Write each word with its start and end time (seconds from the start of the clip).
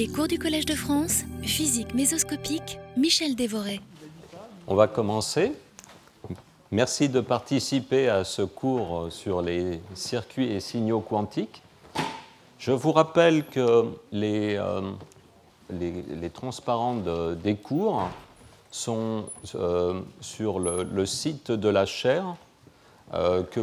Les 0.00 0.08
cours 0.08 0.28
du 0.28 0.38
Collège 0.38 0.64
de 0.64 0.74
France, 0.74 1.24
physique 1.42 1.92
mésoscopique, 1.92 2.78
Michel 2.96 3.36
Dévoré. 3.36 3.82
On 4.66 4.74
va 4.74 4.86
commencer. 4.86 5.52
Merci 6.70 7.10
de 7.10 7.20
participer 7.20 8.08
à 8.08 8.24
ce 8.24 8.40
cours 8.40 9.08
sur 9.10 9.42
les 9.42 9.78
circuits 9.94 10.52
et 10.52 10.60
signaux 10.60 11.00
quantiques. 11.00 11.62
Je 12.58 12.72
vous 12.72 12.92
rappelle 12.92 13.44
que 13.44 13.90
les, 14.10 14.56
euh, 14.56 14.90
les, 15.68 16.30
transparents 16.30 16.96
des 17.34 17.56
cours 17.56 18.08
sont 18.70 19.26
euh, 19.54 20.00
sur 20.22 20.60
le, 20.60 21.04
site 21.04 21.52
de 21.52 21.68
la 21.68 21.84
chaire 21.84 22.36
euh, 23.12 23.42
que 23.42 23.60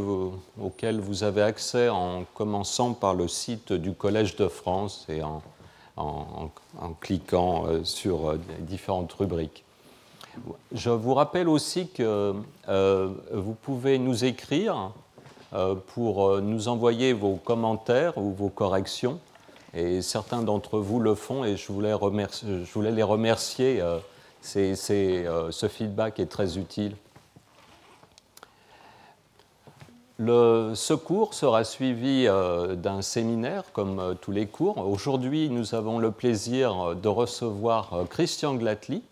auquel 0.62 1.00
vous 1.00 1.24
avez 1.24 1.42
accès 1.42 1.90
en 1.90 2.26
commençant 2.36 2.94
par 2.94 3.16
le 3.16 3.28
site 3.28 3.74
du 3.74 3.94
Collège 3.94 4.36
de 4.36 4.48
France 4.48 5.08
et 5.10 5.24
en, 5.24 5.42
en, 5.98 6.50
cliquant 7.02 7.66
euh, 7.66 7.84
sur 7.84 8.30
euh, 8.30 8.40
différentes 8.60 9.12
rubriques. 9.14 9.64
Je 10.72 10.92
vous 10.92 11.16
rappelle 11.16 11.50
aussi 11.50 11.90
que 11.90 12.36
vous 12.68 13.54
pouvez 13.54 13.98
nous 13.98 14.24
écrire 14.24 14.92
pour 15.96 16.40
nous 16.42 16.68
envoyer 16.68 17.12
vos 17.14 17.38
commentaires 17.38 18.20
ou 18.20 18.34
vos 18.34 18.50
corrections. 18.50 19.20
Et 19.74 20.04
certains 20.04 20.44
d'entre 20.44 20.78
vous 20.78 21.00
le 21.00 21.16
font 21.16 21.44
et 21.44 21.58
je 21.58 21.72
voulais, 21.72 21.96
je 22.44 22.72
voulais 22.72 22.92
les 22.92 23.02
remercier. 23.02 23.82
ce 24.44 25.68
feedback 25.68 26.20
est 26.20 26.28
très 26.28 26.60
utile. 26.60 26.96
Le, 30.20 30.72
ce 30.74 30.96
cours 30.96 31.36
sera 31.36 31.64
suivi 31.64 32.26
euh, 32.26 32.76
d'un 32.76 33.04
séminaire 33.04 33.66
comme 33.72 34.00
euh, 34.00 34.14
tous 34.16 34.32
les 34.32 34.48
cours. 34.48 34.80
Aujourd'hui, 34.80 35.48
nous 35.52 35.76
avons 35.76 36.00
le 36.00 36.10
plaisir 36.10 36.96
de 36.96 37.08
recevoir 37.08 37.94
euh, 37.94 38.06
Christian 38.06 38.56
Glatly, 38.56 39.04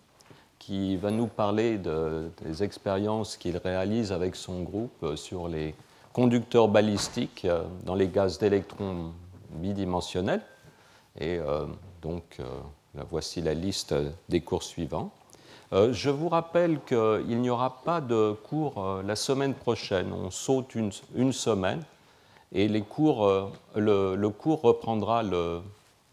qui 0.57 0.97
va 0.97 1.11
nous 1.11 1.27
parler 1.27 1.77
des 1.77 2.63
expériences 2.63 3.37
qu'il 3.37 3.55
réalise 3.57 4.11
avec 4.11 4.35
son 4.35 4.63
groupe 4.63 5.15
sur 5.15 5.47
les 5.47 5.75
conducteurs 6.11 6.69
balistiques 6.69 7.45
dans 7.85 7.93
les 7.93 8.07
gaz 8.07 8.39
d'électrons 8.39 9.11
bidimensionnels. 9.51 10.41
Et 11.21 11.37
donc, 12.01 12.39
voici 13.11 13.43
la 13.43 13.53
liste 13.53 13.93
des 14.27 14.41
cours 14.41 14.63
suivants. 14.63 15.11
Euh, 15.73 15.93
je 15.93 16.09
vous 16.09 16.29
rappelle 16.29 16.79
qu'il 16.85 17.41
n'y 17.41 17.49
aura 17.49 17.81
pas 17.83 17.99
de 17.99 18.35
cours 18.43 18.77
euh, 18.77 19.03
la 19.03 19.15
semaine 19.15 19.55
prochaine. 19.55 20.13
On 20.13 20.29
saute 20.29 20.75
une, 20.75 21.33
semaine 21.33 21.83
et 22.51 22.67
les 22.67 22.81
cours, 22.81 23.25
euh, 23.25 23.49
le, 23.75 24.29
cours 24.29 24.61
reprendra 24.61 25.23
le, 25.23 25.61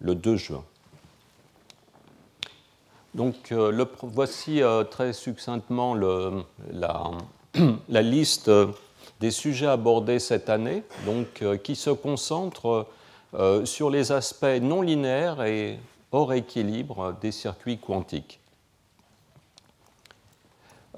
2 0.00 0.36
juin. 0.36 0.64
Donc 3.14 3.52
voici 4.02 4.62
très 4.90 5.12
succinctement 5.12 5.94
la, 5.94 8.02
liste 8.02 8.50
des 9.20 9.30
sujets 9.30 9.66
abordés 9.66 10.18
cette 10.18 10.48
année, 10.48 10.82
qui 11.62 11.76
se 11.76 11.90
concentre 11.90 12.86
sur 13.64 13.90
les 13.90 14.12
aspects 14.12 14.58
non 14.62 14.80
linéaires 14.80 15.42
et 15.42 15.78
hors 16.10 16.32
équilibre 16.32 17.14
des 17.20 17.32
circuits 17.32 17.76
quantiques. 17.76 18.41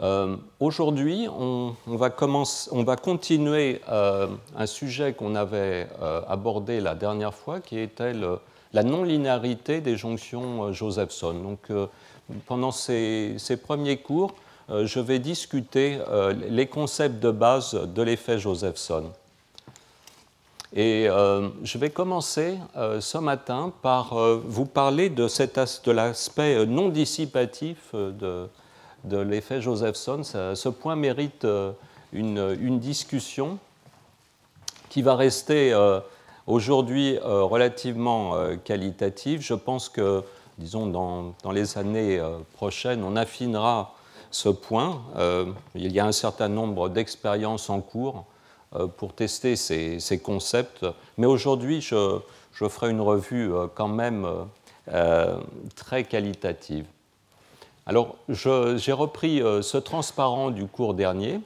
Euh, 0.01 0.37
aujourd'hui, 0.59 1.29
on, 1.29 1.77
va 1.87 2.11
continuer 2.11 3.81
euh, 3.89 4.27
un 4.57 4.67
sujet 4.67 5.13
qu'on 5.13 5.35
avait 5.37 5.89
euh, 6.03 6.21
abordé 6.29 6.81
la 6.81 6.95
dernière 6.95 7.35
fois, 7.35 7.61
qui 7.61 7.79
était 7.79 8.13
la 8.73 8.83
non-linéarité 8.83 9.81
des 9.81 9.97
jonctions 9.97 10.73
Josephson. 10.73 11.35
Donc, 11.35 11.89
pendant 12.47 12.73
ces, 12.73 13.37
premiers 13.63 13.99
cours, 13.99 14.35
je 14.69 14.99
vais 14.99 15.19
discuter 15.19 15.99
les 16.49 16.67
concepts 16.67 17.21
de 17.21 17.31
base 17.31 17.75
de 17.75 18.03
l'effet 18.03 18.39
Josephson. 18.39 19.05
Et 20.75 21.07
je 21.63 21.79
vais 21.79 21.91
commencer 21.91 22.59
ce 22.99 23.19
matin 23.19 23.73
par 23.81 24.17
vous 24.45 24.65
parler 24.65 25.09
de, 25.09 25.29
de 25.85 25.91
l'aspect 25.93 26.67
non 26.67 26.89
dissipatif 26.89 27.95
de, 27.95 28.49
de 29.05 29.19
l'effet 29.19 29.61
Josephson. 29.61 30.23
ce 30.25 30.69
point 30.69 30.97
mérite 30.97 31.45
euh, 31.45 31.73
une, 32.13 32.79
discussion 32.79 33.59
qui 34.89 35.03
va 35.03 35.17
rester 35.17 35.73
euh, 35.73 36.01
aujourd'hui 36.47 37.19
euh, 37.19 37.43
relativement 37.43 38.35
qualitative. 38.65 39.43
Je 39.43 39.55
pense 39.55 39.89
que, 39.89 40.23
disons, 40.59 40.87
dans, 40.87 41.53
les 41.53 41.77
années 41.77 42.23
prochaines, 42.55 43.03
on 43.03 43.17
affinera 43.17 43.95
ce 44.31 44.49
point. 44.49 45.03
il 45.75 45.93
y 45.93 46.01
a 46.01 46.07
un 46.07 46.13
certain 46.13 46.49
nombre 46.49 46.89
d'expériences 46.89 47.71
en 47.71 47.81
cours 47.81 48.25
pour 48.97 49.13
tester 49.13 49.57
ces, 49.57 50.21
concepts. 50.23 50.87
Mais 51.19 51.27
aujourd'hui, 51.27 51.81
je, 51.81 52.19
je, 52.53 52.69
ferai 52.69 52.91
une 52.91 53.01
revue 53.01 53.53
quand 53.75 53.89
même 53.89 54.27
très 55.77 56.05
qualitative. 56.05 56.87
Alors, 57.87 58.17
j'ai 58.31 58.93
repris 58.93 59.43
euh, 59.43 59.61
ce 59.61 59.77
transparent 59.77 60.51
du 60.51 60.67
cours 60.67 60.95
dernier 60.95 61.41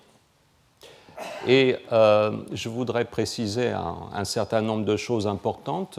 et 1.49 1.77
euh, 1.91 2.31
je 2.53 2.69
voudrais 2.69 3.05
préciser 3.05 3.73
un, 3.73 4.25
certain 4.25 4.61
nombre 4.61 4.85
de 4.85 4.97
choses 4.97 5.27
importantes. 5.27 5.99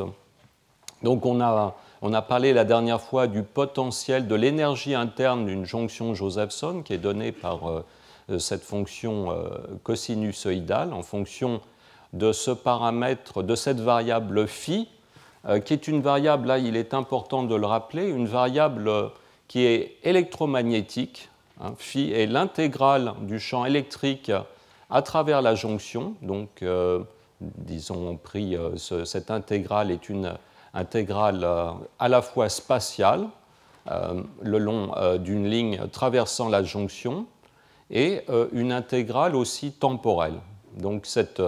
Donc, 1.04 1.26
on 1.26 1.42
a, 1.42 1.76
on 2.02 2.14
a, 2.14 2.22
parlé 2.22 2.54
la 2.54 2.64
dernière 2.64 3.02
fois 3.02 3.28
du 3.28 3.44
potentiel 3.44 4.28
de 4.28 4.36
l'énergie 4.36 4.96
interne 4.96 5.46
d'une 5.46 5.66
jonction 5.66 6.14
Josephson 6.14 6.84
qui 6.86 6.94
est 6.94 7.00
donnée 7.00 7.34
par 7.34 7.70
euh, 7.70 8.40
cette 8.40 8.64
fonction 8.64 9.36
cosinusoïdale 9.82 10.94
en 10.94 11.02
fonction 11.02 11.62
de 12.14 12.32
ce 12.32 12.52
paramètre, 12.52 13.44
de 13.44 13.56
cette 13.56 13.80
variable 13.80 14.48
phi, 14.48 14.88
qui 15.66 15.74
est 15.74 15.88
une 15.88 16.02
variable, 16.02 16.48
là 16.48 16.60
il 16.60 16.78
est 16.78 16.94
important 16.94 17.42
de 17.42 17.56
le 17.56 17.66
rappeler, 17.66 18.08
une 18.08 18.28
variable 18.28 19.12
qui 19.50 19.66
est 19.66 19.98
électromagnétique. 20.04 21.30
Hein, 21.60 21.74
phi 21.78 22.14
est 22.14 22.28
l'intégrale 22.28 23.16
du 23.24 23.38
champ 23.42 23.66
électrique 23.66 24.32
à 24.90 25.02
travers 25.02 25.42
la 25.42 25.56
jonction. 25.56 26.14
Donc, 26.22 26.62
euh, 26.62 27.04
disons, 27.42 28.18
euh, 28.36 28.76
cette 28.78 29.30
intégrale 29.30 29.92
est 29.92 30.08
une 30.08 30.34
intégrale 30.74 31.42
euh, 31.44 31.72
à 31.98 32.08
la 32.08 32.22
fois 32.22 32.48
spatiale, 32.48 33.28
le 34.44 34.60
long 34.60 34.92
d'une 35.18 35.50
ligne 35.50 35.80
traversant 35.92 36.48
la 36.48 36.62
jonction, 36.62 37.26
et 37.90 38.22
une 38.52 38.72
intégrale 38.72 39.36
aussi 39.36 39.72
temporelle. 39.72 40.36
Donc, 40.78 41.08
cette, 41.08 41.42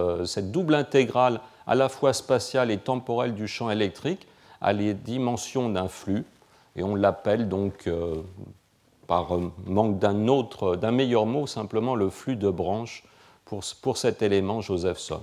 double 0.50 0.74
intégrale 0.74 1.40
à 1.68 1.76
la 1.76 1.88
fois 1.88 2.12
spatiale 2.12 2.72
et 2.72 2.78
temporelle 2.78 3.34
du 3.34 3.46
champ 3.46 3.70
électrique 3.70 4.26
a 4.60 4.72
les 4.72 4.92
dimensions 4.92 5.68
d'un 5.68 5.86
flux 5.86 6.24
et 6.76 6.82
on 6.82 6.94
l'appelle 6.94 7.48
donc, 7.48 7.86
euh, 7.86 8.22
par 9.06 9.38
manque 9.66 9.98
d'un 9.98 10.28
autre, 10.28 10.76
d'un 10.76 10.90
meilleur 10.90 11.26
mot, 11.26 11.46
simplement 11.46 11.94
le 11.94 12.10
flux 12.10 12.36
de 12.36 12.48
branches 12.48 13.04
pour, 13.44 13.62
pour 13.82 13.96
cet 13.96 14.22
élément 14.22 14.60
Josephson. 14.60 15.20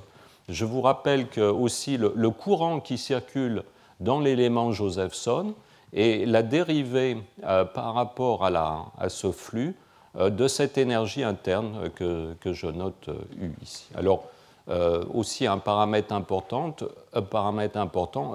Je 0.47 0.65
vous 0.65 0.81
rappelle 0.81 1.27
que 1.27 1.41
aussi 1.41 1.97
le, 1.97 2.29
courant 2.29 2.79
qui 2.79 2.97
circule 2.97 3.63
dans 3.99 4.19
l'élément 4.19 4.71
Josephson 4.71 5.53
est 5.93 6.27
la 6.27 6.43
dérivée 6.43 7.17
euh, 7.43 7.65
par 7.65 7.93
rapport 7.93 8.45
à, 8.45 8.49
la, 8.49 8.85
à, 8.97 9.09
ce 9.09 9.31
flux 9.31 9.75
euh, 10.17 10.29
de 10.29 10.47
cette 10.47 10.77
énergie 10.77 11.23
interne 11.23 11.89
que, 11.95 12.33
que 12.41 12.53
je 12.53 12.67
note 12.67 13.09
U 13.39 13.51
ici. 13.61 13.87
Alors, 13.95 14.25
euh, 14.69 15.03
aussi 15.11 15.47
un 15.47 15.57
paramètre 15.57 16.13
important, 16.13 16.75
un 17.13 17.21
paramètre 17.23 17.77
important 17.77 18.33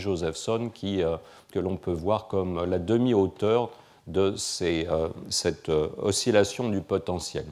Josephson, 0.00 0.68
qui, 0.74 1.00
euh, 1.00 1.16
que 1.52 1.60
l'on 1.60 1.76
peut 1.76 1.92
voir 1.92 2.26
comme 2.26 2.64
la 2.64 2.80
demi-hauteur 2.80 3.70
de 4.08 4.34
ces, 4.36 4.88
euh, 4.90 5.08
cette 5.28 5.68
oscillation 5.68 6.68
du 6.70 6.80
potentiel. 6.80 7.46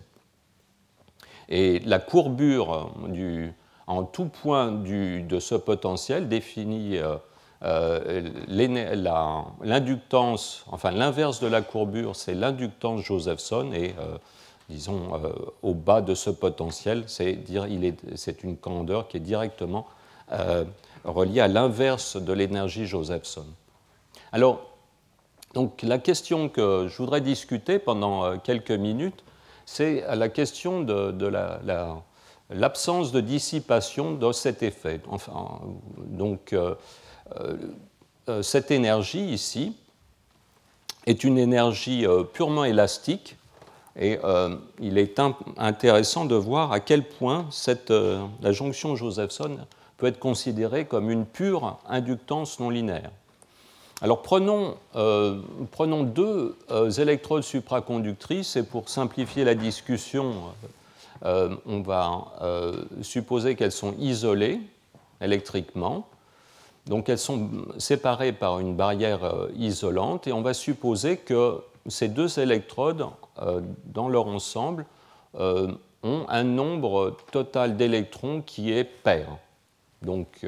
Et 1.49 1.79
la 1.81 2.01
courbure 2.01 2.91
du, 3.07 3.53
en 3.87 4.03
tout 4.03 4.27
point 4.27 4.73
du, 4.73 5.23
de 5.23 5.39
ce 5.39 5.55
potentiel 5.55 6.29
définit 6.29 6.99
l'inductance, 9.63 10.65
enfin 10.73 10.91
l'inverse 10.91 11.39
de 11.39 11.47
la 11.47 11.63
courbure, 11.63 12.17
c'est 12.17 12.35
l'inductance 12.35 13.03
Josephson, 13.03 13.71
et 13.73 13.95
disons, 14.69 15.15
euh, 15.15 15.33
au 15.63 15.75
bas 15.75 16.01
de 16.01 16.15
ce 16.15 16.31
potentiel, 16.31 17.05
c'est 17.07 18.43
une 18.43 18.57
candeur 18.57 19.09
qui 19.09 19.17
est 19.17 19.21
directement 19.21 19.87
euh, 20.33 20.65
reliée 21.05 21.41
à 21.41 21.49
l'inverse 21.49 22.17
de 22.17 22.33
l'énergie 22.33 22.87
Josephson. 22.87 23.47
Alors, 24.33 24.63
donc, 25.55 25.83
la 25.83 25.99
question 25.99 26.49
que 26.49 26.87
je 26.89 26.97
voudrais 26.97 27.21
discuter 27.21 27.79
pendant 27.79 28.25
euh, 28.25 28.37
quelques 28.43 28.71
minutes, 28.71 29.25
c'est 29.67 30.05
la 30.15 30.29
question 30.29 30.81
de, 30.81 31.33
l'absence 32.51 33.13
de 33.13 33.21
dissipation 33.21 34.13
de 34.13 34.33
cet 34.33 34.63
effet. 34.63 35.01
Enfin, 35.09 35.61
donc, 35.99 36.55
cette 38.43 38.73
énergie 38.73 39.25
ici 39.25 39.77
est 41.07 41.23
une 41.23 41.39
énergie 41.39 42.05
purement 42.33 42.65
élastique 42.65 43.37
et 43.99 44.19
il 44.81 44.97
est 44.97 45.21
intéressant 45.59 46.25
de 46.25 46.35
voir 46.35 46.73
à 46.73 46.81
quel 46.81 47.07
point 47.07 47.47
cette, 47.51 47.91
la 47.91 48.53
jonction 48.53 48.97
Josephson 48.97 49.59
peut 49.99 50.07
être 50.07 50.19
considérée 50.19 50.87
comme 50.87 51.11
une 51.11 51.27
pure 51.27 51.79
inductance 51.89 52.59
non 52.59 52.71
linéaire. 52.71 53.11
Alors 54.01 54.23
prenons, 54.23 54.77
prenons 55.73 56.03
deux 56.05 56.57
électrodes 56.99 57.43
supraconductrices 57.43 58.57
et 58.57 58.63
pour 58.63 58.89
simplifier 58.89 59.45
la 59.45 59.55
discussion, 59.55 60.33
euh, 61.25 61.55
on 61.67 61.81
va 61.81 62.25
euh, 62.43 62.85
supposer 63.03 63.55
qu'elles 63.55 63.73
sont 63.73 63.95
isolées 63.99 64.61
électriquement. 65.21 66.09
Donc 66.87 67.09
elles 67.09 67.19
sont 67.19 67.49
séparées 67.79 68.33
par 68.33 68.59
une 68.59 68.75
barrière 68.75 69.23
euh, 69.23 69.49
isolante 69.57 70.27
et 70.27 70.33
on 70.33 70.43
va 70.43 70.53
supposer 70.53 71.17
que 71.17 71.63
ces 71.87 72.09
deux 72.09 72.39
électrodes, 72.39 73.07
dans 73.85 74.09
leur 74.09 74.27
ensemble, 74.27 74.87
ont 75.35 76.27
un 76.29 76.45
nombre 76.45 77.17
total 77.31 77.77
d'électrons 77.77 78.43
qui 78.43 78.73
est 78.73 78.85
pair. 78.85 79.27
Donc, 80.03 80.47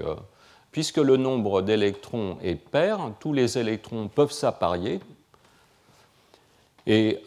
puisque 0.71 0.99
le 0.99 1.17
nombre 1.17 1.63
d'électrons 1.63 2.37
est 2.43 2.55
pair, 2.55 3.13
tous 3.21 3.33
les 3.33 3.59
électrons 3.59 4.09
peuvent 4.09 4.33
s'apparier. 4.33 5.01
Et 6.87 7.19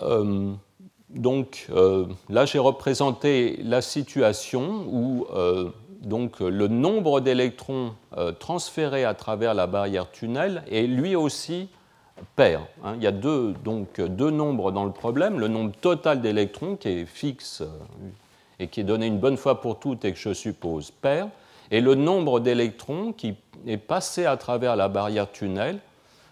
donc 1.09 1.67
euh, 1.69 2.05
là, 2.29 2.45
j'ai 2.45 2.59
représenté 2.59 3.59
la 3.63 3.81
situation 3.81 4.85
où 4.89 5.25
euh, 5.33 5.69
donc, 6.01 6.39
le 6.41 6.67
nombre 6.67 7.21
d'électrons 7.21 7.93
euh, 8.17 8.31
transférés 8.31 9.03
à 9.03 9.13
travers 9.13 9.53
la 9.53 9.67
barrière 9.67 10.11
tunnel 10.11 10.63
est 10.69 10.83
lui 10.83 11.15
aussi 11.15 11.69
pair. 12.35 12.61
Hein. 12.83 12.93
Il 12.97 13.03
y 13.03 13.07
a 13.07 13.11
deux, 13.11 13.53
donc, 13.63 13.99
deux 14.01 14.31
nombres 14.31 14.71
dans 14.71 14.85
le 14.85 14.91
problème, 14.91 15.39
le 15.39 15.47
nombre 15.47 15.73
total 15.79 16.21
d'électrons 16.21 16.75
qui 16.75 16.89
est 16.89 17.05
fixe 17.05 17.63
et 18.59 18.67
qui 18.67 18.81
est 18.81 18.83
donné 18.83 19.07
une 19.07 19.19
bonne 19.19 19.37
fois 19.37 19.61
pour 19.61 19.79
toutes 19.79 20.05
et 20.05 20.13
que 20.13 20.19
je 20.19 20.33
suppose 20.33 20.91
pair, 20.91 21.29
et 21.71 21.81
le 21.81 21.95
nombre 21.95 22.39
d'électrons 22.39 23.13
qui 23.13 23.35
est 23.65 23.77
passé 23.77 24.25
à 24.25 24.37
travers 24.37 24.75
la 24.75 24.87
barrière 24.87 25.31
tunnel 25.31 25.79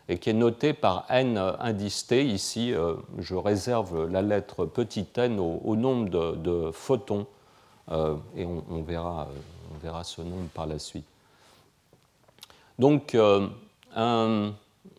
et 0.07 0.17
qui 0.17 0.29
est 0.29 0.33
noté 0.33 0.73
par 0.73 1.05
n 1.09 1.37
indisté. 1.59 2.25
Ici, 2.25 2.73
euh, 2.73 2.95
je 3.17 3.35
réserve 3.35 4.09
la 4.09 4.21
lettre 4.21 4.65
petit 4.65 5.07
n 5.17 5.39
au, 5.39 5.75
nombre 5.75 6.35
de, 6.35 6.71
photons, 6.71 7.25
euh, 7.91 8.15
et 8.35 8.45
on, 8.45 8.81
verra, 8.83 9.23
euh, 9.23 9.73
on, 9.73 9.77
verra, 9.79 10.03
ce 10.03 10.21
nombre 10.21 10.47
par 10.53 10.67
la 10.67 10.79
suite. 10.79 11.05
Donc, 12.77 13.17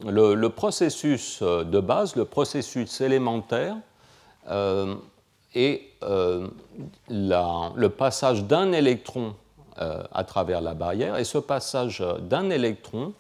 le, 0.04 0.48
processus 0.48 1.42
de 1.42 1.80
base, 1.80 2.16
le 2.16 2.24
processus 2.24 3.00
élémentaire, 3.00 3.76
est 5.54 5.82
le 6.02 7.86
passage 7.88 8.44
d'un 8.44 8.72
électron 8.72 9.34
à 9.76 10.24
travers 10.24 10.60
la 10.60 10.74
barrière, 10.74 11.16
et 11.16 11.24
ce 11.24 11.38
passage 11.38 12.04
d'un 12.20 12.50
électron 12.50 13.12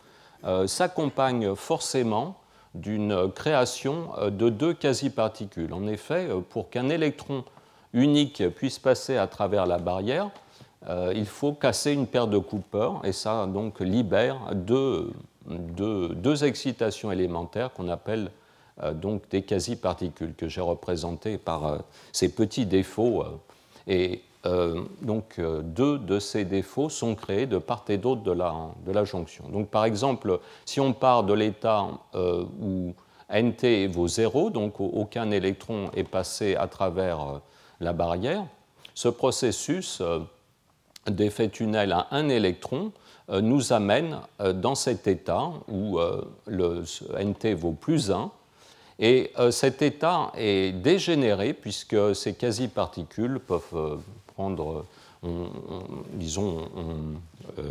euh, 0.46 0.68
s'accompagne 0.68 1.56
forcément 1.56 2.36
d'une 2.74 3.32
création 3.32 4.10
euh, 4.18 4.30
de 4.30 4.48
deux 4.48 4.74
quasi-particules. 4.74 5.72
En 5.72 5.88
effet, 5.88 6.28
euh, 6.28 6.40
pour 6.40 6.70
qu'un 6.70 6.88
électron 6.88 7.42
unique 7.92 8.48
puisse 8.50 8.78
passer 8.78 9.16
à 9.16 9.26
travers 9.26 9.66
la 9.66 9.78
barrière, 9.78 10.30
il 11.14 11.26
faut 11.26 11.52
casser 11.52 11.92
une 11.92 12.06
paire 12.06 12.28
de 12.28 12.38
Cooper 12.38 12.90
et 13.02 13.10
ça 13.10 13.46
donc 13.46 13.80
libère 13.80 14.36
deux, 14.54 15.10
excitations 16.42 17.12
élémentaires 17.12 17.72
qu'on 17.72 17.88
appelle 17.88 18.30
donc 18.94 19.28
des 19.30 19.42
quasi-particules 19.42 20.34
que 20.34 20.48
j'ai 20.48 20.60
représentées 20.60 21.38
par 21.38 21.84
ces 22.12 22.28
petits 22.28 22.66
défauts. 22.66 23.24
et 23.86 24.22
euh, 24.46 24.84
donc 25.02 25.38
euh, 25.38 25.60
deux 25.62 25.98
de 25.98 26.20
ces 26.20 26.44
défauts 26.44 26.88
sont 26.88 27.14
créés 27.14 27.46
de 27.46 27.58
part 27.58 27.84
et 27.88 27.98
d'autre 27.98 28.22
de 28.22 28.30
la, 28.30 28.54
de 28.84 28.92
la, 28.92 29.04
jonction. 29.04 29.48
Donc 29.48 29.70
par 29.70 29.84
exemple, 29.84 30.38
si 30.64 30.78
on 30.78 30.92
part 30.92 31.24
de 31.24 31.32
l'état 31.32 31.88
euh, 32.14 32.44
où 32.60 32.94
NT 33.32 33.88
vaut 33.88 34.06
0, 34.06 34.50
donc 34.50 34.78
aucun 34.78 35.30
électron 35.32 35.90
est 35.96 36.04
passé 36.04 36.54
à 36.54 36.68
travers 36.68 37.40
la 37.80 37.92
barrière, 37.92 38.44
ce 38.94 39.08
processus 39.08 40.00
d'effet 41.08 41.48
tunnel 41.48 41.92
à 41.92 42.06
un 42.12 42.28
électron 42.28 42.92
nous 43.28 43.72
amène 43.72 44.20
dans 44.54 44.74
cet 44.74 45.06
état 45.06 45.50
où 45.68 45.98
le 46.46 46.84
NT 47.18 47.54
vaut 47.54 47.72
plus 47.72 48.10
1, 48.10 48.30
et 48.98 49.32
cet 49.50 49.82
état 49.82 50.32
est 50.36 50.72
dégénéré 50.72 51.52
puisque 51.52 52.14
ces 52.14 52.34
quasi-particules 52.34 53.40
peuvent 53.40 53.98
prendre, 54.36 54.84
disons, 56.12 56.68
euh, 57.58 57.62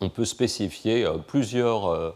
on, 0.00 0.08
peut 0.08 0.24
spécifier 0.24 1.04
euh, 1.04 1.18
plusieurs, 1.18 1.86
euh, 1.86 2.10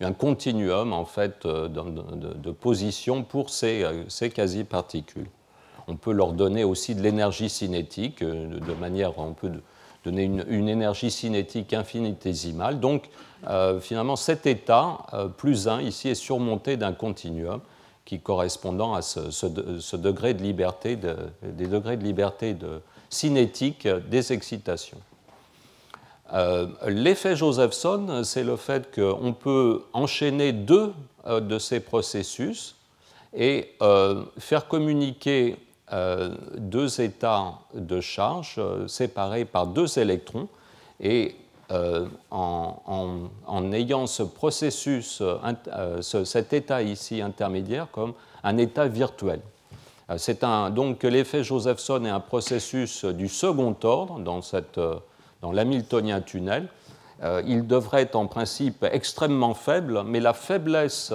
un, 0.00 0.12
continuum 0.12 0.92
en 0.92 1.04
fait 1.04 1.46
de, 1.46 2.50
positions 2.50 3.24
pour 3.24 3.50
ces, 3.50 3.86
ces 4.08 4.30
quasi-particules. 4.30 5.28
On 5.88 5.96
peut 5.96 6.12
leur 6.12 6.32
donner 6.32 6.62
aussi 6.64 6.94
de 6.94 7.02
l'énergie 7.02 7.48
cinétique, 7.48 8.22
de 8.22 8.74
manière, 8.74 9.18
on 9.18 9.32
peut 9.32 9.50
donner 10.04 10.24
une, 10.24 10.68
énergie 10.68 11.10
cinétique 11.10 11.72
infinitésimale. 11.72 12.80
Donc, 12.80 13.08
finalement, 13.80 14.16
cet 14.16 14.46
état, 14.46 14.98
plus 15.36 15.68
1, 15.68 15.82
ici, 15.82 16.08
est 16.08 16.14
surmonté 16.14 16.76
d'un 16.76 16.92
continuum 16.92 17.60
qui 18.04 18.20
correspondant 18.20 18.94
à 18.94 19.02
ce, 19.02 19.96
degré 19.96 20.34
de 20.34 20.42
liberté, 20.42 20.96
des 20.96 21.66
degrés 21.66 21.96
de 21.96 22.04
liberté 22.04 22.54
de 22.54 22.80
cinétique 23.08 23.86
des 23.86 24.32
excitations. 24.32 24.98
Euh, 26.32 26.66
l'effet 26.86 27.36
Josephson, 27.36 28.22
c'est 28.24 28.44
le 28.44 28.56
fait 28.56 28.94
qu'on 28.94 29.34
peut 29.34 29.82
enchaîner 29.92 30.52
deux 30.52 30.92
euh, 31.26 31.40
de 31.40 31.58
ces 31.58 31.80
processus 31.80 32.76
et 33.34 33.72
euh, 33.82 34.22
faire 34.38 34.66
communiquer 34.66 35.56
deux 36.56 37.00
états 37.00 37.58
de 37.74 38.00
charge 38.00 38.60
séparés 38.86 39.44
par 39.44 39.66
deux 39.66 39.98
électrons. 39.98 40.48
Et 41.00 41.36
euh, 41.72 42.06
en, 42.30 43.72
ayant 43.72 44.06
ce 44.06 44.22
processus, 44.22 45.22
euh, 45.22 45.36
euh, 45.68 46.02
cet 46.02 46.52
état 46.52 46.82
ici 46.82 47.22
intermédiaire 47.22 47.86
comme 47.90 48.12
un 48.42 48.58
état 48.58 48.88
virtuel. 48.88 49.40
C'est 50.18 50.44
donc 50.74 51.04
l'effet 51.04 51.42
Josephson 51.42 52.04
est 52.04 52.10
un 52.10 52.20
processus 52.20 53.06
du 53.06 53.28
second 53.28 53.74
ordre 53.84 54.18
dans, 54.18 54.42
cette, 54.42 54.78
dans 55.40 55.52
l'Hamiltonien 55.52 56.20
tunnel. 56.20 56.68
il 57.46 57.66
devrait 57.66 58.02
être 58.02 58.16
en 58.16 58.26
principe 58.26 58.84
extrêmement 58.92 59.54
faible, 59.54 60.02
mais 60.04 60.20
la 60.20 60.34
faiblesse 60.34 61.14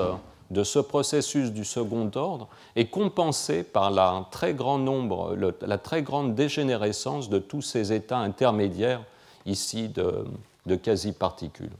de 0.50 0.64
ce 0.64 0.80
processus 0.80 1.52
du 1.52 1.66
second 1.66 2.10
ordre 2.16 2.48
est 2.76 2.88
compensée 2.88 3.64
par 3.64 3.92
la 3.92 4.28
très 4.32 4.54
grande 4.54 6.36
dégénérescence 6.36 7.30
de 7.30 7.40
tous 7.40 7.62
ces 7.62 7.92
états 7.92 8.20
intermédiaires 8.20 9.04
ici 9.46 9.90
de, 9.90 10.76
quasi-particules. 10.76 11.72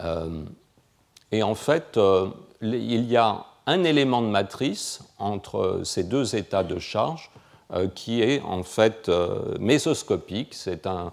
Euh, 0.00 0.44
et 1.32 1.42
en 1.42 1.54
fait, 1.54 1.96
euh, 1.96 2.28
il 2.62 3.04
y 3.04 3.16
a 3.16 3.44
un 3.66 3.84
élément 3.84 4.22
de 4.22 4.28
matrice 4.28 5.00
entre 5.18 5.82
ces 5.84 6.04
deux 6.04 6.34
états 6.34 6.64
de 6.64 6.78
charge 6.78 7.30
euh, 7.72 7.88
qui 7.88 8.22
est 8.22 8.40
en 8.40 8.62
fait 8.62 9.10
mésoscopique. 9.58 10.54
C'est 10.54 10.86
un, 10.86 11.12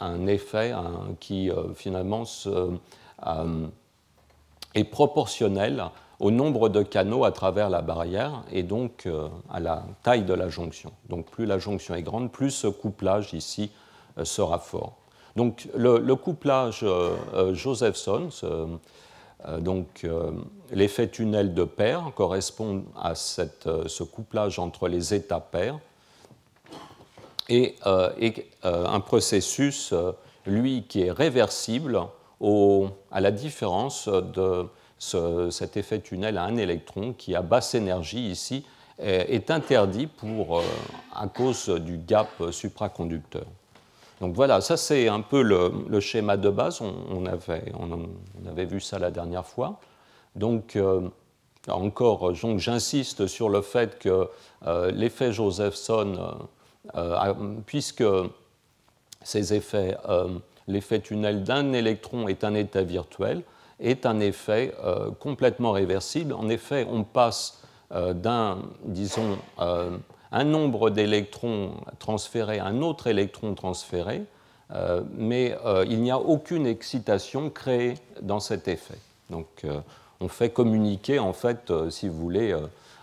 un, 0.00 0.26
effet 0.26 0.74
qui 1.20 1.50
finalement 1.74 2.24
est 4.74 4.84
proportionnel 4.84 5.84
au 6.18 6.30
nombre 6.30 6.68
de 6.68 6.82
canaux 6.82 7.24
à 7.24 7.32
travers 7.32 7.70
la 7.70 7.80
barrière 7.80 8.44
et 8.52 8.62
donc 8.62 9.08
à 9.50 9.58
la 9.58 9.84
taille 10.02 10.24
de 10.24 10.34
la 10.34 10.48
jonction. 10.48 10.92
Donc 11.08 11.30
plus 11.30 11.46
la 11.46 11.58
jonction 11.58 11.94
est 11.94 12.02
grande, 12.02 12.30
plus 12.30 12.50
ce 12.50 12.66
couplage 12.66 13.32
ici 13.32 13.70
euh, 14.18 14.24
sera 14.24 14.58
fort. 14.58 14.96
Donc 15.36 15.68
le, 15.76 16.14
couplage 16.14 16.80
euh, 16.82 17.14
euh, 17.34 17.54
Josephson, 17.54 18.28
donc 19.60 20.06
l'effet 20.70 21.08
tunnel 21.08 21.54
de 21.54 21.64
paire 21.64 22.12
correspond 22.14 22.84
à 23.00 23.14
cette, 23.14 23.68
ce 23.86 24.02
couplage 24.02 24.58
entre 24.58 24.86
les 24.86 25.14
états 25.14 25.40
pairs 25.40 25.78
et, 27.48 27.76
un 28.62 29.00
processus, 29.00 29.94
lui, 30.44 30.84
qui 30.86 31.04
est 31.04 31.10
réversible 31.10 32.02
à 32.42 33.20
la 33.20 33.30
différence 33.30 34.08
de 34.08 34.66
cet 34.98 35.76
effet 35.76 36.00
tunnel 36.00 36.38
à 36.38 36.44
un 36.44 36.56
électron 36.56 37.12
qui, 37.12 37.34
à 37.34 37.42
basse 37.42 37.74
énergie 37.74 38.30
ici, 38.30 38.64
est, 38.98 39.50
interdit 39.50 40.06
pour, 40.06 40.62
à 41.14 41.26
cause 41.28 41.68
du 41.68 41.98
gap 41.98 42.28
supraconducteur. 42.50 43.46
Donc 44.20 44.34
voilà, 44.34 44.60
ça 44.60 44.76
c'est 44.76 45.08
un 45.08 45.22
peu 45.22 45.42
le, 45.42 46.00
schéma 46.00 46.36
de 46.36 46.50
base. 46.50 46.80
On, 46.82 47.24
avait, 47.24 47.72
on, 47.78 48.48
avait, 48.48 48.66
vu 48.66 48.80
ça 48.80 48.98
la 48.98 49.10
dernière 49.10 49.46
fois. 49.46 49.80
Donc 50.36 50.78
encore, 51.68 52.34
j'insiste 52.34 53.26
sur 53.26 53.48
le 53.48 53.62
fait 53.62 53.98
que 53.98 54.28
l'effet 54.92 55.32
Josephson, 55.32 56.36
puisque 57.64 58.04
ces 59.22 59.54
effets, 59.54 59.96
l'effet 60.70 61.00
tunnel 61.00 61.44
d'un 61.44 61.72
électron 61.72 62.28
est 62.28 62.44
un 62.44 62.54
état 62.54 62.82
virtuel, 62.82 63.42
est 63.80 64.06
un 64.06 64.20
effet 64.20 64.74
complètement 65.20 65.72
réversible. 65.72 66.34
En 66.34 66.48
effet, 66.48 66.86
on 66.90 67.02
passe 67.02 67.62
d'un, 67.90 68.58
disons, 68.84 69.38
un 70.32 70.44
nombre 70.44 70.90
d'électrons 70.90 71.72
transférés 71.98 72.58
à 72.58 72.66
un 72.66 72.82
autre 72.82 73.06
électron 73.06 73.54
transféré, 73.54 74.24
euh, 74.72 75.02
mais 75.16 75.56
euh, 75.64 75.84
il 75.88 76.00
n'y 76.00 76.10
a 76.10 76.18
aucune 76.18 76.66
excitation 76.66 77.50
créée 77.50 77.94
dans 78.22 78.40
cet 78.40 78.68
effet. 78.68 78.98
Donc 79.28 79.46
euh, 79.64 79.80
on 80.20 80.28
fait 80.28 80.50
communiquer, 80.50 81.18
en 81.18 81.32
fait, 81.32 81.72
si 81.90 82.08
vous 82.08 82.18
voulez, 82.18 82.54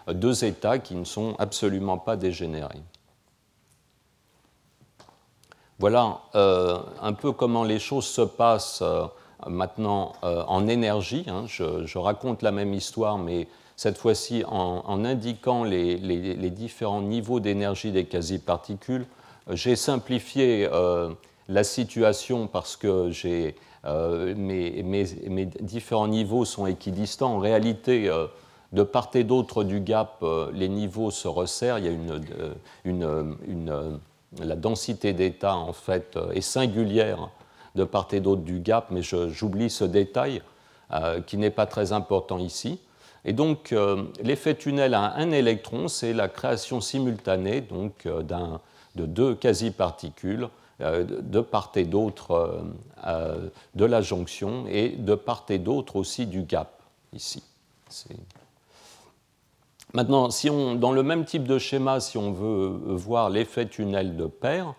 deux 0.07 0.45
états 0.45 0.77
qui 0.77 0.95
ne 0.95 1.03
sont 1.03 1.36
absolument 1.39 1.97
pas 1.97 2.15
dégénérés. 2.15 2.81
Voilà 5.79 6.22
un 6.34 7.13
peu 7.13 7.31
comment 7.31 7.63
les 7.63 7.79
choses 7.79 8.05
se 8.05 8.22
passent 8.22 8.84
maintenant 9.46 10.13
en 10.24 10.67
énergie. 10.67 11.25
Hein. 11.27 11.43
Je, 11.48 11.98
raconte 11.98 12.41
la 12.41 12.51
même 12.51 12.74
histoire, 12.74 13.17
mais 13.17 13.48
cette 13.75 13.98
fois-ci 14.00 14.43
en, 14.48 15.05
indiquant 15.05 15.63
les, 15.63 16.50
différents 16.50 17.01
niveaux 17.01 17.39
d'énergie 17.39 17.91
des 17.91 18.05
quasi-particules. 18.05 19.05
J'ai 19.51 19.75
simplifié 19.75 20.67
euh, 20.74 21.12
la 21.48 21.63
situation 21.63 22.48
parce 22.48 22.75
que 22.75 23.12
euh, 23.86 24.36
mes, 24.36 25.46
différents 25.62 26.07
niveaux 26.07 26.43
sont 26.43 26.65
équidistants. 26.65 27.36
En 27.36 27.39
réalité, 27.39 28.10
euh, 28.10 28.25
de 28.74 28.84
part 28.84 29.12
et 29.13 29.24
d'autre 29.24 29.63
du 29.63 29.79
gap, 29.79 30.25
les 30.53 30.67
niveaux 30.67 31.12
se 31.12 31.27
resserrent. 31.27 31.77
Il 31.77 31.86
y 31.86 31.88
a 31.88 31.91
la 34.39 34.55
densité 34.55 35.13
d'état 35.13 35.55
en 35.55 35.74
fait 35.74 36.17
est 36.34 36.41
singulière 36.41 37.29
de 37.75 37.84
part 37.84 38.07
et 38.12 38.19
d'autre 38.19 38.41
du 38.41 38.60
gap, 38.60 38.88
mais 38.91 39.01
j'oublie 39.01 39.69
ce 39.69 39.84
détail 39.84 40.41
qui 41.25 41.38
n'est 41.38 41.51
pas 41.51 41.65
très 41.65 41.91
important 41.91 42.38
ici. 42.38 42.79
Et 43.27 43.34
donc, 43.34 43.74
euh, 43.74 44.03
l'effet 44.24 44.55
tunnel 44.55 44.93
à 44.93 45.13
un 45.15 45.31
électron, 45.31 45.89
c'est 45.89 46.13
la 46.13 46.29
création 46.29 46.79
simultanée 46.79 47.60
donc, 47.60 48.05
euh, 48.05 48.24
de 48.96 49.05
deux 49.05 49.36
quasi-particules 49.36 50.48
euh, 50.79 51.03
de 51.03 51.41
part 51.41 51.72
et 51.75 51.84
d'autre 51.84 52.63
de 53.75 53.86
la 53.86 54.01
jonction 54.01 54.65
et 54.67 54.89
de 54.89 55.15
part 55.15 55.46
et 55.50 55.60
d'autre 55.60 55.98
aussi 55.98 56.25
du 56.25 56.43
gap, 56.43 56.81
ici. 57.13 57.43
Maintenant, 59.94 60.29
si 60.29 60.50
on, 60.50 60.75
dans 60.75 60.91
le 60.91 61.03
même 61.03 61.25
type 61.25 61.48
de 61.48 61.58
schéma, 61.58 62.00
si 62.00 62.17
on 62.17 62.32
veut 62.32 62.67
voir 62.96 63.29
l'effet 63.29 63.67
tunnel 63.67 64.17
de 64.17 64.27
paire, 64.27 64.74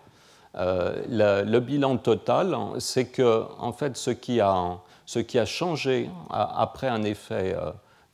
le, 0.55 1.59
bilan 1.59 1.97
total, 1.97 2.55
c'est 2.79 3.05
que 3.05 3.45
en 3.59 3.71
fait, 3.73 3.97
ce 3.97 4.11
qui 4.11 4.39
a, 4.39 4.77
ce 5.05 5.19
qui 5.19 5.39
a 5.39 5.45
changé 5.45 6.09
après 6.29 6.87
un 6.87 7.03
effet 7.03 7.55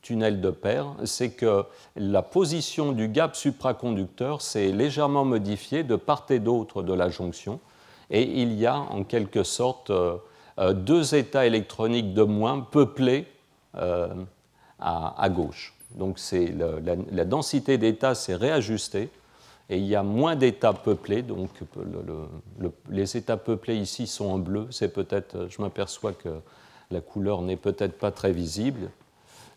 tunnel 0.06 0.40
de 0.40 0.50
paire, 0.50 0.86
c'est 1.04 1.30
que 1.30 1.64
la 1.96 2.22
position 2.22 2.92
du 2.92 3.08
gap 3.08 3.34
supraconducteur 3.34 4.40
s'est 4.40 4.68
légèrement 4.68 5.24
modifiée 5.24 5.82
de 5.82 5.96
part 5.96 6.26
et 6.30 6.38
d'autre 6.38 6.84
de 6.84 6.94
la 6.94 7.08
jonction, 7.08 7.58
et 8.10 8.22
il 8.22 8.52
y 8.52 8.66
a 8.66 8.76
en 8.76 9.02
quelque 9.02 9.42
sorte 9.42 9.90
euh, 9.90 10.16
euh, 10.60 10.72
deux 10.72 11.16
états 11.16 11.44
électroniques 11.44 12.14
de 12.14 12.22
moins 12.22 12.60
peuplés 12.60 13.26
euh, 13.76 14.14
à, 14.78 15.28
gauche. 15.28 15.74
Donc 15.96 16.18
la, 17.12 17.24
densité 17.24 17.78
d'états 17.78 18.14
s'est 18.14 18.34
réajustée 18.34 19.08
et 19.68 19.78
il 19.78 19.86
y 19.86 19.96
a 19.96 20.02
moins 20.02 20.36
d'états 20.36 20.72
peuplés. 20.72 21.22
Donc 21.22 21.50
les 22.90 23.16
états 23.16 23.36
peuplés 23.36 23.76
ici 23.76 24.06
sont 24.06 24.26
en 24.26 24.38
bleu. 24.38 24.68
C'est 24.70 24.92
peut-être, 24.92 25.48
je 25.50 25.60
m'aperçois 25.60 26.12
que 26.12 26.28
la 26.90 27.00
couleur 27.00 27.42
n'est 27.42 27.56
peut-être 27.56 27.98
pas 27.98 28.10
très 28.10 28.32
visible 28.32 28.90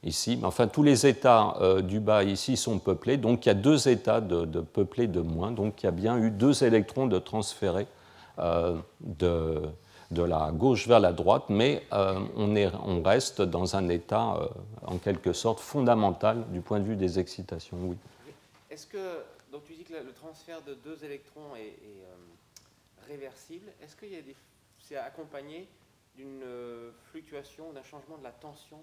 ici. 0.03 0.37
Mais 0.37 0.45
enfin, 0.45 0.67
tous 0.67 0.83
les 0.83 1.05
états 1.05 1.55
euh, 1.61 1.81
du 1.81 1.99
bas 1.99 2.23
ici 2.23 2.57
sont 2.57 2.79
peuplés, 2.79 3.17
donc 3.17 3.45
il 3.45 3.49
y 3.49 3.51
a 3.51 3.55
deux 3.55 3.89
états 3.89 4.21
de, 4.21 4.61
peuplés 4.61 5.07
de 5.07 5.21
moins, 5.21 5.51
donc 5.51 5.83
il 5.83 5.85
y 5.85 5.89
a 5.89 5.91
bien 5.91 6.17
eu 6.17 6.31
deux 6.31 6.63
électrons 6.63 7.07
de 7.07 7.19
transférés 7.19 7.87
euh, 8.39 8.77
de, 9.01 9.61
de, 10.11 10.23
la 10.23 10.51
gauche 10.51 10.87
vers 10.87 10.99
la 10.99 11.13
droite, 11.13 11.45
mais 11.49 11.85
euh, 11.93 12.19
on, 12.35 12.55
est, 12.55 12.71
on, 12.85 13.01
reste 13.01 13.41
dans 13.41 13.75
un 13.75 13.89
état 13.89 14.49
en 14.85 14.97
quelque 14.97 15.33
sorte 15.33 15.59
fondamental 15.59 16.45
du 16.51 16.61
point 16.61 16.79
de 16.79 16.85
vue 16.85 16.95
des 16.95 17.19
excitations. 17.19 17.77
Oui. 17.81 17.97
Est-ce 18.69 18.87
que, 18.87 19.23
donc 19.51 19.65
tu 19.65 19.73
dis 19.73 19.83
que 19.83 19.93
le 19.93 20.13
transfert 20.13 20.61
de 20.61 20.73
deux 20.73 21.03
électrons 21.03 21.55
est, 21.57 21.75
réversible, 23.07 23.71
est-ce 23.81 23.95
que 23.95 24.05
c'est 24.79 24.97
accompagné 24.97 25.67
d'une 26.15 26.43
fluctuation, 27.11 27.71
d'un 27.73 27.81
changement 27.81 28.17
de 28.19 28.23
la 28.23 28.29
tension 28.29 28.77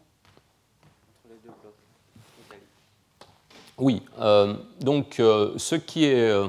oui, 3.78 4.02
euh, 4.18 4.54
donc 4.80 5.20
euh, 5.20 5.52
ce, 5.58 5.74
qui 5.74 6.06
est, 6.06 6.30
euh, 6.30 6.48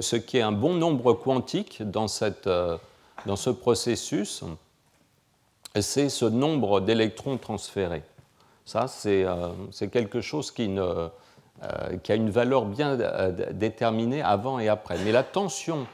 ce 0.00 0.16
qui 0.16 0.38
est 0.38 0.42
un 0.42 0.52
bon 0.52 0.74
nombre 0.74 1.12
quantique 1.12 1.82
dans, 1.82 2.08
cette, 2.08 2.48
dans 3.24 3.36
ce 3.36 3.50
processus, 3.50 4.44
c'est 5.80 6.08
ce 6.08 6.24
nombre 6.24 6.80
d'électrons 6.80 7.38
transférés. 7.38 8.02
Ça, 8.64 8.88
c'est 8.88 9.26
quelque 9.90 10.20
chose 10.20 10.50
qui, 10.50 10.68
ne, 10.68 11.08
qui, 12.02 12.12
a 12.12 12.14
une 12.14 12.30
valeur 12.30 12.66
bien 12.66 12.96
déterminée 13.52 14.22
avant 14.22 14.58
et 14.58 14.68
après. 14.68 14.98
Mais 15.04 15.12
la 15.12 15.22
tension, 15.22 15.86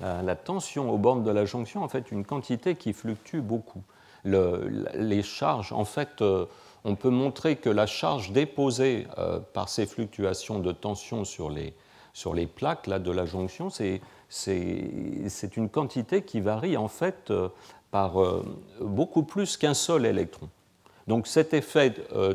la, 0.00 0.36
tension 0.36 0.90
aux 0.90 0.98
bornes 0.98 1.24
de 1.24 1.30
la 1.30 1.46
jonction, 1.46 1.82
en 1.82 1.88
fait, 1.88 2.12
une 2.12 2.24
quantité 2.24 2.74
qui 2.74 2.92
fluctue 2.92 3.38
beaucoup. 3.38 3.82
Le, 4.24 4.86
les 4.94 5.22
charges, 5.22 5.72
en 5.72 5.86
fait, 5.86 6.22
on 6.84 6.96
peut 6.96 7.10
montrer 7.10 7.56
que 7.56 7.70
la 7.70 7.86
charge 7.86 8.32
déposée 8.32 9.06
euh, 9.18 9.38
par 9.52 9.68
ces 9.68 9.86
fluctuations 9.86 10.58
de 10.58 10.72
tension 10.72 11.24
sur 11.24 11.50
les, 11.50 11.74
sur 12.12 12.34
les 12.34 12.46
plaques 12.46 12.86
là, 12.86 12.98
de 12.98 13.10
la 13.10 13.26
jonction, 13.26 13.70
c'est 13.70 14.00
une 15.56 15.68
quantité 15.68 16.22
qui 16.22 16.40
varie 16.40 16.76
en 16.76 16.88
fait 16.88 17.30
euh, 17.30 17.48
par 17.90 18.20
euh, 18.20 18.44
beaucoup 18.80 19.22
plus 19.22 19.56
qu'un 19.56 19.74
seul 19.74 20.06
électron. 20.06 20.48
Donc 21.06 21.26
cet 21.26 21.54
effet 21.54 21.94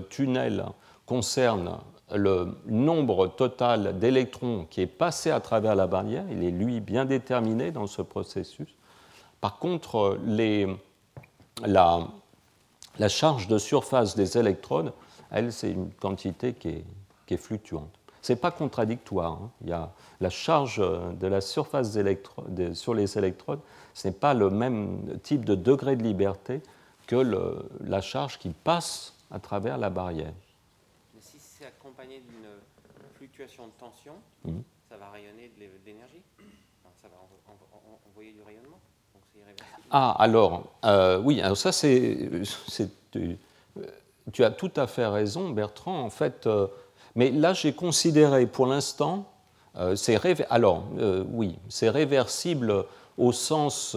tunnel 0.09 0.65
concerne 1.05 1.79
le 2.13 2.57
nombre 2.65 3.27
total 3.27 3.97
d'électrons 3.99 4.67
qui 4.69 4.81
est 4.81 4.87
passé 4.87 5.31
à 5.31 5.39
travers 5.39 5.75
la 5.75 5.87
barrière. 5.87 6.25
Il 6.29 6.43
est 6.43 6.51
lui 6.51 6.81
bien 6.81 7.05
déterminé 7.05 7.71
dans 7.71 7.87
ce 7.87 8.01
processus. 8.01 8.67
Par 9.39 9.59
contre, 9.59 10.17
les, 10.25 10.67
la, 11.65 12.07
la 12.99 13.09
charge 13.09 13.47
de 13.47 13.57
surface 13.57 14.15
des 14.15 14.37
électrodes, 14.37 14.93
elle, 15.31 15.51
c'est 15.51 15.71
une 15.71 15.91
quantité 15.91 16.53
qui 16.53 16.83
est, 17.29 17.37
fluctuante. 17.37 17.91
Ce 18.25 18.33
n'est 18.33 18.39
pas 18.39 18.49
contradictoire. 18.49 19.33
Hein. 19.33 19.51
Il 19.61 19.69
y 19.69 19.71
a 19.71 19.91
la 20.19 20.31
charge 20.31 20.79
de 20.79 21.27
la 21.27 21.41
surface 21.41 21.95
sur 22.73 22.95
les 22.95 23.17
électrodes, 23.19 23.59
ce 23.93 24.07
n'est 24.07 24.15
pas 24.15 24.33
le 24.33 24.49
même 24.49 25.19
type 25.21 25.45
de 25.45 25.53
degré 25.53 25.95
de 25.95 26.01
liberté 26.01 26.63
que 27.05 27.17
la 27.81 28.01
charge 28.01 28.39
qui 28.39 28.49
passe 28.49 29.13
à 29.29 29.37
travers 29.37 29.77
la 29.77 29.91
barrière. 29.91 30.33
Mais 31.13 31.21
si 31.21 31.37
c'est 31.37 31.67
accompagné 31.67 32.23
d'une 32.27 32.49
fluctuation 33.13 33.67
de 33.67 33.73
tension, 33.79 34.13
mmh. 34.43 34.53
ça 34.89 34.97
va 34.97 35.11
rayonner 35.11 35.51
de 35.55 35.65
l'énergie 35.85 36.23
Ça 36.99 37.07
va 37.07 37.17
envoyer 38.09 38.31
du 38.31 38.41
rayonnement 38.41 38.79
ah, 39.91 40.15
alors, 40.17 40.63
euh, 40.83 41.19
oui, 41.19 41.41
alors 41.41 41.57
ça, 41.57 41.71
c'est. 41.71 42.31
Tu 44.33 44.43
as 44.43 44.49
tout 44.49 44.71
à 44.75 44.87
fait 44.87 45.05
raison, 45.05 45.51
Bertrand, 45.51 46.01
en 46.01 46.09
fait. 46.09 46.47
Euh, 46.47 46.65
mais 47.15 47.31
là, 47.31 47.53
j'ai 47.53 47.73
considéré 47.73 48.45
pour 48.45 48.67
l'instant. 48.67 49.25
Euh, 49.77 49.95
c'est 49.95 50.19
alors, 50.49 50.83
oui, 51.31 51.57
c'est 51.69 51.89
réversible 51.89 52.85
au 53.17 53.31
sens 53.31 53.95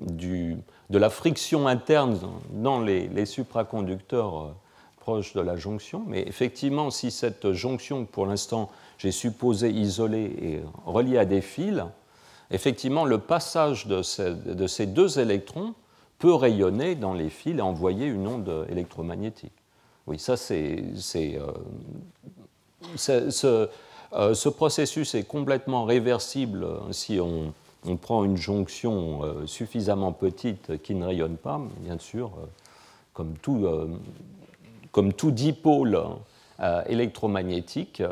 du, 0.00 0.56
de 0.90 0.98
la 0.98 1.10
friction 1.10 1.66
interne 1.66 2.18
dans 2.50 2.80
les, 2.80 3.26
supraconducteurs 3.26 4.54
proches 5.00 5.34
de 5.34 5.40
la 5.40 5.56
jonction. 5.56 6.02
Mais 6.06 6.22
effectivement, 6.26 6.90
si 6.90 7.10
cette 7.10 7.52
jonction, 7.52 8.04
pour 8.04 8.26
l'instant, 8.26 8.70
j'ai 8.96 9.12
supposé 9.12 9.70
isolée 9.70 10.36
et 10.42 10.60
reliée 10.86 11.18
à 11.18 11.24
des 11.24 11.40
fils, 11.40 11.82
effectivement, 12.50 13.04
le 13.04 13.18
passage 13.18 13.86
de 13.86 14.02
ces, 14.02 14.86
deux 14.86 15.18
électrons 15.18 15.74
peut 16.18 16.34
rayonner 16.34 16.94
dans 16.94 17.14
les 17.14 17.30
fils 17.30 17.58
et 17.58 17.62
envoyer 17.62 18.06
une 18.06 18.26
onde 18.26 18.66
électromagnétique. 18.70 19.52
Oui, 20.06 20.18
ça 20.18 20.36
c'est. 20.36 20.82
Euh, 21.16 21.52
ce, 22.96 23.68
euh, 24.12 24.34
ce, 24.34 24.48
processus 24.48 25.14
est 25.14 25.24
complètement 25.24 25.84
réversible 25.84 26.66
si 26.92 27.20
on, 27.20 27.52
prend 28.02 28.24
une 28.24 28.36
jonction 28.36 29.22
suffisamment 29.46 30.12
petite 30.12 30.82
qui 30.82 30.94
ne 30.94 31.06
rayonne 31.06 31.36
pas, 31.36 31.60
bien 31.78 31.98
sûr, 31.98 32.32
comme 33.14 33.34
tout, 33.40 35.30
dipôle 35.30 36.02
électromagnétique, 36.86 38.02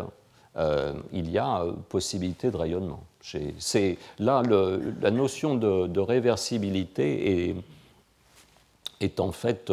il 1.13 1.31
y 1.31 1.37
a 1.37 1.65
possibilité 1.91 2.51
de 2.51 2.57
rayonnement. 2.57 3.03
Là 4.19 4.43
la 5.01 5.11
notion 5.11 5.57
de, 5.57 6.01
réversibilité 6.01 7.49
est, 7.51 7.57
est, 9.01 9.21
en 9.21 9.33
fait, 9.33 9.73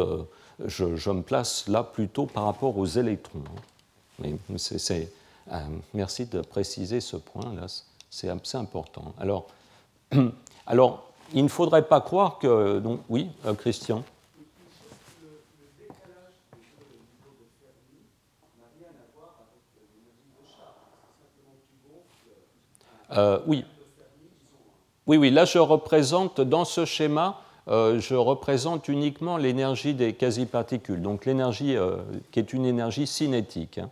je, 0.64 1.10
me 1.10 1.22
place 1.22 1.68
là 1.68 1.82
plutôt 1.82 2.26
par 2.26 2.44
rapport 2.44 2.76
aux 2.76 2.86
électrons. 2.86 3.42
Euh, 5.52 5.58
merci 5.92 6.26
de 6.26 6.40
préciser 6.40 7.00
ce 7.00 7.16
point-là, 7.16 7.66
c'est 8.10 8.28
important. 8.54 9.14
Alors, 9.20 9.46
alors, 10.66 11.10
il 11.32 11.42
ne 11.42 11.48
faudrait 11.48 11.86
pas 11.86 12.00
croire 12.00 12.38
que. 12.38 12.78
Donc, 12.78 13.00
oui, 13.08 13.28
euh, 13.44 13.54
Christian 13.54 14.02
euh, 23.12 23.40
oui. 23.46 23.64
Oui, 25.06 25.18
oui, 25.18 25.30
là 25.30 25.44
je 25.44 25.58
représente 25.58 26.40
dans 26.40 26.64
ce 26.64 26.86
schéma, 26.86 27.42
je 27.66 28.14
représente 28.14 28.88
uniquement 28.88 29.36
l'énergie 29.36 29.92
des 29.92 30.14
quasi-particules, 30.14 31.02
donc 31.02 31.26
l'énergie 31.26 31.76
qui 32.32 32.38
est 32.38 32.54
une 32.54 32.64
énergie 32.64 33.06
cinétique. 33.06 33.76
Hein, 33.76 33.90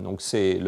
donc 0.00 0.20
c'est 0.20 0.58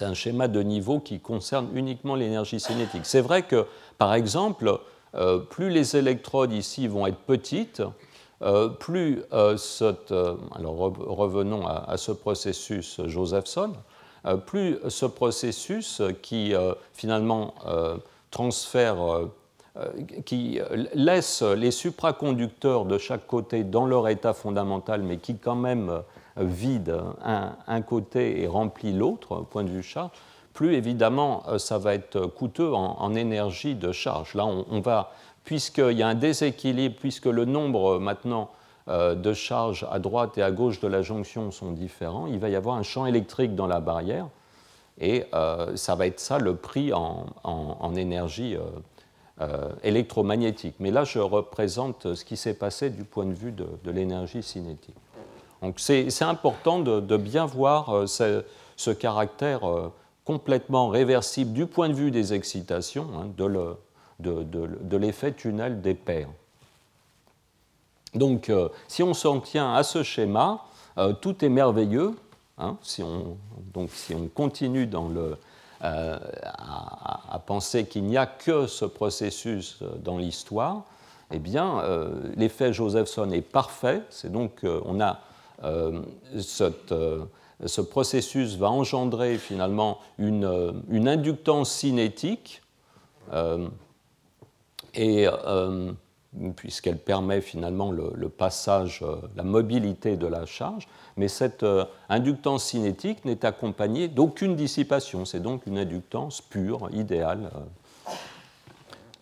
un 0.00 0.14
schéma 0.14 0.48
de 0.48 0.62
niveau 0.62 1.00
qui 1.00 1.20
concerne 1.20 1.68
uniquement 1.74 2.14
l'énergie 2.14 2.60
cinétique. 2.60 3.02
C'est 3.04 3.20
vrai 3.20 3.42
que, 3.42 3.66
par 3.98 4.14
exemple, 4.14 4.80
euh, 5.14 5.38
plus 5.38 5.70
les 5.70 5.96
électrodes 5.96 6.52
ici 6.52 6.86
vont 6.86 7.06
être 7.06 7.18
petites, 7.18 7.82
euh, 8.42 8.68
plus 8.68 9.22
euh, 9.32 9.56
revenons 10.60 11.66
à, 11.66 11.96
ce 11.96 12.12
processus 12.12 13.00
Josephson, 13.06 13.72
plus 14.46 14.78
ce 14.88 15.06
processus 15.06 16.02
qui 16.22 16.52
finalement 16.92 17.54
transfère, 18.30 18.96
qui 20.26 20.60
laisse 20.94 21.42
les 21.42 21.70
supraconducteurs 21.70 22.84
de 22.84 22.98
chaque 22.98 23.26
côté 23.26 23.64
dans 23.64 23.86
leur 23.86 24.08
état 24.08 24.34
fondamental, 24.34 25.02
mais 25.02 25.16
qui 25.18 25.36
quand 25.36 25.54
même 25.54 26.02
vide 26.40 26.96
un, 27.24 27.82
côté 27.82 28.42
et 28.42 28.46
remplit 28.46 28.92
l'autre, 28.92 29.40
point 29.42 29.64
de 29.64 29.70
vue 29.70 29.82
charge, 29.82 30.10
plus 30.58 30.74
évidemment 30.74 31.44
euh, 31.46 31.58
ça 31.58 31.78
va 31.78 31.94
être 31.94 32.26
coûteux 32.26 32.72
en, 32.74 33.14
énergie 33.14 33.76
de 33.76 33.92
charge. 33.92 34.34
Là, 34.34 34.44
on, 34.44 34.80
va, 34.80 35.12
puisqu'il 35.44 35.96
y 35.96 36.02
a 36.02 36.08
un 36.08 36.16
déséquilibre, 36.16 36.96
puisque 36.98 37.26
le 37.26 37.44
nombre 37.44 37.94
euh, 37.94 37.98
maintenant 38.00 38.50
euh, 38.88 39.14
de 39.14 39.32
charges 39.34 39.86
à 39.90 40.00
droite 40.00 40.36
et 40.36 40.42
à 40.42 40.50
gauche 40.50 40.80
de 40.80 40.88
la 40.88 41.00
jonction 41.00 41.52
sont 41.52 41.70
différents, 41.70 42.26
il 42.26 42.40
va 42.40 42.48
y 42.48 42.56
avoir 42.56 42.74
un 42.74 42.82
champ 42.82 43.06
électrique 43.06 43.54
dans 43.54 43.68
la 43.68 43.78
barrière, 43.78 44.26
et 45.00 45.26
ça 45.76 45.94
va 45.94 46.08
être 46.08 46.18
ça 46.18 46.40
le 46.40 46.56
prix 46.56 46.92
en, 46.92 47.94
énergie 47.94 48.56
électromagnétique. 49.84 50.74
Mais 50.80 50.90
là, 50.90 51.04
je 51.04 51.20
représente 51.20 52.16
ce 52.16 52.24
qui 52.24 52.36
s'est 52.36 52.54
passé 52.54 52.90
du 52.90 53.04
point 53.04 53.26
de 53.26 53.32
vue 53.32 53.52
de 53.52 53.90
l'énergie 53.92 54.42
cinétique. 54.42 54.96
Donc 55.62 55.80
c'est 55.80 56.22
important 56.22 56.78
de, 56.78 57.16
bien 57.16 57.46
voir 57.46 57.90
euh, 57.90 58.06
ce, 58.06 58.90
caractère 58.90 59.68
euh, 59.68 59.92
complètement 60.24 60.88
réversible 60.88 61.52
du 61.52 61.66
point 61.66 61.88
de 61.88 61.94
vue 61.94 62.10
des 62.10 62.32
excitations 62.32 63.08
hein, 63.16 63.28
de 64.20 64.96
l'effet 64.96 65.32
tunnel 65.32 65.80
des 65.80 65.94
paires. 65.94 66.28
Donc 68.14 68.50
euh, 68.50 68.68
si 68.86 69.02
on 69.02 69.14
s'en 69.14 69.40
tient 69.40 69.74
à 69.74 69.82
ce 69.82 70.02
schéma, 70.02 70.64
tout 71.20 71.44
est 71.44 71.48
merveilleux. 71.48 72.14
Hein, 72.58 72.76
si, 72.82 73.04
on, 73.04 73.36
donc, 73.72 73.90
si 73.90 74.16
on 74.16 74.26
continue 74.26 74.84
le, 74.86 75.36
à, 75.80 77.40
penser 77.46 77.86
qu'il 77.86 78.02
n'y 78.02 78.16
a 78.16 78.26
que 78.26 78.66
ce 78.66 78.84
processus 78.84 79.78
dans 80.02 80.18
l'histoire, 80.18 80.82
eh 81.30 81.38
bien, 81.38 81.84
l'effet 82.36 82.72
Josephson 82.72 83.30
est 83.30 83.42
parfait. 83.42 84.02
C'est 84.10 84.32
donc, 84.32 84.64
on 84.64 85.00
a 85.00 85.20
euh, 85.64 86.02
euh, 86.92 87.24
ce 87.66 87.80
processus 87.80 88.56
va 88.56 88.70
engendrer 88.70 89.36
finalement 89.38 89.98
une, 90.18 90.44
euh, 90.44 90.72
inductance 91.06 91.70
cinétique 91.70 92.62
et 94.94 95.26
puisqu'elle 96.56 96.98
permet 96.98 97.40
finalement 97.42 97.90
le, 97.90 98.28
passage, 98.28 99.04
la 99.36 99.42
mobilité 99.42 100.16
de 100.16 100.26
la 100.26 100.46
charge, 100.46 100.88
mais 101.18 101.28
cette 101.28 101.64
inductance 102.08 102.64
cinétique 102.64 103.24
n'est 103.26 103.44
accompagnée 103.44 104.08
d'aucune 104.08 104.56
dissipation, 104.56 105.26
c'est 105.26 105.40
donc 105.40 105.66
une 105.66 105.76
inductance 105.76 106.40
pure, 106.40 106.88
idéale. 106.92 107.50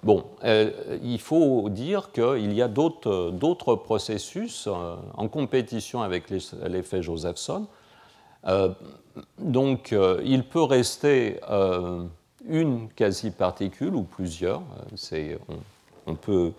Bon, 0.07 0.25
euh, 0.45 0.71
il 1.03 1.19
faut 1.19 1.69
dire 1.69 2.13
qu'il 2.13 2.53
y 2.53 2.63
a 2.63 2.69
d'autres 2.69 3.75
processus 3.75 4.69
euh, 4.69 4.95
en 5.17 5.27
compétition 5.27 6.01
avec 6.01 6.31
l'effet 6.31 7.03
Josephson. 7.03 7.67
Euh, 8.47 8.69
donc, 9.41 9.93
il 10.25 10.45
peut 10.45 10.63
rester 10.63 11.41
une 12.49 12.89
quasi-particule 12.91 13.97
ou 13.97 14.03
plusieurs. 14.03 14.63
On, 16.07 16.15
peut 16.15 16.53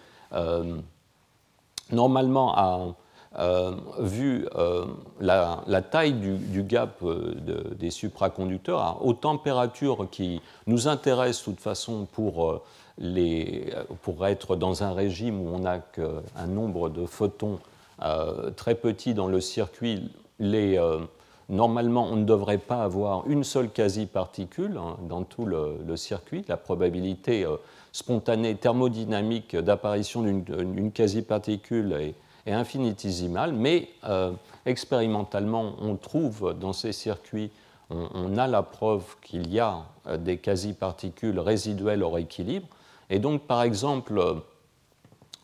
normalement, 1.92 2.96
vu 4.00 4.46
la, 5.22 5.82
taille 5.90 6.14
du, 6.14 6.64
gap 6.64 7.02
des 7.80 7.92
supraconducteurs, 7.92 9.06
aux 9.06 9.14
températures 9.14 10.10
qui 10.10 10.42
nous 10.66 10.90
intéressent 10.90 11.48
de 11.48 11.52
toute 11.54 11.62
façon 11.62 12.08
pour 12.12 12.64
les, 12.98 13.74
pour 14.02 14.26
être 14.26 14.56
dans 14.56 14.84
un 14.84 14.94
régime 14.94 15.40
où 15.40 15.50
on 15.54 15.60
n'a 15.60 15.80
qu'un 15.80 16.48
nombre 16.48 16.90
de 16.90 17.06
photons 17.06 17.60
euh, 18.04 18.52
très 18.52 18.76
petit 18.76 19.14
dans 19.14 19.28
le 19.28 19.42
circuit, 19.42 20.12
euh, 20.42 21.00
normalement 21.50 22.08
on 22.12 22.16
ne 22.16 22.26
devrait 22.26 22.60
pas 22.60 22.84
avoir 22.84 23.28
une 23.28 23.44
seule 23.44 23.70
quasi-particule 23.70 24.78
hein, 24.78 24.98
dans 25.08 25.24
tout 25.24 25.46
le, 25.46 25.96
circuit. 25.96 26.46
La 26.48 26.58
probabilité 26.58 27.44
euh, 27.44 27.58
spontanée 27.92 28.56
thermodynamique 28.56 29.56
d'apparition 29.56 30.22
d'une 30.22 30.92
quasi-particule 30.92 31.94
est, 31.94 32.16
est, 32.46 32.54
infinitésimale, 32.54 33.54
mais 33.54 33.90
expérimentalement 34.66 35.74
on 35.82 35.96
trouve 35.96 36.56
dans 36.60 36.74
ces 36.74 36.92
circuits 36.92 37.52
on 37.90 38.38
a 38.38 38.48
la 38.48 38.64
preuve 38.64 39.04
qu'il 39.22 39.52
y 39.52 39.60
a 39.60 39.86
des 40.20 40.38
quasi-particules 40.38 41.40
résiduelles 41.40 42.04
hors 42.04 42.18
équilibre. 42.18 42.68
Et 43.10 43.20
donc, 43.20 43.44
par 43.44 43.64
exemple, 43.64 44.20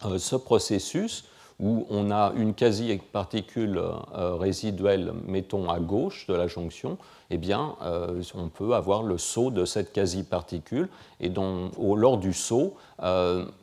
euh, 0.06 0.18
ce 0.18 0.36
processus 0.36 1.26
où 1.60 1.86
on 1.90 2.12
a 2.12 2.34
une 2.36 2.56
quasi-particule 2.56 3.78
euh, 3.78 4.36
résiduelle, 4.36 5.14
mettons 5.28 5.70
à 5.70 5.80
gauche 5.80 6.26
de 6.28 6.34
la 6.34 6.48
jonction, 6.48 6.98
eh 7.30 7.38
bien, 7.38 7.76
euh, 7.84 8.22
on 8.36 8.50
peut 8.50 8.74
avoir 8.74 9.04
le 9.04 9.18
saut 9.18 9.52
de 9.52 9.64
cette 9.64 9.94
quasi-particule. 9.94 10.90
Et 11.22 11.30
lors 11.30 12.18
du 12.18 12.34
saut, 12.34 12.76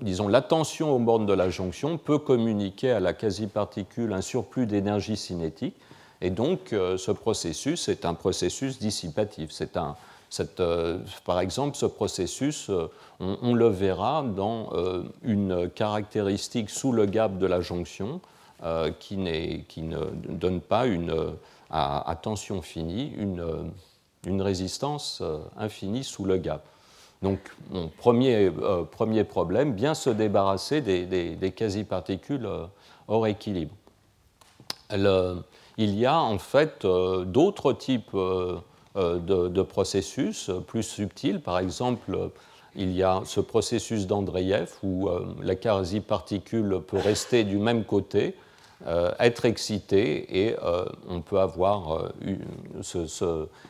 disons, 0.00 0.28
la 0.28 0.40
tension 0.40 0.94
aux 0.94 0.98
bornes 0.98 1.26
de 1.26 1.32
la 1.32 1.50
jonction 1.50 1.98
peut 1.98 2.18
communiquer 2.18 2.92
à 2.92 3.00
la 3.00 3.12
quasi-particule 3.12 4.12
un 4.12 4.22
surplus 4.22 4.66
d'énergie 4.66 5.16
cinétique. 5.16 5.76
Et 6.22 6.30
donc, 6.30 6.68
ce 6.70 7.10
processus 7.10 7.88
est 7.88 8.04
un 8.04 8.14
processus 8.14 8.78
dissipatif. 8.78 9.50
C'est 9.50 9.76
un, 9.76 9.96
euh, 10.60 10.98
par 11.24 11.40
exemple, 11.40 11.76
ce 11.76 11.86
processus, 11.86 12.70
euh, 12.70 12.88
on, 13.18 13.54
le 13.54 13.68
verra 13.68 14.22
dans 14.22 14.70
euh, 14.72 15.02
une 15.22 15.68
caractéristique 15.68 16.70
sous 16.70 16.92
le 16.92 17.06
gap 17.06 17.38
de 17.38 17.46
la 17.46 17.60
jonction 17.60 18.20
qui, 18.98 19.16
ne 19.16 20.10
donne 20.28 20.60
pas 20.60 20.84
à, 21.70 22.18
tension 22.20 22.60
finie 22.60 23.10
une, 23.16 24.42
résistance 24.42 25.22
infinie 25.56 26.04
sous 26.04 26.26
le 26.26 26.36
gap. 26.36 26.62
Donc, 27.22 27.38
premier 27.96 29.24
problème, 29.24 29.72
bien 29.72 29.94
se 29.94 30.10
débarrasser 30.10 30.82
des, 30.82 31.52
quasi-particules 31.56 32.46
hors 33.08 33.26
équilibre. 33.26 33.74
il 34.90 35.94
y 35.94 36.04
a 36.04 36.20
en 36.20 36.38
fait 36.38 36.84
d'autres 36.84 37.72
types 37.72 38.14
euh, 38.96 39.20
de, 39.20 39.62
processus 39.62 40.50
plus 40.66 40.82
subtils. 40.82 41.40
Par 41.40 41.60
exemple, 41.60 42.30
il 42.74 42.90
y 42.90 43.04
a 43.04 43.22
ce 43.24 43.38
processus 43.38 44.08
d'Andreev 44.08 44.68
où 44.82 45.08
euh, 45.08 45.26
la 45.44 45.54
quasi-particule 45.54 46.80
peut 46.84 46.98
rester 46.98 47.44
du 47.44 47.58
même 47.58 47.84
côté, 47.84 48.34
euh, 48.88 49.12
être 49.20 49.44
excitée 49.44 50.44
et 50.44 50.56
on 51.08 51.20
peut 51.20 51.38
avoir 51.38 52.10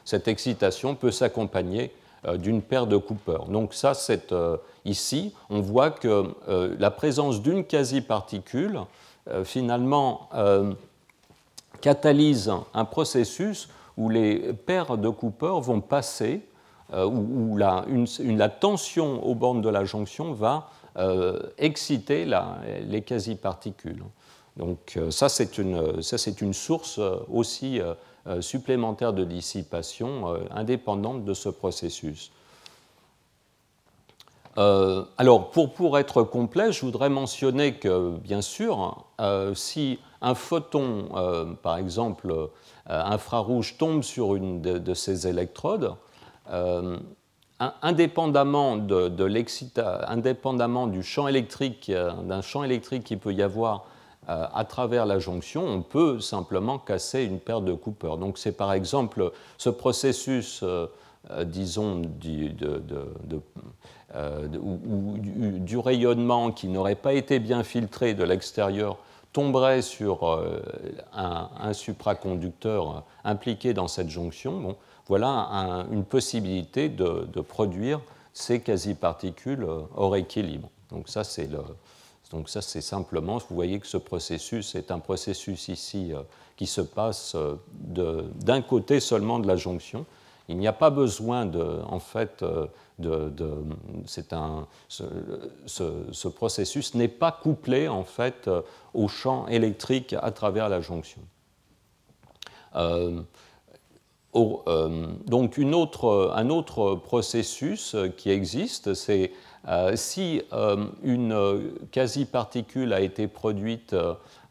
cette 0.04 0.26
excitation 0.26 0.94
peut 0.94 1.11
s'accompagner 1.11 1.92
d'une 2.38 2.62
paire 2.62 2.87
de 2.87 2.96
Cooper. 2.96 3.40
Donc 3.50 3.74
ça, 3.74 3.92
c'est 3.92 4.35
ici, 4.87 5.35
on 5.50 5.61
voit 5.61 5.90
que 5.90 6.30
la 6.78 6.90
présence 6.90 7.42
d'une 7.42 7.64
quasi-particule, 7.64 8.80
finalement, 9.44 10.30
catalyse 11.83 12.50
un 12.72 12.85
processus 12.87 13.68
où 14.00 14.08
les 14.08 14.52
paires 14.52 14.96
de 14.96 15.08
Cooper 15.08 15.58
vont 15.60 15.80
passer, 15.80 16.42
où, 16.92 17.56
la, 17.56 17.84
la, 18.18 18.48
tension 18.48 19.24
aux 19.24 19.36
bornes 19.36 19.60
de 19.60 19.68
la 19.68 19.84
jonction 19.84 20.32
va 20.32 20.70
exciter 21.56 22.24
la, 22.24 22.58
les 22.82 23.02
quasi-particules. 23.02 24.02
Donc 24.56 24.98
ça, 25.10 25.28
c'est 25.28 25.58
une, 25.58 26.00
une, 26.40 26.52
source 26.52 27.00
aussi 27.28 27.80
euh, 28.26 28.42
supplémentaire 28.42 29.14
de 29.14 29.24
dissipation 29.24 30.34
euh, 30.34 30.40
indépendante 30.50 31.24
de 31.24 31.32
ce 31.32 31.48
processus. 31.48 32.30
Euh, 34.58 35.04
alors, 35.16 35.50
pour, 35.50 35.98
être 35.98 36.22
complet, 36.22 36.72
je 36.72 36.84
voudrais 36.84 37.08
mentionner 37.08 37.74
que, 37.74 38.16
bien 38.18 38.42
sûr, 38.42 39.04
si 39.54 39.98
un 40.20 40.34
photon, 40.34 41.56
par 41.62 41.76
exemple 41.76 42.50
infrarouge, 42.86 43.78
tombe 43.78 44.02
sur 44.02 44.34
une 44.34 44.60
de, 44.60 44.94
ces 44.94 45.28
électrodes, 45.28 45.94
indépendamment, 47.82 48.76
de, 48.76 49.08
de 49.08 49.44
indépendamment 50.08 50.86
du 50.86 51.02
champ 51.02 51.28
électrique, 51.28 51.92
d'un 52.24 52.42
champ 52.42 52.64
électrique 52.64 53.04
qui 53.04 53.16
peut 53.16 53.32
y 53.32 53.42
avoir 53.42 53.84
euh, 54.28 54.46
à 54.52 54.64
travers 54.64 55.06
la 55.06 55.18
jonction, 55.18 55.66
on 55.66 55.82
peut 55.82 56.20
simplement 56.20 56.78
casser 56.78 57.24
une 57.24 57.40
paire 57.40 57.62
de 57.62 57.72
Cooper. 57.72 58.16
Donc 58.18 58.38
c'est 58.38 58.52
par 58.52 58.72
exemple 58.72 59.32
ce 59.56 59.70
processus, 59.70 60.62
euh, 64.14 64.46
euh, 64.46 64.48
disons, 64.48 65.58
du, 65.58 65.78
rayonnement 65.78 66.52
qui 66.52 66.68
n'aurait 66.68 66.94
pas 66.94 67.14
été 67.14 67.38
bien 67.38 67.62
filtré 67.62 68.14
de 68.14 68.24
l'extérieur 68.24 68.98
tomberait 69.32 69.82
sur 69.82 70.42
un, 71.14 71.72
supraconducteur 71.72 73.04
impliqué 73.22 73.72
dans 73.72 73.86
cette 73.86 74.08
jonction. 74.08 74.60
Bon, 74.60 74.76
voilà 75.06 75.86
une 75.92 76.04
possibilité 76.04 76.88
de, 76.88 77.40
produire 77.40 78.00
ces 78.32 78.60
quasi-particules 78.60 79.64
hors 79.94 80.16
équilibre. 80.16 80.68
Donc 80.90 81.08
ça, 81.08 81.22
c'est 81.22 81.48
donc 82.30 82.48
ça, 82.48 82.62
c'est 82.62 82.80
simplement, 82.80 83.38
vous 83.38 83.56
voyez 83.56 83.80
que 83.80 83.86
ce 83.86 83.96
processus 83.96 84.74
est 84.76 84.90
un 84.90 85.00
processus 85.00 85.68
ici 85.68 86.12
euh, 86.12 86.22
qui 86.56 86.66
se 86.66 86.80
passe 86.80 87.34
euh, 87.34 88.22
d'un 88.36 88.62
côté 88.62 89.00
seulement 89.00 89.40
de 89.40 89.48
la 89.48 89.56
jonction. 89.56 90.06
Il 90.48 90.56
n'y 90.56 90.68
a 90.68 90.72
pas 90.72 90.90
besoin 90.90 91.44
de, 91.44 91.80
en 91.88 91.98
fait, 91.98 92.42
euh, 92.42 92.66
de, 93.00 93.32
un, 94.32 94.66
ce, 94.88 96.28
processus 96.28 96.94
n'est 96.94 97.08
pas 97.08 97.32
couplé 97.32 97.88
en 97.88 98.04
fait 98.04 98.48
au 98.94 99.08
champ 99.08 99.46
électrique 99.48 100.14
à 100.20 100.30
travers 100.30 100.68
la 100.68 100.80
jonction. 100.80 101.22
donc 104.34 105.58
une 105.58 105.74
autre, 105.74 106.32
un 106.34 106.50
autre 106.50 106.94
processus 106.94 107.96
qui 108.16 108.30
existe, 108.30 108.94
c'est 108.94 109.32
euh, 109.68 109.94
si 109.94 110.40
euh, 110.52 110.86
une 111.02 111.32
euh, 111.32 111.72
quasi-particule 111.92 112.94
a 112.94 113.00
été 113.00 113.28
produite 113.28 113.94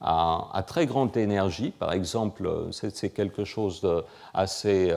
à, 0.02 0.64
très 0.68 0.86
grande 0.86 1.18
énergie, 1.18 1.72
par 1.72 1.92
exemple, 1.94 2.50
c'est 2.72 3.10
quelque 3.10 3.44
chose 3.44 3.82
d'assez 3.82 4.94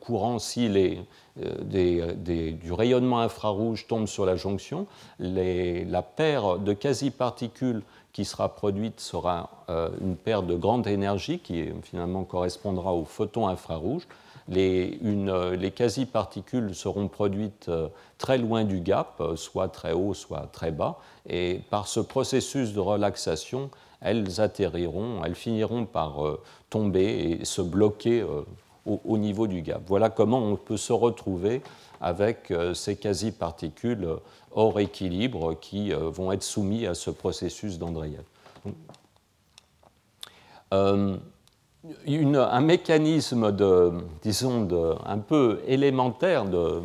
courant 0.00 0.38
si 0.38 0.68
les, 0.68 1.00
du 1.62 2.72
rayonnement 2.72 3.20
infrarouge 3.20 3.86
tombe 3.86 4.06
sur 4.06 4.26
la 4.26 4.36
jonction, 4.36 4.86
la 5.18 6.02
paire 6.02 6.58
de 6.58 6.72
quasi-particules 6.72 7.82
qui 8.12 8.24
sera 8.24 8.48
produite 8.48 9.00
sera 9.00 9.50
une 10.00 10.16
paire 10.16 10.42
de 10.42 10.56
grande 10.56 10.86
énergie 10.86 11.38
qui 11.38 11.68
finalement 11.82 12.24
correspondra 12.24 12.92
au 12.92 13.04
photon 13.04 13.46
infrarouge. 13.46 14.06
Les, 14.50 15.72
quasi-particules 15.74 16.74
seront 16.74 17.06
produites 17.06 17.68
euh, 17.68 17.88
très 18.18 18.36
loin 18.36 18.64
du 18.64 18.80
gap, 18.80 19.14
euh, 19.20 19.36
soit 19.36 19.68
très 19.68 19.92
haut, 19.92 20.12
soit 20.12 20.48
très 20.52 20.72
bas, 20.72 20.98
et 21.28 21.60
par 21.70 21.86
ce 21.86 22.00
processus 22.00 22.72
de 22.72 22.80
relaxation, 22.80 23.70
elles 24.00 24.40
atterriront, 24.40 25.22
elles 25.24 25.36
finiront 25.36 25.84
par 25.84 26.26
euh, 26.26 26.42
tomber 26.68 27.38
et 27.40 27.44
se 27.44 27.62
bloquer 27.62 28.24
au, 28.86 29.18
niveau 29.18 29.46
du 29.46 29.62
gap. 29.62 29.82
Voilà 29.86 30.10
comment 30.10 30.38
on 30.38 30.56
peut 30.56 30.76
se 30.76 30.92
retrouver 30.92 31.62
avec 32.00 32.52
ces 32.74 32.96
quasi-particules 32.96 34.08
hors 34.52 34.80
équilibre 34.80 35.54
qui 35.60 35.92
vont 35.92 36.32
être 36.32 36.42
soumis 36.42 36.86
à 36.86 36.94
ce 36.94 37.10
processus 37.10 37.78
d'Andreev 37.78 38.22
un 40.72 42.60
mécanisme 42.60 43.52
de, 43.52 43.92
disons, 44.22 44.68
un 45.04 45.18
peu 45.18 45.60
élémentaire 45.66 46.44
de, 46.44 46.82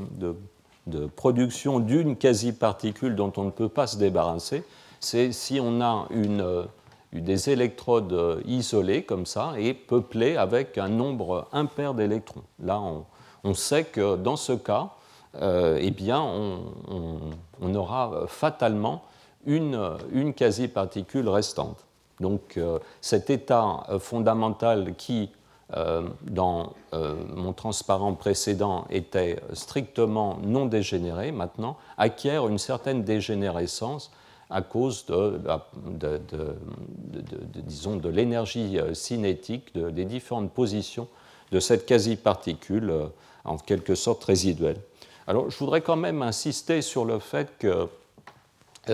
production 1.16 1.80
d'une 1.80 2.16
quasi-particule 2.16 3.16
dont 3.16 3.34
on 3.38 3.46
ne 3.46 3.52
peut 3.52 3.70
pas 3.70 3.88
se 3.88 3.98
débarrasser, 3.98 4.64
c'est 5.00 5.32
si 5.32 5.60
on 5.60 5.82
a 5.82 6.08
une, 6.12 6.66
des 7.22 7.50
électrodes 7.50 8.42
isolées 8.46 9.04
comme 9.04 9.26
ça 9.26 9.54
et 9.58 9.74
peuplées 9.74 10.38
avec 10.38 10.78
un 10.78 10.90
nombre 10.90 11.48
impair 11.52 11.94
d'électrons. 11.94 12.44
Là, 12.64 12.82
on, 13.44 13.54
sait 13.54 13.84
que 13.84 14.16
dans 14.16 14.36
ce 14.36 14.54
cas, 14.54 14.90
euh, 15.42 15.78
eh 15.82 15.92
bien, 15.92 16.22
on, 16.22 17.76
aura 17.76 18.26
fatalement 18.28 19.04
une, 19.46 20.34
quasi-particule 20.36 21.30
restante. 21.30 21.86
Donc 22.20 22.58
euh, 22.58 22.80
cet 23.02 23.30
état 23.30 23.84
euh, 23.90 24.00
fondamental 24.00 24.96
qui, 24.96 25.30
euh, 25.76 26.08
dans 26.22 26.74
mon 26.94 27.52
transparent 27.54 28.14
précédent, 28.14 28.86
était 28.90 29.40
strictement 29.54 30.38
non 30.44 30.66
dégénéré, 30.66 31.32
maintenant 31.32 31.78
acquiert 31.98 32.48
une 32.48 32.58
certaine 32.58 33.04
dégénérescence 33.04 34.12
à 34.56 34.62
cause 34.62 35.06
de, 35.06 35.40
disons, 37.66 37.98
de 37.98 38.10
l'énergie 38.10 38.78
cinétique 38.94 39.78
des 39.78 40.06
différentes 40.06 40.52
positions 40.52 41.08
de 41.52 41.60
cette 41.60 41.86
quasi-particule 41.86 42.94
en 43.44 43.58
quelque 43.58 43.96
sorte 43.96 44.24
résiduelle. 44.24 44.78
Alors 45.28 45.50
je 45.50 45.58
voudrais 45.58 45.82
quand 45.82 45.98
même 45.98 46.22
insister 46.22 46.82
sur 46.82 47.04
le 47.04 47.20
fait 47.20 47.52
que 47.60 47.88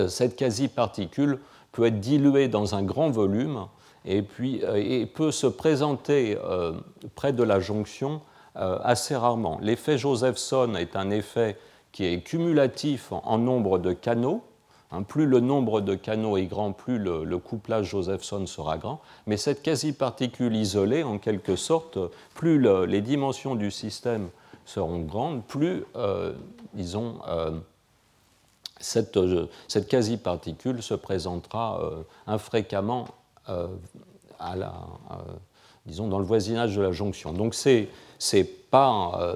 cette 0.08 0.36
quasi-particule 0.36 1.40
peut 1.72 1.86
être 1.86 2.00
dilué 2.00 2.48
dans 2.48 2.76
un 2.76 2.84
grand 2.84 3.10
volume 3.10 3.68
et, 4.06 4.22
puis, 4.22 4.62
euh, 4.64 4.76
et 4.76 5.06
peut 5.06 5.32
se 5.32 5.48
présenter 5.48 6.38
euh, 6.44 6.74
près 7.16 7.34
de 7.34 7.44
la 7.44 7.60
jonction 7.60 8.22
euh, 8.58 8.80
assez 8.84 9.16
rarement. 9.16 9.60
L'effet 9.62 9.98
Josephson 9.98 10.76
est 10.76 10.96
un 10.96 11.10
effet 11.10 11.58
qui 11.92 12.06
est 12.06 12.22
cumulatif 12.22 13.12
en, 13.12 13.38
nombre 13.38 13.78
de 13.80 13.94
canaux. 13.94 14.44
Hein, 14.92 15.04
plus 15.04 15.26
le 15.26 15.40
nombre 15.40 15.82
de 15.82 15.96
canaux 15.96 16.38
est 16.38 16.46
grand, 16.46 16.74
plus 16.74 17.00
le, 17.00 17.38
couplage 17.38 17.90
Josephson 17.90 18.46
sera 18.46 18.78
grand. 18.78 19.02
Mais 19.26 19.38
cette 19.38 19.62
quasi-particule 19.62 20.56
isolée, 20.56 21.04
en 21.04 21.18
quelque 21.18 21.56
sorte, 21.56 21.98
plus 22.34 22.62
les 22.86 23.02
dimensions 23.02 23.56
du 23.56 23.72
système 23.72 24.30
seront 24.66 25.00
grandes, 25.00 25.44
plus, 25.46 25.84
disons, 26.74 27.20
euh, 27.28 27.52
cette, 29.68 29.88
quasi-particule 29.88 30.82
se 30.82 30.94
présentera 30.94 31.82
euh, 31.84 32.04
infréquemment 32.28 33.08
euh, 33.50 33.68
dans 34.40 36.20
le 36.20 36.26
voisinage 36.26 36.76
de 36.76 36.82
la 36.82 36.92
jonction. 36.92 37.34
Donc 37.34 37.54
ce 37.54 37.86
n'est 38.34 38.44
pas, 38.44 39.36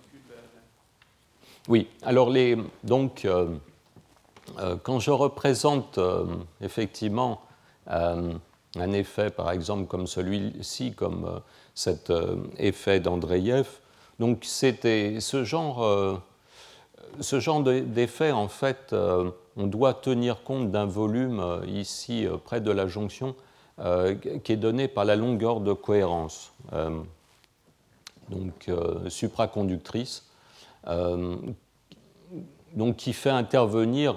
Oui, 1.67 1.87
alors 2.01 2.31
les, 2.31 2.57
donc, 2.83 3.23
euh, 3.25 3.47
euh, 4.59 4.75
quand 4.81 4.99
je 4.99 5.11
représente 5.11 5.99
euh, 5.99 6.25
effectivement 6.59 7.41
un 7.87 8.91
effet, 8.93 9.29
par 9.29 9.51
exemple, 9.51 9.85
comme 9.85 10.07
celui-ci, 10.07 10.93
comme 10.93 11.41
cet 11.75 12.11
effet 12.57 12.99
d'Andreyev, 12.99 13.67
donc 14.19 14.39
c'était 14.43 15.19
ce 15.19 15.43
genre 15.43 16.21
ce 17.19 17.39
genre 17.41 17.61
d'effet, 17.63 18.31
en 18.31 18.47
fait, 18.47 18.95
on 19.57 19.67
doit 19.67 19.95
tenir 19.95 20.43
compte 20.43 20.71
d'un 20.71 20.85
volume 20.85 21.43
ici 21.67 22.27
près 22.45 22.61
de 22.61 22.71
la 22.71 22.87
jonction 22.87 23.35
qui 24.43 24.53
est 24.53 24.57
donné 24.57 24.87
par 24.87 25.03
la 25.03 25.17
longueur 25.17 25.59
de 25.59 25.73
cohérence, 25.73 26.53
donc 28.29 28.69
supraconductrice, 29.09 30.23
donc 32.75 32.95
qui 32.95 33.13
fait 33.13 33.29
intervenir 33.29 34.15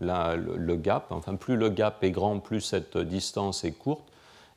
le, 0.00 0.76
gap. 0.76 1.06
Enfin, 1.10 1.36
plus 1.36 1.56
le 1.56 1.68
gap 1.68 2.02
est 2.02 2.10
grand, 2.10 2.38
plus 2.38 2.60
cette 2.60 2.98
distance 2.98 3.64
est 3.64 3.72
courte. 3.72 4.04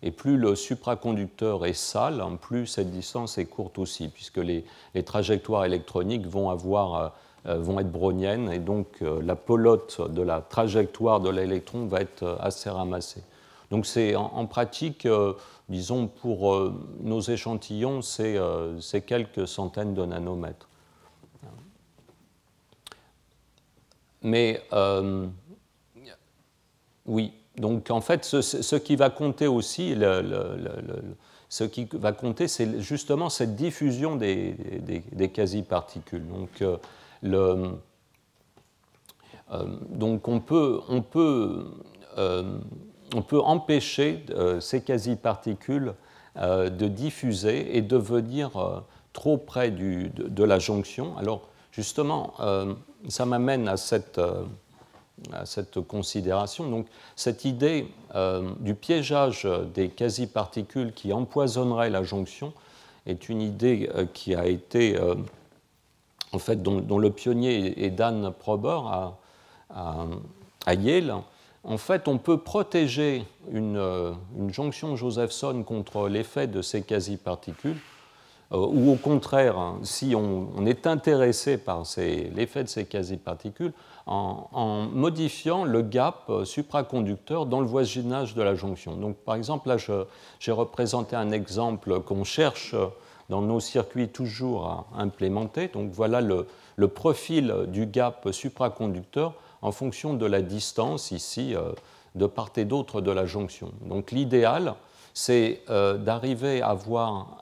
Et 0.04 0.12
plus 0.12 0.38
le 0.38 0.56
supraconducteur 0.56 1.66
est 1.66 1.74
sale, 1.74 2.24
plus 2.40 2.68
cette 2.68 2.92
distance 2.92 3.40
est 3.40 3.46
courte 3.46 3.80
aussi, 3.80 4.10
puisque 4.10 4.38
les, 4.38 4.64
trajectoires 5.04 5.66
électroniques 5.66 6.28
vont, 6.28 6.52
avoir, 6.52 7.14
euh, 7.48 7.58
vont 7.58 7.80
être 7.80 7.92
browniennes, 7.92 8.52
et 8.52 8.60
donc 8.60 8.88
euh, 9.02 9.20
la 9.24 9.36
pelote 9.36 10.12
de 10.12 10.22
la 10.22 10.42
trajectoire 10.42 11.20
de 11.20 11.30
l'électron 11.30 11.88
va 11.88 12.02
être 12.02 12.24
euh, 12.24 12.36
assez 12.40 12.70
ramassée. 12.70 13.24
Donc 13.72 13.88
c'est 13.88 14.16
en, 14.16 14.46
pratique, 14.46 15.06
disons, 15.68 16.08
pour 16.08 16.58
nos 17.02 17.20
échantillons, 17.20 18.02
c'est 18.02 19.02
quelques 19.06 19.46
centaines 19.46 19.94
de 19.94 20.06
nanomètres. 20.06 20.70
Mais 24.28 24.62
oui, 27.06 27.32
donc 27.58 27.90
en 27.90 28.02
fait, 28.02 28.24
ce, 28.24 28.76
qui 28.76 28.96
va 28.96 29.10
compter 29.10 29.48
aussi, 29.48 29.96
ce 31.50 31.64
qui 31.64 31.88
va 31.94 32.12
compter, 32.12 32.48
c'est 32.48 32.80
justement 32.82 33.30
cette 33.30 33.56
diffusion 33.56 34.16
des, 34.16 34.56
quasi-particules. 35.34 36.28
Donc, 36.28 36.62
euh, 36.62 36.78
euh, 37.24 37.76
donc 39.90 40.28
on 40.28 40.40
peut, 40.40 40.82
on 40.90 41.02
peut, 41.02 41.66
euh, 42.18 42.60
on 43.16 43.22
peut 43.22 43.40
empêcher 43.40 44.26
ces 44.60 44.82
quasi-particules 44.82 45.94
de 46.36 46.88
diffuser 46.88 47.76
et 47.76 47.82
de 47.82 47.98
venir 47.98 48.84
trop 49.14 49.38
près 49.38 49.72
du, 49.72 50.10
de, 50.10 50.44
la 50.44 50.60
jonction. 50.60 51.18
Alors 51.18 51.50
justement, 51.72 52.34
ça 53.08 53.26
m'amène 53.26 53.68
à 53.68 53.78
cette 53.78 54.20
à 55.34 55.46
cette 55.46 55.82
considération. 55.82 56.70
Donc, 56.70 56.88
cette 57.16 57.46
idée 57.46 57.88
euh, 58.16 58.52
du 58.60 58.76
piégeage 58.76 59.48
des 59.74 59.90
quasi-particules 59.90 60.94
qui 60.94 61.12
empoisonnerait 61.14 61.90
la 61.90 62.04
jonction 62.04 62.54
est 63.06 63.30
une 63.30 63.42
idée 63.42 63.90
euh, 63.96 64.06
qui 64.14 64.36
a 64.36 64.46
été, 64.46 64.98
euh, 64.98 65.16
en 66.34 66.40
fait, 66.40 66.62
dont, 66.62 67.00
le 67.00 67.10
pionnier 67.10 67.84
est 67.84 67.90
Dan 67.90 68.32
Prober 68.32 68.80
à, 69.70 70.74
Yale. 70.74 71.16
En 71.64 71.78
fait, 71.78 72.08
on 72.08 72.18
peut 72.18 72.38
protéger 72.38 73.26
une 73.52 74.16
jonction 74.50 74.96
Josephson 74.96 75.64
contre 75.64 76.08
l'effet 76.08 76.48
de 76.48 76.62
ces 76.62 76.82
quasi-particules 76.82 77.78
ou 78.52 78.92
au 78.92 78.96
contraire, 78.96 79.58
hein, 79.58 79.80
si 79.84 80.16
on, 80.16 80.66
est 80.66 80.88
intéressé 80.88 81.58
par 81.58 81.84
l'effet 81.98 82.64
de 82.64 82.70
ces 82.70 82.86
quasi-particules, 82.86 83.74
en, 84.08 84.88
modifiant 84.94 85.66
le 85.66 85.82
gap 85.82 86.24
euh, 86.30 86.46
supraconducteur 86.46 87.46
dans 87.46 87.60
le 87.60 87.68
voisinage 87.68 88.36
de 88.36 88.42
la 88.42 88.56
jonction. 88.56 88.96
Donc, 88.96 89.18
par 89.18 89.36
exemple, 89.36 89.68
là, 89.68 89.76
j'ai 90.40 90.52
représenté 90.52 91.16
un 91.16 91.32
exemple 91.32 92.00
qu'on 92.02 92.24
cherche 92.24 92.74
dans 93.30 93.42
nos 93.42 93.60
circuits 93.60 94.08
toujours 94.08 94.66
à 94.66 94.86
implémenter. 95.02 95.68
Donc, 95.68 95.92
voilà 95.92 96.22
le, 96.22 96.48
profil 96.88 97.54
du 97.68 97.86
gap 97.86 98.30
supraconducteur 98.32 99.34
en 99.62 99.74
fonction 99.74 100.14
de 100.14 100.26
la 100.26 100.42
distance 100.42 101.12
ici 101.12 101.54
euh, 101.54 101.74
de 102.16 102.28
part 102.28 102.52
et 102.56 102.64
d'autre 102.64 103.02
de 103.02 103.12
la 103.12 103.26
jonction. 103.26 103.72
Donc, 103.82 104.12
l'idéal, 104.12 104.76
c'est 105.14 105.62
euh, 105.70 105.98
d'arriver 105.98 106.62
à 106.62 106.70
avoir 106.70 107.42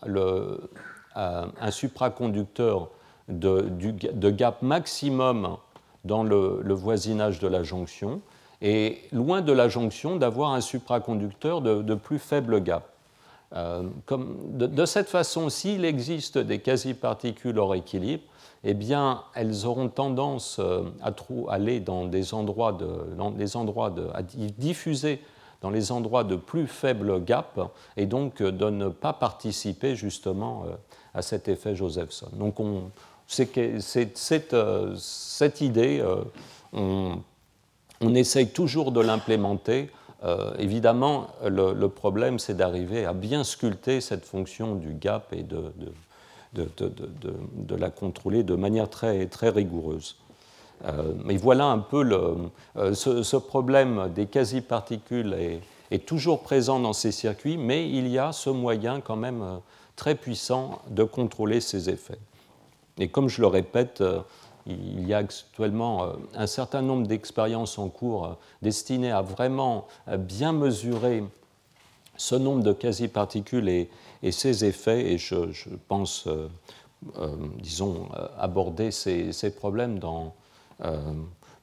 un 1.15 1.71
supraconducteur 1.71 2.89
de, 3.29 4.29
gap 4.29 4.61
maximum 4.61 5.57
dans 6.03 6.23
le, 6.23 6.73
voisinage 6.73 7.39
de 7.39 7.47
la 7.47 7.63
jonction, 7.63 8.21
et 8.61 8.99
loin 9.11 9.41
de 9.41 9.51
la 9.51 9.67
jonction 9.67 10.15
d'avoir 10.15 10.53
un 10.53 10.61
supraconducteur 10.61 11.61
de, 11.61 11.95
plus 11.95 12.19
faible 12.19 12.61
gap. 12.61 12.89
Euh, 13.55 13.83
comme 14.05 14.57
de, 14.57 14.85
cette 14.85 15.07
façon, 15.07 15.49
s'il 15.49 15.85
existe 15.85 16.37
des 16.37 16.59
quasi-particules 16.59 17.57
hors 17.57 17.75
équilibre, 17.75 18.23
eh 18.63 18.73
bien, 18.73 19.21
elles 19.35 19.65
auront 19.65 19.89
tendance 19.89 20.57
euh, 20.59 20.83
à 21.01 21.13
aller 21.53 21.79
dans 21.79 22.05
des 22.05 22.33
endroits 22.33 22.73
de, 22.73 23.55
endroits 23.55 23.91
de, 23.91 24.07
à 24.13 24.23
diffuser 24.23 25.21
dans 25.61 25.69
les 25.69 25.91
endroits 25.91 26.23
de 26.23 26.35
plus 26.35 26.67
faible 26.67 27.23
gap 27.23 27.59
et 27.97 28.05
donc 28.05 28.41
de 28.41 28.69
ne 28.69 28.89
pas 28.89 29.13
participer 29.13 29.95
justement 29.95 30.63
euh, 30.65 30.75
à 31.15 31.21
cet 31.21 31.47
effet 31.47 31.75
Josephson. 31.75 32.27
Donc 32.33 32.59
on, 32.59 32.91
c'est 33.27 33.47
que 33.47 33.79
cette, 33.79 34.53
euh, 34.53 34.95
cette, 34.97 35.61
idée, 35.61 35.99
euh, 35.99 36.17
on, 36.73 37.19
on, 38.01 38.15
essaye 38.15 38.49
toujours 38.49 38.91
de 38.91 39.01
l'implémenter. 39.01 39.89
Euh, 40.23 40.53
évidemment, 40.59 41.27
le, 41.45 41.87
problème, 41.87 42.39
c'est 42.39 42.55
d'arriver 42.55 43.05
à 43.05 43.13
bien 43.13 43.43
sculpter 43.43 44.01
cette 44.01 44.25
fonction 44.25 44.75
du 44.75 44.93
gap 44.93 45.33
et 45.33 45.43
de, 45.43 45.71
de, 46.53 46.67
de, 47.53 47.75
la 47.75 47.89
contrôler 47.89 48.43
de 48.43 48.55
manière 48.55 48.89
très, 48.89 49.25
très 49.27 49.49
rigoureuse. 49.49 50.17
mais 51.25 51.37
voilà 51.37 51.65
un 51.65 51.79
peu 51.79 52.01
le, 52.01 52.93
ce, 52.93 53.37
problème 53.37 54.09
des 54.15 54.25
quasi-particules 54.25 55.35
est, 55.91 56.05
toujours 56.05 56.41
présent 56.41 56.79
dans 56.79 56.93
ces 56.93 57.11
circuits, 57.11 57.57
mais 57.57 57.89
il 57.89 58.07
y 58.07 58.17
a 58.17 58.31
ce 58.31 58.49
moyen 58.49 59.01
quand 59.01 59.15
même 59.15 59.59
très 59.95 60.15
puissant 60.15 60.81
de 60.89 61.03
contrôler 61.03 61.61
ces 61.61 61.89
effets. 61.89 62.19
Et 62.97 63.09
comme 63.09 63.27
je 63.27 63.41
le 63.41 63.47
répète, 63.47 64.01
euh, 64.01 64.21
il 64.65 65.07
y 65.07 65.13
a 65.13 65.17
actuellement 65.17 66.03
euh, 66.03 66.13
un 66.33 66.47
certain 66.47 66.81
nombre 66.81 67.07
d'expériences 67.07 67.77
en 67.77 67.89
cours 67.89 68.25
euh, 68.25 68.33
destinées 68.61 69.11
à 69.11 69.21
vraiment 69.21 69.87
bien 70.17 70.53
mesurer 70.53 71.23
ce 72.17 72.35
nombre 72.35 72.63
de 72.63 72.71
quasi-particules 72.71 73.67
et, 73.67 73.89
ses 74.31 74.63
effets, 74.65 75.11
et 75.11 75.17
je, 75.17 75.35
pense, 75.87 76.27
disons, 77.59 78.07
aborder 78.39 78.89
ces, 78.89 79.53
problèmes 79.55 79.99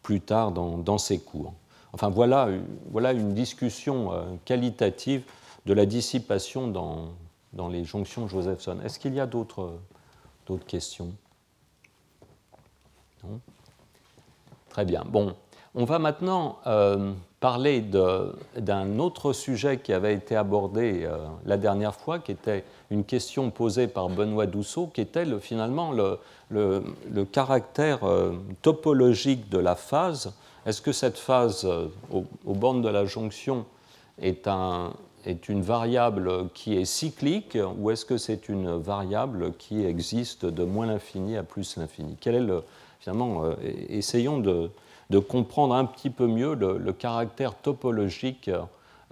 plus 0.03 0.21
tard 0.21 0.53
dans, 0.53 0.99
ces 0.99 1.19
cours. 1.19 1.55
Enfin, 1.95 2.11
voilà 2.11 3.13
une 3.13 3.33
discussion 3.33 4.11
qualitative 4.45 5.23
de 5.65 5.73
la 5.73 5.87
dissipation 5.87 6.69
dans, 6.69 7.09
dans 7.53 7.69
les 7.69 7.85
jonctions 7.85 8.29
Josephson. 8.29 8.79
Est-ce 8.85 8.99
qu'il 8.99 9.15
y 9.15 9.21
a 9.21 9.27
d'autres 9.27 9.79
questions? 10.67 11.13
Très 14.69 14.85
bien. 14.85 15.05
Bon, 15.07 15.35
on 15.75 15.85
va 15.85 15.99
maintenant 15.99 16.59
euh, 16.67 17.13
parler 17.41 17.81
d'un 17.81 18.99
autre 18.99 19.33
sujet 19.33 19.79
qui 19.79 19.93
avait 19.93 20.15
été 20.15 20.37
abordé 20.37 21.05
euh, 21.05 21.17
la 21.47 21.57
dernière 21.57 21.95
fois, 21.95 22.19
qui 22.19 22.33
était 22.33 22.65
une 22.91 23.05
question 23.05 23.51
posée 23.51 23.87
par 23.87 24.09
Benoît 24.09 24.47
Dousseau, 24.47 24.87
qui 24.87 25.01
était 25.01 25.25
finalement 25.41 25.93
le, 25.93 27.25
caractère 27.33 28.05
euh, 28.05 28.33
topologique 28.61 29.49
de 29.49 29.59
la 29.59 29.75
phase. 29.75 30.35
Est-ce 30.67 30.83
que 30.83 30.93
cette 30.93 31.19
phase 31.19 31.67
aux, 32.11 32.55
bornes 32.55 32.83
de 32.83 32.89
la 32.89 33.05
jonction 33.05 33.65
est, 34.21 34.47
un, 34.47 34.93
est 35.25 35.49
une 35.49 35.63
variable 35.63 36.49
qui 36.55 36.77
est 36.77 36.85
cyclique 36.85 37.59
ou 37.79 37.91
est-ce 37.91 38.05
que 38.05 38.17
c'est 38.17 38.49
une 38.49 38.77
variable 38.77 39.53
qui 39.59 39.85
existe 39.85 40.47
de 40.47 40.65
moins 40.65 40.87
l'infini 40.87 41.37
à 41.37 41.43
plus 41.43 41.77
l'infini? 41.77 42.17
Quel 42.21 42.35
est 42.35 42.41
le, 42.41 42.63
finalement, 43.03 43.45
euh, 43.45 43.55
essayons 43.89 44.39
de, 44.39 44.71
comprendre 45.29 45.75
un 45.75 45.85
petit 45.85 46.09
peu 46.09 46.27
mieux 46.27 46.55
le, 46.55 46.93
caractère 46.93 47.55
topologique 47.55 48.51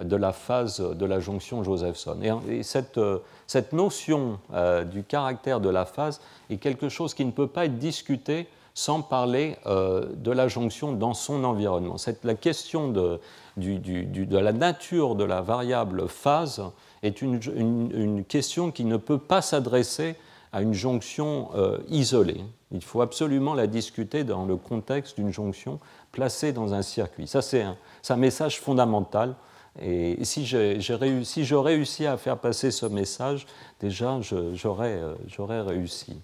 de 0.02 0.16
la 0.16 0.32
phase 0.32 0.80
de 0.80 1.04
la 1.04 1.20
jonction 1.20 1.62
Josephson. 1.62 2.16
Et, 2.48 2.62
cette, 2.62 2.96
euh, 2.96 3.18
cette, 3.46 3.74
notion 3.74 4.38
euh, 4.54 4.84
du 4.84 5.02
caractère 5.02 5.60
de 5.60 5.68
la 5.68 5.84
phase 5.84 6.22
est 6.48 6.56
quelque 6.56 6.88
chose 6.88 7.12
qui 7.12 7.24
ne 7.24 7.32
peut 7.32 7.48
pas 7.48 7.66
être 7.66 7.78
discuté 7.78 8.48
sans 8.74 9.02
parler 9.02 9.56
de 9.66 10.30
la 10.30 10.48
jonction 10.48 10.92
dans 10.92 11.14
son 11.14 11.44
environnement. 11.44 11.98
Cette, 11.98 12.24
la 12.24 12.34
question 12.34 12.88
de, 12.88 13.20
la 13.56 14.52
nature 14.52 15.14
de 15.14 15.24
la 15.24 15.40
variable 15.40 16.08
phase 16.08 16.62
est 17.02 17.20
une, 17.20 17.40
une 17.54 18.24
question 18.24 18.70
qui 18.70 18.84
ne 18.84 18.96
peut 18.96 19.18
pas 19.18 19.42
s'adresser 19.42 20.16
à 20.52 20.62
une 20.62 20.74
jonction 20.74 21.50
isolée. 21.88 22.42
Il 22.72 22.82
faut 22.82 23.02
absolument 23.02 23.54
la 23.54 23.66
discuter 23.66 24.22
dans 24.24 24.44
le 24.44 24.56
contexte 24.56 25.16
d'une 25.16 25.32
jonction 25.32 25.80
placée 26.12 26.52
dans 26.52 26.72
un 26.74 26.82
circuit. 26.82 27.26
Ça, 27.26 27.42
c'est 27.42 27.62
un, 27.62 28.16
message 28.16 28.60
fondamental. 28.60 29.34
Et 29.80 30.24
si, 30.24 30.44
réussi, 30.54 31.44
je 31.44 31.54
réussis 31.54 32.06
à 32.06 32.16
faire 32.16 32.38
passer 32.38 32.70
ce 32.70 32.86
message, 32.86 33.46
déjà, 33.80 34.20
j'aurais 34.20 35.60
réussi. 35.62 36.20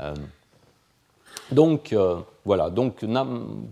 Euh, 0.00 0.14
Donc, 1.52 1.94
voilà, 2.44 2.70
donc, 2.70 3.04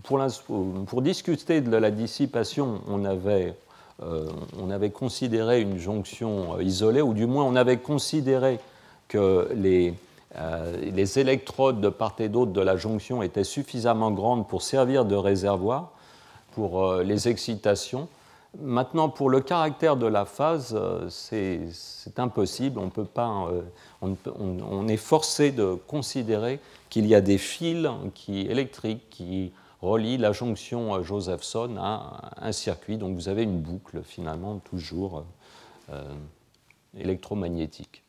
pour, 0.03 1.01
discuter 1.01 1.61
de 1.61 1.75
la 1.75 1.91
dissipation, 1.91 2.81
on 2.87 3.05
avait, 3.05 3.55
on 4.01 4.69
avait 4.69 4.91
considéré 4.91 5.61
une 5.61 5.77
jonction 5.77 6.59
isolée, 6.59 7.01
ou 7.01 7.13
du 7.13 7.25
moins 7.25 7.43
on 7.43 7.55
avait 7.55 7.77
considéré 7.77 8.59
que 9.07 9.49
les, 9.55 9.93
les 10.81 11.19
électrodes 11.19 11.81
de 11.81 11.89
part 11.89 12.15
et 12.19 12.29
d'autre 12.29 12.51
de 12.51 12.61
la 12.61 12.77
jonction 12.77 13.21
étaient 13.23 13.43
suffisamment 13.43 14.11
grandes 14.11 14.47
pour 14.47 14.61
servir 14.61 15.05
de 15.05 15.15
réservoir 15.15 15.91
pour 16.53 16.95
les 16.95 17.27
excitations. 17.27 18.07
Maintenant, 18.59 19.07
pour 19.07 19.29
le 19.29 19.39
caractère 19.39 19.95
de 19.95 20.07
la 20.07 20.25
phase, 20.25 20.75
euh, 20.77 21.07
c'est 21.09 22.19
impossible. 22.19 22.79
On, 22.79 22.89
peut 22.89 23.05
pas, 23.05 23.47
euh, 23.49 23.61
on, 24.01 24.87
est 24.89 24.97
forcé 24.97 25.51
de 25.51 25.75
considérer 25.87 26.59
qu'il 26.91 27.07
y 27.07 27.15
a 27.15 27.21
des 27.21 27.39
fils 27.39 27.87
électriques 28.27 29.09
qui 29.09 29.51
relient 29.81 30.19
la 30.19 30.33
jonction 30.33 30.93
euh, 30.93 31.01
Josephson 31.01 31.77
à 31.79 32.31
un 32.37 32.51
circuit. 32.51 32.97
Donc 32.97 33.15
vous 33.15 33.29
avez 33.29 33.41
une 33.41 33.59
boucle 33.59 34.03
finalement 34.03 34.59
toujours 34.59 35.25
électromagnétique. 36.97 38.03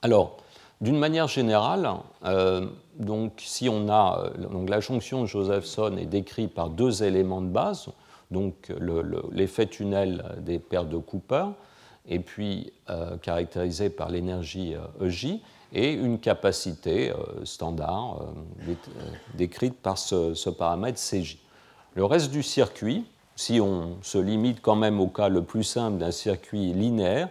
Alors, 0.00 0.38
d'une 0.80 0.98
manière 0.98 1.28
générale, 1.28 1.90
donc, 2.98 3.42
si 3.44 3.68
on 3.68 3.90
a 3.90 4.30
donc 4.38 4.70
la 4.70 4.80
jonction 4.80 5.26
Josephson 5.26 5.98
est 5.98 6.06
décrite 6.06 6.54
par 6.54 6.70
deux 6.70 7.02
éléments 7.02 7.42
de 7.42 7.48
base, 7.48 7.88
donc 8.30 8.72
l'effet 9.32 9.66
tunnel 9.66 10.24
des 10.38 10.58
paires 10.58 10.86
de 10.86 10.96
Cooper, 10.96 11.48
et 12.08 12.20
puis 12.20 12.72
euh, 12.90 13.16
caractérisé 13.18 13.90
par 13.90 14.08
l'énergie 14.08 14.74
EJ, 15.00 15.26
e 15.26 15.38
et 15.72 15.92
une 15.92 16.18
capacité 16.18 17.10
euh, 17.10 17.44
standard 17.44 18.22
euh, 18.68 18.74
décrite 19.34 19.76
par 19.80 19.98
ce, 19.98 20.50
paramètre 20.50 20.98
CJ. 20.98 21.38
Le 21.94 22.04
reste 22.04 22.30
du 22.30 22.42
circuit, 22.42 23.04
si 23.36 23.60
on 23.60 23.96
se 24.02 24.18
limite 24.18 24.60
quand 24.60 24.76
même 24.76 25.00
au 25.00 25.08
cas 25.08 25.28
le 25.28 25.42
plus 25.42 25.64
simple 25.64 25.98
d'un 25.98 26.10
circuit 26.10 26.72
linéaire, 26.72 27.28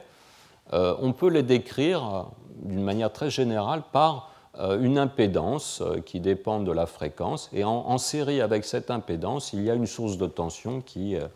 on 0.73 1.13
peut 1.13 1.29
le 1.29 1.43
décrire 1.43 2.25
d'une 2.61 2.83
manière 2.83 3.13
très 3.13 3.29
générale 3.29 3.83
par 3.93 4.31
euh, 4.59 4.81
une 4.81 4.97
impédance 4.97 5.81
euh, 5.81 5.99
qui 6.01 6.19
dépend 6.19 6.59
de 6.59 6.71
la 6.71 6.87
fréquence. 6.87 7.47
Et 7.53 7.63
en, 7.63 7.97
série 7.99 8.41
avec 8.41 8.65
cette 8.65 8.89
impédance, 8.89 9.53
il 9.53 9.63
y 9.63 9.69
a 9.69 9.75
une 9.75 9.85
source 9.85 10.17
de 10.17 10.25
tension 10.25 10.81
qui 10.81 11.15
euh, 11.15 11.27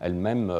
elle-même 0.00 0.52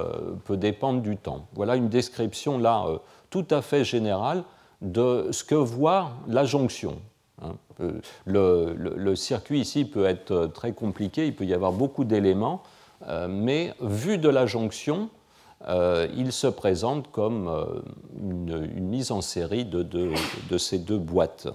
peut 0.46 0.56
dépendre 0.56 1.02
du 1.02 1.18
temps. 1.18 1.46
Voilà 1.52 1.76
une 1.76 1.90
description 1.90 2.58
là 2.58 2.86
tout 3.28 3.44
à 3.50 3.60
fait 3.60 3.84
générale 3.84 4.44
de 4.82 5.28
ce 5.32 5.44
que 5.44 5.54
voit 5.54 6.12
la 6.28 6.44
jonction. 6.44 6.98
Hein. 7.42 7.54
Le, 8.24 9.14
circuit 9.14 9.60
ici 9.60 9.84
peut 9.84 10.06
être 10.06 10.46
très 10.46 10.72
compliqué, 10.72 11.26
il 11.26 11.34
peut 11.34 11.44
y 11.44 11.54
avoir 11.54 11.72
beaucoup 11.72 12.04
d'éléments, 12.04 12.62
mais 13.28 13.74
vu 13.80 14.18
de 14.18 14.28
la 14.28 14.46
jonction, 14.46 15.10
il 15.68 16.32
se 16.32 16.46
présente 16.46 17.10
comme 17.10 17.50
une, 18.18 18.80
mise 18.80 19.10
en 19.10 19.20
série 19.20 19.66
de 19.66 20.58
ces 20.58 20.78
deux 20.78 20.98
boîtes 20.98 21.48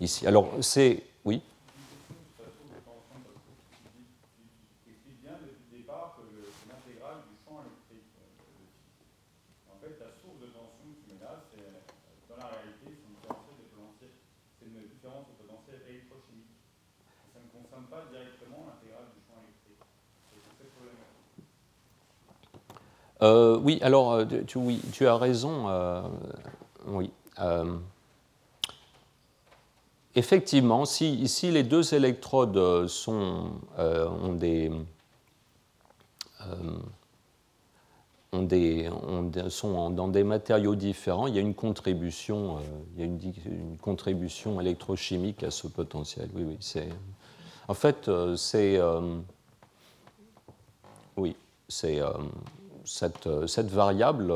ici. 0.00 0.26
Alors, 0.26 0.48
c'est. 0.60 1.02
Oui 1.24 1.42
En 9.68 9.78
fait, 9.80 9.98
la 10.00 10.10
source 10.20 10.38
de 10.40 10.46
tension 10.46 10.86
que 10.86 10.98
tu 11.02 11.14
mets 11.14 11.20
là, 11.20 11.42
dans 12.28 12.36
la 12.36 12.46
réalité, 12.46 12.98
c'est 14.58 14.66
une 14.66 14.82
différence 14.88 15.26
de 15.26 15.34
potentiel 15.42 15.82
électrochimique. 15.88 16.54
Ça 17.34 17.40
ne 17.42 17.50
concerne 17.50 17.86
pas 17.90 18.06
directement 18.10 18.66
l'intégrale 18.66 19.10
du 19.14 19.20
champ 19.26 19.38
électrique. 19.42 19.82
C'est 20.30 20.66
euh, 23.22 23.58
oui, 23.62 23.78
alors 23.82 24.12
euh, 24.12 24.24
tu, 24.92 25.06
as 25.06 25.16
raison. 25.16 25.68
Euh, 25.68 26.02
oui. 26.86 27.10
Effectivement, 30.14 30.84
si, 30.86 31.28
les 31.42 31.62
deux 31.62 31.94
électrodes 31.94 32.86
sont, 32.88 33.50
dans 38.32 40.08
des 40.08 40.24
matériaux 40.24 40.74
différents, 40.74 41.26
il 41.26 41.34
y 41.34 41.38
a 41.38 41.42
une 41.42 41.54
contribution, 41.54 42.58
une, 42.98 43.76
contribution 43.80 44.60
électrochimique 44.60 45.42
à 45.42 45.50
ce 45.50 45.66
potentiel. 45.66 46.30
Oui, 46.34 46.44
oui, 46.46 46.56
c'est. 46.60 46.88
En 47.68 47.74
fait, 47.74 48.10
c'est. 48.36 48.80
oui, 51.18 51.36
c'est 51.68 52.00
cette, 52.86 53.28
cette, 53.46 53.70
variable. 53.70 54.32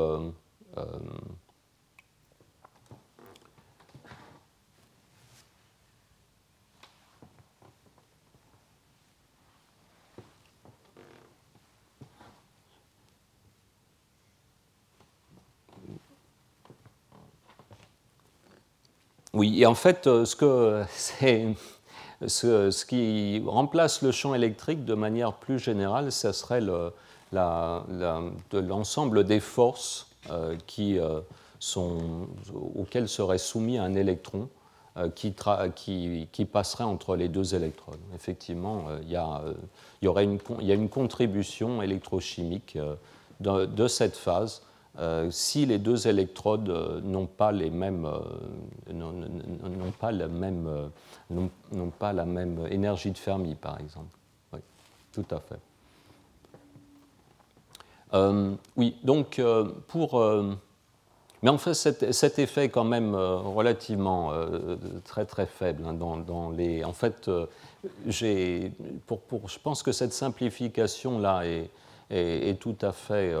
Oui, 19.33 19.61
et 19.61 19.65
en 19.65 19.75
fait, 19.75 20.07
euh, 20.07 20.25
ce, 20.25 20.35
que 20.35 20.83
ce, 22.27 22.85
qui 22.85 23.41
remplace 23.45 24.01
le 24.01 24.11
champ 24.11 24.33
électrique 24.33 24.83
de 24.83 24.93
manière 24.93 25.33
plus 25.33 25.57
générale, 25.57 26.11
ce 26.11 26.31
serait 26.33 26.61
le, 26.61 26.91
l'ensemble 27.31 29.23
des 29.23 29.39
forces 29.39 30.07
euh, 30.29 30.55
euh, 30.79 31.21
auxquelles 32.75 33.07
serait 33.07 33.37
soumis 33.37 33.77
un 33.77 33.93
électron 33.93 34.49
qui, 35.15 35.33
qui, 36.31 36.45
passerait 36.45 36.83
entre 36.83 37.15
les 37.15 37.29
deux 37.29 37.55
électrodes. 37.55 38.01
Effectivement, 38.13 38.87
il 39.03 39.09
y, 39.09 39.15
a, 39.15 39.41
aurait 40.05 40.25
une, 40.25 40.89
contribution 40.89 41.81
électrochimique 41.81 42.77
de, 43.39 43.65
de 43.65 43.87
cette 43.87 44.17
phase 44.17 44.63
euh, 44.99 45.31
si 45.31 45.65
les 45.65 45.77
deux 45.77 46.07
électrodes 46.07 46.69
euh, 46.69 46.99
n'ont 47.01 47.25
pas 47.25 47.53
les 47.53 47.69
mêmes, 47.69 48.05
euh, 48.05 48.19
la 52.13 52.25
même 52.25 52.67
énergie 52.69 53.11
de 53.11 53.17
Fermi, 53.17 53.55
par 53.55 53.79
exemple. 53.79 54.17
Oui, 54.51 54.59
tout 55.13 55.25
à 55.31 55.39
fait. 55.39 55.59
Oui, 58.77 58.95
donc 59.03 59.41
pour 59.87 60.21
mais 61.43 61.49
en 61.49 61.57
fait, 61.57 61.73
cet, 61.73 62.37
effet 62.37 62.65
est 62.65 62.69
quand 62.69 62.83
même 62.83 63.15
relativement 63.15 64.31
très 65.05 65.25
très 65.25 65.47
faible. 65.47 65.83
Hein, 65.87 65.93
dans, 65.93 66.51
les, 66.51 66.83
en 66.83 66.93
fait, 66.93 67.31
pour, 69.07 69.19
pour, 69.21 69.49
je 69.49 69.57
pense 69.59 69.81
que 69.81 69.91
cette 69.91 70.13
simplification-là 70.13 71.47
est, 71.47 71.69
est, 72.11 72.49
est, 72.49 72.59
tout 72.59 72.75
à 72.81 72.91
fait 72.91 73.33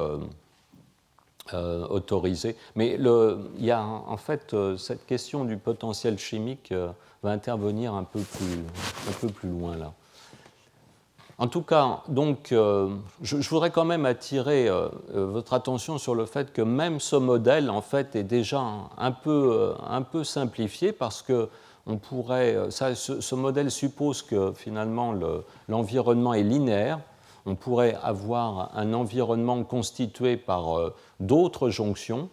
euh, 1.53 1.85
autorisé. 1.87 2.55
Mais 2.75 2.97
il 2.97 3.65
y 3.65 3.71
a 3.71 3.83
en 3.83 4.15
fait 4.15 4.53
euh, 4.53 4.77
cette 4.77 5.05
question 5.05 5.43
du 5.43 5.57
potentiel 5.57 6.17
chimique 6.17 6.71
euh, 6.71 6.91
va 7.23 7.31
intervenir 7.31 7.93
un 7.93 8.05
peu 8.05 8.21
plus, 8.21 8.59
un 9.09 9.11
peu 9.19 9.27
plus 9.27 9.49
loin 9.49 9.75
là. 9.75 9.91
En 11.41 11.47
tout 11.47 11.63
cas, 11.63 12.03
donc, 12.07 12.49
je, 12.51 13.49
voudrais 13.49 13.71
quand 13.71 13.83
même 13.83 14.05
attirer 14.05 14.69
votre 15.11 15.53
attention 15.53 15.97
sur 15.97 16.13
le 16.13 16.27
fait 16.27 16.53
que 16.53 16.61
même 16.61 16.99
ce 16.99 17.15
modèle, 17.15 17.71
en 17.71 17.81
fait, 17.81 18.15
est 18.15 18.23
déjà 18.23 18.61
un 18.95 19.11
peu, 19.11 19.73
simplifié 20.23 20.91
parce 20.91 21.23
que 21.23 21.49
on 21.87 21.99
ce, 22.69 23.33
modèle 23.33 23.71
suppose 23.71 24.21
que 24.21 24.53
finalement 24.53 25.15
l'environnement 25.67 26.35
est 26.35 26.43
linéaire 26.43 26.99
on 27.45 27.55
pourrait 27.55 27.97
avoir 28.03 28.71
un 28.77 28.93
environnement 28.93 29.63
constitué 29.63 30.37
par 30.37 30.77
euh, 30.77 30.93
d'autres 31.19 31.69
jonctions. 31.69 32.29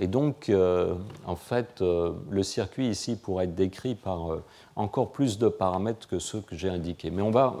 Et 0.00 0.06
donc, 0.06 0.48
euh, 0.48 0.94
en 1.26 1.36
fait, 1.36 1.82
euh, 1.82 2.12
le 2.30 2.42
circuit 2.42 2.88
ici 2.88 3.16
pourrait 3.16 3.44
être 3.44 3.54
décrit 3.54 3.94
par 3.94 4.38
encore 4.74 5.12
plus 5.12 5.38
de 5.38 5.48
paramètres 5.48 6.08
que 6.08 6.18
ceux 6.18 6.40
que 6.40 6.56
j'ai 6.56 6.70
indiqués. 6.70 7.10
Mais 7.10 7.22
on 7.22 7.30
va, 7.30 7.54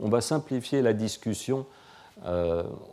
on, 0.00 0.08
va, 0.08 0.20
simplifier 0.20 0.82
la 0.82 0.92
discussion 0.92 1.66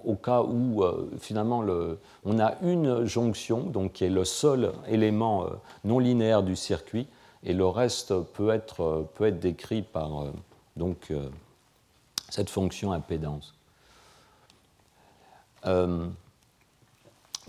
au 0.04 0.16
cas 0.16 0.42
où, 0.42 0.84
finalement, 1.18 1.62
le, 1.62 1.98
on 2.26 2.40
a 2.40 2.56
une 2.62 3.06
jonction, 3.06 3.62
donc 3.62 3.94
qui 3.94 4.04
est 4.04 4.10
le 4.10 4.26
seul 4.26 4.74
élément 4.90 5.46
non 5.86 5.98
linéaire 5.98 6.44
du 6.44 6.58
circuit, 6.58 7.08
et 7.46 7.54
le 7.54 7.66
reste 7.66 8.14
peut 8.34 8.50
être, 8.50 9.08
peut 9.16 9.28
être 9.28 9.40
décrit 9.40 9.82
par 9.82 10.26
donc, 10.76 11.14
cette 12.30 12.50
fonction 12.50 12.92
impédance. 12.92 13.54
Euh, 15.66 16.08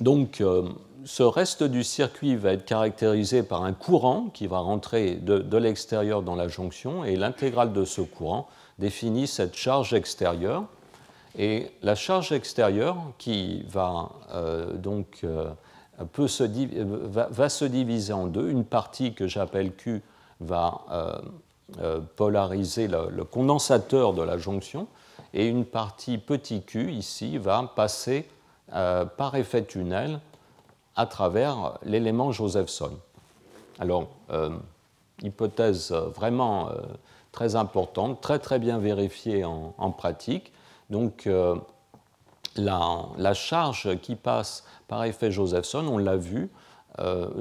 donc, 0.00 0.40
euh, 0.40 0.68
ce 1.04 1.22
reste 1.22 1.62
du 1.62 1.84
circuit 1.84 2.36
va 2.36 2.52
être 2.52 2.64
caractérisé 2.64 3.42
par 3.42 3.64
un 3.64 3.72
courant 3.72 4.30
qui 4.32 4.46
va 4.46 4.58
rentrer 4.58 5.16
de, 5.16 5.56
l'extérieur 5.56 6.22
dans 6.22 6.34
la 6.34 6.48
jonction 6.48 7.04
et 7.04 7.16
l'intégrale 7.16 7.72
de 7.72 7.84
ce 7.84 8.00
courant 8.00 8.48
définit 8.78 9.26
cette 9.26 9.54
charge 9.54 9.94
extérieure. 9.94 10.64
Et 11.36 11.70
la 11.82 11.94
charge 11.94 12.32
extérieure 12.32 12.96
qui 13.18 13.64
va 13.68 14.10
euh, 14.32 14.72
donc 14.74 15.20
euh, 15.24 15.50
peut 16.12 16.28
se, 16.28 16.44
va, 16.44 17.48
se 17.48 17.64
diviser 17.64 18.12
en 18.12 18.26
deux, 18.26 18.48
une 18.48 18.64
partie 18.64 19.14
que 19.14 19.26
j'appelle 19.26 19.72
Q 19.72 20.02
va 20.40 20.80
polariser 22.16 22.88
le, 22.88 23.24
condensateur 23.24 24.12
de 24.12 24.22
la 24.22 24.36
jonction 24.36 24.86
et 25.32 25.46
une 25.46 25.64
partie 25.64 26.18
petit 26.18 26.62
q 26.62 26.92
ici 26.92 27.38
va 27.38 27.72
passer 27.74 28.28
par 28.68 29.34
effet 29.36 29.64
tunnel 29.64 30.20
à 30.96 31.06
travers 31.06 31.78
l'élément 31.84 32.32
Josephson. 32.32 32.92
Alors, 33.78 34.08
euh, 34.30 34.50
hypothèse 35.22 35.92
vraiment 35.92 36.70
euh, 36.70 36.74
très 37.32 37.56
importante, 37.56 38.20
très 38.20 38.38
très 38.38 38.58
bien 38.58 38.78
vérifiée 38.78 39.44
en, 39.44 39.90
pratique. 39.90 40.52
Donc, 40.90 41.26
euh, 41.26 41.56
la, 42.56 43.34
charge 43.34 43.98
qui 44.00 44.14
passe 44.14 44.64
par 44.86 45.04
effet 45.04 45.30
Josephson, 45.30 45.86
on 45.88 45.98
l'a 45.98 46.16
vu, 46.16 46.50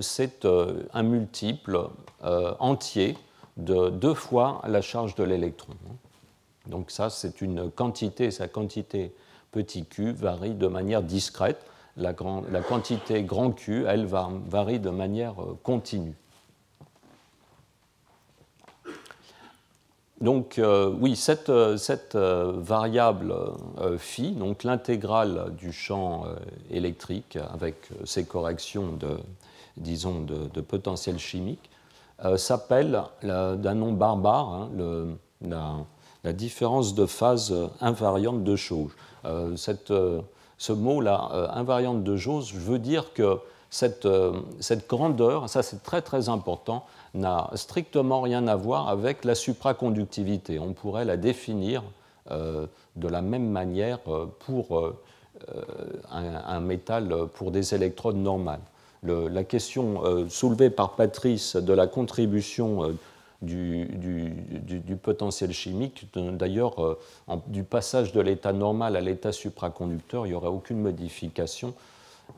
c'est 0.02 0.48
un 0.94 1.04
multiple 1.04 1.90
entier 2.24 3.16
de 3.58 3.92
deux 3.92 4.16
fois 4.16 4.64
la 4.68 4.82
charge 4.82 5.14
de 5.14 5.24
l'électron. 5.24 5.74
Donc 6.66 6.90
ça, 6.90 7.12
c'est 7.12 7.42
une 7.42 7.70
quantité, 7.70 8.32
sa 8.32 8.48
quantité 8.48 9.14
petit 9.52 9.86
q 9.86 10.12
varie 10.12 10.56
de 10.56 10.68
manière 10.68 11.04
discrète 11.04 11.64
la, 11.98 12.14
quantité 12.14 13.24
grand 13.24 13.52
Q, 13.52 13.86
elle, 13.88 14.06
varie 14.06 14.80
de 14.80 14.90
manière 14.90 15.42
euh, 15.42 15.58
continue. 15.64 16.16
Donc 20.22 20.58
euh, 20.58 20.94
oui, 21.02 21.18
cette, 21.18 21.50
euh, 21.50 22.54
variable 22.58 23.36
phi, 23.98 24.32
donc 24.32 24.64
l'intégrale 24.64 25.54
du 25.58 25.74
champ 25.74 26.24
électrique 26.72 27.38
avec 27.54 27.90
ses 28.06 28.26
corrections 28.26 28.94
de, 28.94 29.18
disons, 29.76 30.22
de, 30.22 30.62
potentiel 30.62 31.20
chimique, 31.20 31.70
s'appelle 32.38 33.04
d'un 33.22 33.74
nom 33.74 33.92
barbare 33.92 34.50
hein, 34.50 34.70
la, 36.24 36.34
différence 36.34 36.96
de 36.96 37.06
phase 37.06 37.54
invariante 37.82 38.46
de 38.46 38.56
Chauge. 38.56 38.96
cette 39.58 39.92
ce 40.64 40.72
mot-là, 40.72 41.30
euh, 41.34 41.48
invariante 41.50 42.06
de 42.06 42.16
Jose, 42.16 42.54
veut 42.54 42.80
dire 42.80 43.12
que 43.12 43.38
cette, 43.70 44.06
euh, 44.06 44.32
cette 44.62 44.88
grandeur, 44.88 45.50
ça 45.50 45.62
c'est 45.62 45.84
très 45.84 46.02
très 46.02 46.30
important, 46.30 46.86
n'a 47.14 47.50
strictement 47.56 48.22
rien 48.22 48.48
à 48.48 48.56
voir 48.56 48.88
avec 48.88 49.26
la 49.26 49.36
supraconductivité. 49.36 50.60
On 50.60 50.72
pourrait 50.72 51.04
la 51.04 51.18
définir 51.18 51.84
euh, 52.32 52.66
de 52.96 53.10
la 53.10 53.22
même 53.22 53.50
manière 53.50 54.00
pour 54.00 54.94
un, 56.10 56.60
métal, 56.62 57.14
pour 57.34 57.52
des 57.52 57.76
électrodes 57.76 58.16
normales. 58.16 58.62
la 59.04 59.44
question 59.44 60.02
soulevée 60.30 60.70
par 60.70 60.92
Patrice 60.92 61.58
de 61.58 61.74
la 61.74 61.88
contribution 61.88 62.96
du, 63.44 64.98
potentiel 65.02 65.52
chimique. 65.52 66.08
D'ailleurs, 66.16 66.84
euh, 66.84 67.00
du 67.48 67.64
passage 67.64 68.14
de 68.14 68.22
l'état 68.22 68.54
normal 68.54 68.96
à 68.96 69.02
l'état 69.02 69.32
supraconducteur, 69.32 70.26
il 70.26 70.30
n'y 70.30 70.36
aurait 70.36 70.48
aucune 70.48 70.80
modification. 70.80 71.74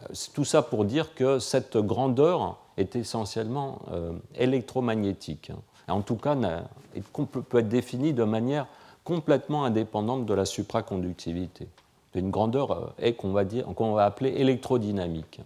Euh, 0.04 0.14
tout 0.34 0.46
ça 0.46 0.62
pour 0.62 0.86
dire 0.86 1.14
que 1.16 1.40
cette 1.40 1.78
grandeur 1.78 2.58
est 2.78 2.96
essentiellement 2.96 3.82
euh, 3.92 4.14
électromagnétique. 4.36 5.52
Hein. 5.52 5.60
En 5.88 6.02
tout 6.02 6.16
cas, 6.16 6.36
peut 6.36 7.60
être 7.60 7.70
définie 7.70 8.14
de 8.14 8.24
manière 8.24 8.68
complètement 9.04 9.66
indépendante 9.66 10.26
de 10.26 10.34
la 10.34 10.46
supraconductivité. 10.46 11.68
Une 12.16 12.32
grandeur 12.32 12.94
qu'on 13.18 13.34
va, 13.34 13.44
va 13.44 14.06
appeler 14.06 14.30
électrodynamique. 14.30 15.42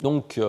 Donc, 0.00 0.40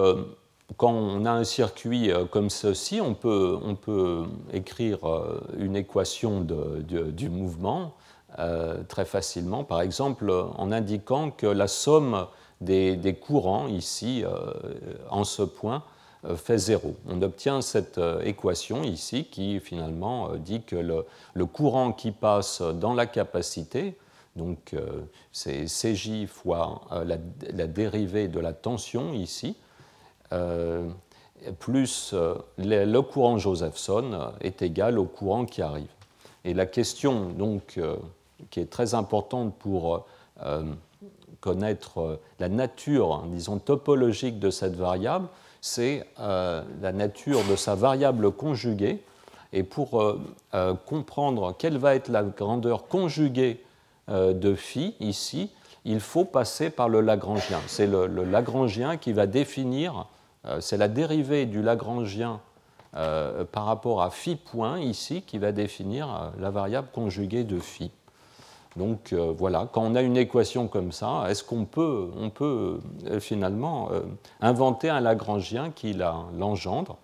quand 0.78 0.92
on 0.92 1.26
a 1.26 1.32
un 1.32 1.44
circuit 1.44 2.12
euh, 2.12 2.26
comme 2.26 2.50
ceci, 2.50 3.02
on 3.02 3.16
peut, 3.16 4.26
écrire 4.52 5.08
euh, 5.08 5.42
une 5.58 5.76
équation 5.76 6.42
du 6.42 7.30
mouvement 7.30 7.96
euh, 8.40 8.82
très 8.88 9.06
facilement, 9.06 9.64
par 9.64 9.82
exemple 9.82 10.32
en 10.32 10.72
indiquant 10.72 11.32
que 11.32 11.46
la 11.46 11.68
somme 11.68 12.28
des, 12.62 13.18
courants 13.22 13.68
ici, 13.68 14.24
en 15.10 15.26
ce 15.26 15.44
point, 15.44 15.84
fait 16.38 16.58
zéro. 16.58 16.96
On 17.10 17.22
obtient 17.22 17.60
cette 17.62 18.00
équation 18.24 18.84
ici 18.84 19.26
qui 19.26 19.60
finalement 19.60 20.30
dit 20.38 20.64
que 20.64 20.78
le, 20.78 21.46
courant 21.46 21.92
qui 21.92 22.12
passe 22.12 22.62
dans 22.62 22.94
la 22.94 23.06
capacité, 23.06 23.98
donc 24.38 24.74
c'est 25.34 25.68
Cj 25.68 26.26
fois 26.26 26.84
la, 27.06 27.68
dérivée 27.68 28.30
de 28.30 28.40
la 28.40 28.54
tension 28.54 29.12
ici, 29.12 29.58
plus 31.60 32.12
euh, 32.14 32.36
le, 32.58 33.02
courant 33.02 33.38
Josephson 33.38 34.32
est 34.42 34.62
égal 34.62 34.98
au 34.98 35.06
courant 35.06 35.46
qui 35.46 35.62
arrive. 35.62 35.88
Et 36.46 36.54
la 36.54 36.66
question 36.66 37.30
donc, 37.30 37.76
euh, 37.78 37.96
qui 38.50 38.60
est 38.60 38.70
très 38.70 38.94
importante 38.94 39.56
pour 39.58 40.06
connaître 41.40 42.20
la 42.40 42.50
nature, 42.50 43.24
disons, 43.28 43.60
topologique 43.60 44.40
de 44.40 44.50
cette 44.50 44.76
variable, 44.76 45.28
c'est 45.62 46.06
la 46.18 46.92
nature 46.92 47.40
de 47.50 47.56
sa 47.56 47.76
variable 47.76 48.32
conjuguée. 48.32 49.02
Et 49.54 49.64
pour 49.64 50.18
comprendre 50.86 51.56
quelle 51.58 51.78
va 51.78 51.96
être 51.96 52.10
la 52.10 52.24
grandeur 52.24 52.88
conjuguée 52.88 53.64
de 54.10 54.56
phi 54.56 54.96
ici, 55.00 55.52
il 55.86 56.02
faut 56.02 56.26
passer 56.26 56.70
par 56.70 56.90
le 56.90 57.00
Lagrangien. 57.00 57.60
C'est 57.68 57.88
le, 57.88 58.08
le, 58.08 58.26
Lagrangien 58.26 58.98
qui 58.98 59.14
va 59.14 59.28
définir 59.28 59.94
euh, 60.00 60.04
c'est 60.60 60.78
la 60.78 60.88
dérivée 60.88 61.46
du 61.46 61.62
Lagrangien 61.62 62.42
euh, 62.96 63.44
par 63.44 63.66
rapport 63.66 64.04
à 64.04 64.12
phi 64.12 64.36
point 64.36 64.80
ici 64.80 65.24
qui 65.24 65.40
va 65.40 65.52
définir 65.52 66.14
euh, 66.14 66.30
la 66.40 66.52
variable 66.52 66.90
conjuguée 66.94 67.44
de 67.44 67.58
phi. 67.60 67.90
Donc 68.76 69.14
voilà, 69.14 69.70
quand 69.72 69.84
on 69.84 69.94
a 69.94 70.02
une 70.02 70.18
équation 70.18 70.68
comme 70.68 70.92
ça, 70.92 71.26
est-ce 71.30 71.44
qu'on 71.44 71.64
peut, 71.64 72.10
on 72.20 72.32
peut 72.32 72.80
finalement 73.20 73.90
inventer 74.42 74.90
un 74.90 75.00
Lagrangien 75.00 75.70
qui 75.70 75.94
l'engendre? 75.94 76.98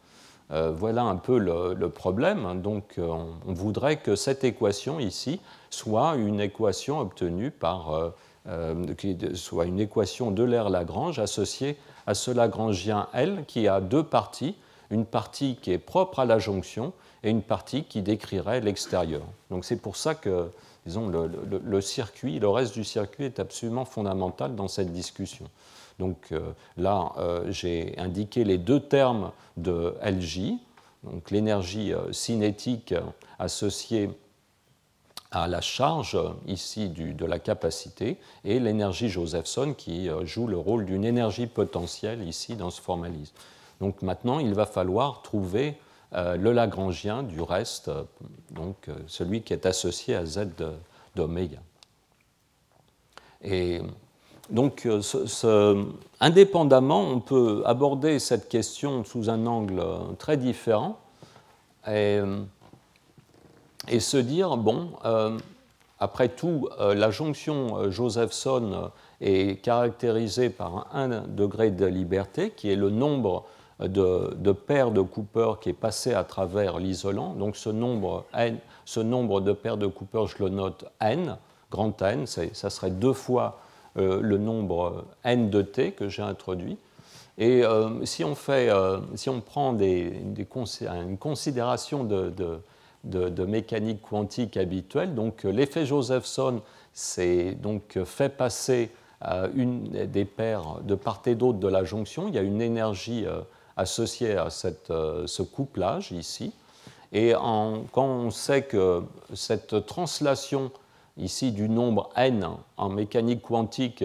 Voilà 0.49 1.03
un 1.03 1.17
peu 1.17 1.37
le, 1.37 1.89
problème. 1.89 2.59
Donc 2.59 2.95
on, 2.97 3.53
voudrait 3.53 3.97
que 3.97 4.15
cette 4.15 4.43
équation 4.43 4.99
ici 4.99 5.41
soit 5.69 6.15
une 6.15 6.39
équation 6.39 7.01
obtenue 7.01 7.51
par, 7.51 8.13
soit 9.35 9.65
une 9.65 9.79
équation 9.79 10.31
de 10.31 10.41
l'air 10.41 10.71
Lagrange 10.71 11.19
associée 11.19 11.77
à 12.09 12.15
ce 12.15 12.31
Lagrangien 12.31 13.07
L 13.13 13.43
qui 13.45 13.67
a 13.67 13.81
deux 13.81 14.01
parties, 14.01 14.55
une 14.89 15.05
partie 15.05 15.57
qui 15.61 15.71
est 15.71 15.77
propre 15.77 16.17
à 16.17 16.25
la 16.25 16.39
jonction 16.39 16.91
et 17.23 17.29
une 17.29 17.43
partie 17.43 17.83
qui 17.83 18.01
décrirait 18.01 18.61
l'extérieur. 18.61 19.21
Donc 19.51 19.63
c'est 19.63 19.75
pour 19.75 19.95
ça 19.95 20.15
que 20.15 20.49
disons, 20.87 21.07
le, 21.07 21.81
circuit, 21.81 22.39
le 22.39 22.49
reste 22.49 22.73
du 22.73 22.83
circuit 22.83 23.25
est 23.25 23.39
absolument 23.39 23.85
fondamental 23.85 24.55
dans 24.55 24.67
cette 24.67 24.91
discussion. 24.91 25.45
Donc 25.99 26.31
euh, 26.31 26.39
là, 26.77 27.11
euh, 27.19 27.51
j'ai 27.51 27.93
indiqué 27.99 28.43
les 28.43 28.57
deux 28.57 28.79
termes 28.79 29.31
de 29.57 29.93
LJ, 30.03 30.53
donc 31.03 31.29
l'énergie 31.29 31.93
euh, 31.93 32.11
cinétique 32.11 32.95
associée 33.37 34.09
à 35.31 35.47
la 35.47 35.61
charge 35.61 36.17
ici 36.47 36.89
de 36.89 37.25
la 37.25 37.37
capacité 37.37 38.17
et 38.43 38.59
l'énergie 38.59 39.09
Josephson 39.09 39.75
qui 39.77 40.09
euh, 40.09 40.25
joue 40.25 40.47
le 40.47 40.57
rôle 40.57 40.85
d'une 40.85 41.05
énergie 41.05 41.45
potentielle 41.45 42.27
ici 42.27 42.55
dans 42.55 42.71
ce 42.71 42.81
formalisme. 42.81 43.35
Donc 43.79 44.01
maintenant, 44.01 44.39
il 44.39 44.53
va 44.53 44.65
falloir 44.65 45.21
trouver 45.21 45.77
euh, 46.13 46.35
le 46.35 46.51
Lagrangien 46.51 47.21
du 47.21 47.41
reste, 47.41 47.89
euh, 47.89 48.03
donc 48.51 48.89
celui 49.07 49.43
qui 49.43 49.53
est 49.53 49.67
associé 49.67 50.15
à 50.15 50.25
Z 50.25 50.47
d'oméga. 51.15 51.59
Et 53.43 53.81
donc, 54.49 54.85
indépendamment, 56.19 57.01
on 57.01 57.19
peut 57.19 57.61
aborder 57.65 58.17
cette 58.19 58.49
question 58.49 59.05
sous 59.05 59.29
un 59.29 59.45
angle 59.45 59.81
très 60.17 60.35
différent. 60.35 60.99
Et, 61.87 62.19
et 63.87 63.99
se 63.99 64.17
dire, 64.17 64.57
bon, 64.57 64.91
euh, 65.05 65.37
après 65.99 66.29
tout, 66.29 66.67
euh, 66.79 66.93
la 66.93 67.11
jonction 67.11 67.77
euh, 67.77 67.91
Josephson 67.91 68.91
est 69.21 69.61
caractérisée 69.61 70.49
par 70.49 70.87
un, 70.93 71.21
degré 71.21 71.71
de 71.71 71.85
liberté, 71.85 72.51
qui 72.51 72.69
est 72.69 72.75
le 72.75 72.89
nombre 72.89 73.45
de, 73.79 74.51
paires 74.51 74.91
de 74.91 75.01
Cooper 75.01 75.53
qui 75.61 75.69
est 75.69 75.73
passé 75.73 76.13
à 76.13 76.25
travers 76.25 76.79
l'isolant. 76.79 77.33
Donc 77.33 77.55
ce 77.55 77.69
nombre, 77.69 78.25
ce 78.85 78.99
nombre 78.99 79.39
de 79.39 79.53
paires 79.53 79.77
de 79.77 79.87
Cooper, 79.87 80.25
je 80.27 80.43
le 80.43 80.49
note 80.49 80.85
n, 80.99 81.37
grand 81.71 82.01
N, 82.01 82.25
ça 82.25 82.69
serait 82.69 82.91
deux 82.91 83.13
fois 83.13 83.59
le 83.95 84.37
nombre 84.37 85.05
n 85.23 85.49
de 85.49 85.61
t 85.61 85.91
que 85.91 86.09
j'ai 86.09 86.21
introduit. 86.21 86.77
Et 87.37 87.63
si, 88.03 88.25
on 88.25 88.35
fait, 88.35 88.69
si 89.15 89.29
on 89.29 89.39
prend 89.39 89.71
des, 89.71 90.13
une 90.23 91.17
considération 91.17 92.03
de, 92.03 92.29
de, 92.29 92.59
mécanique 93.03 94.01
quantique 94.01 94.57
habituelle, 94.57 95.15
donc 95.15 95.43
l'effet 95.43 95.85
Josephson 95.85 96.61
c'est 96.93 97.51
donc 97.53 97.97
fait 98.03 98.29
passer 98.29 98.91
une 99.55 99.89
des 100.07 100.25
paires 100.25 100.79
de 100.81 100.95
part 100.95 101.21
et 101.25 101.35
d'autre 101.35 101.59
de 101.59 101.67
la 101.67 101.83
jonction. 101.83 102.27
Il 102.27 102.35
y 102.35 102.37
a 102.37 102.41
une 102.41 102.61
énergie 102.61 103.25
associée 103.77 104.35
à 104.35 104.49
cette, 104.49 104.87
ce 104.87 105.41
couplage 105.41 106.11
ici. 106.11 106.51
Et 107.11 107.33
quand 107.33 108.05
on 108.05 108.31
sait 108.31 108.63
que 108.63 109.03
cette 109.33 109.85
translation 109.85 110.71
ici 111.19 111.51
du 111.51 111.69
nombre 111.69 112.09
n 112.15 112.47
en 112.77 112.89
mécanique 112.89 113.41
quantique, 113.41 114.03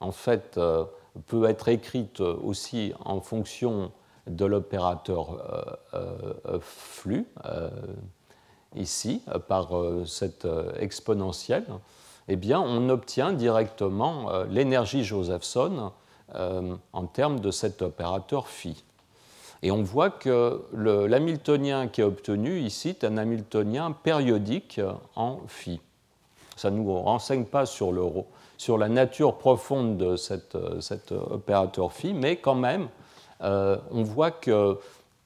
en 0.00 0.12
fait, 0.12 0.56
euh, 0.56 0.84
peut 1.26 1.44
être 1.48 1.68
écrite 1.68 2.20
aussi 2.20 2.92
en 3.04 3.20
fonction 3.20 3.92
de 4.26 4.44
l'opérateur 4.44 5.76
euh, 5.94 6.16
euh, 6.46 6.58
flux, 6.60 7.26
ici, 8.76 9.22
par 9.48 9.70
cette 10.06 10.46
exponentielle, 10.78 11.66
eh 12.28 12.36
bien, 12.36 12.60
on 12.60 12.88
obtient 12.88 13.32
directement 13.32 14.44
l'énergie 14.50 15.04
Josephson 15.04 15.92
en 16.34 17.06
termes 17.06 17.40
de 17.40 17.50
cet 17.50 17.82
opérateur 17.82 18.48
phi. 18.48 18.82
Et 19.62 19.70
on 19.70 19.82
voit 19.82 20.10
que 20.10 20.62
l'hamiltonien 20.74 21.88
qui 21.88 22.00
est 22.00 22.04
obtenu 22.04 22.60
ici 22.60 22.90
est 22.90 23.04
un 23.04 23.16
hamiltonien 23.16 23.92
périodique 23.92 24.80
en 25.16 25.40
phi. 25.46 25.80
Ça 26.56 26.70
ne 26.70 26.76
nous 26.76 27.00
renseigne 27.00 27.44
pas 27.44 27.66
sur, 27.66 27.92
le, 27.92 28.02
sur 28.56 28.78
la 28.78 28.88
nature 28.88 29.36
profonde 29.36 29.96
de 29.96 30.16
cet 30.16 31.12
opérateur 31.12 31.92
phi, 31.92 32.14
mais 32.14 32.36
quand 32.36 32.54
même, 32.54 32.88
euh, 33.42 33.76
on 33.90 34.02
voit 34.02 34.30
que 34.30 34.78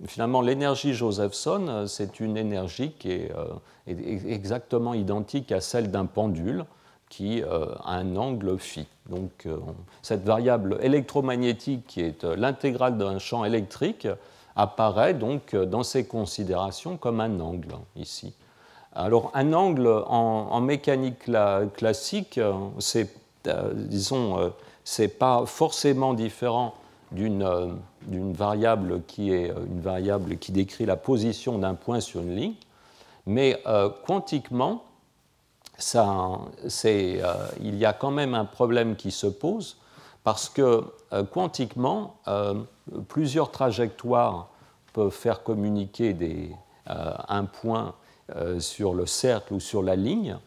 finalement 0.06 0.40
l'énergie 0.40 0.94
Josephson, 0.94 1.84
c'est 1.88 2.20
une 2.20 2.36
énergie 2.36 2.92
qui 2.92 3.12
est, 3.12 3.32
euh, 3.32 3.46
exactement 3.86 4.94
identique 4.94 5.50
à 5.52 5.60
celle 5.60 5.90
d'un 5.90 6.06
pendule 6.06 6.64
qui 7.08 7.42
euh, 7.42 7.66
a 7.84 7.94
un 7.94 8.16
angle 8.16 8.58
phi. 8.58 8.86
Donc 9.08 9.46
euh, 9.46 9.56
cette 10.02 10.24
variable 10.24 10.78
électromagnétique 10.82 11.86
qui 11.86 12.00
est 12.02 12.24
euh, 12.24 12.36
l'intégrale 12.36 12.98
d'un 12.98 13.18
champ 13.18 13.44
électrique 13.44 14.06
apparaît 14.56 15.14
donc 15.14 15.54
dans 15.54 15.84
ces 15.84 16.04
considérations 16.06 16.96
comme 16.96 17.20
un 17.20 17.40
angle 17.40 17.74
ici. 17.96 18.34
Alors 18.92 19.30
un 19.34 19.52
angle 19.52 19.86
en, 19.86 20.60
mécanique 20.60 21.30
classique, 21.74 22.40
c'est 22.80 23.14
disons 23.72 24.52
c'est 24.82 25.06
pas 25.16 25.46
forcément 25.46 26.12
différent 26.12 26.74
d'une 27.10 28.32
variable 28.32 29.02
qui 29.06 29.32
est 29.32 29.48
une 29.48 29.80
variable 29.80 30.36
qui 30.36 30.52
décrit 30.52 30.86
la 30.86 30.96
position 30.96 31.58
d'un 31.58 31.74
point 31.74 32.00
sur 32.00 32.20
une 32.20 32.36
ligne, 32.36 32.54
mais 33.26 33.62
quantiquement 34.06 34.82
euh, 36.84 37.16
il 37.60 37.76
y 37.76 37.84
a 37.84 37.92
quand 37.92 38.10
même 38.10 38.34
un 38.34 38.44
problème 38.44 38.96
qui 38.96 39.10
se 39.10 39.26
pose 39.26 39.76
parce 40.24 40.48
que 40.48 40.84
euh, 41.12 41.24
quantiquement, 41.24 42.16
euh, 42.26 42.54
plusieurs 43.08 43.50
trajectoires 43.50 44.48
peuvent 44.92 45.12
faire 45.12 45.42
communiquer 45.42 46.16
un 46.86 47.44
point 47.44 47.94
sur 48.58 48.94
le 48.94 49.06
cercle 49.06 49.54
ou 49.54 49.60
sur 49.60 49.82
la 49.82 49.94
ligne. 49.94 50.38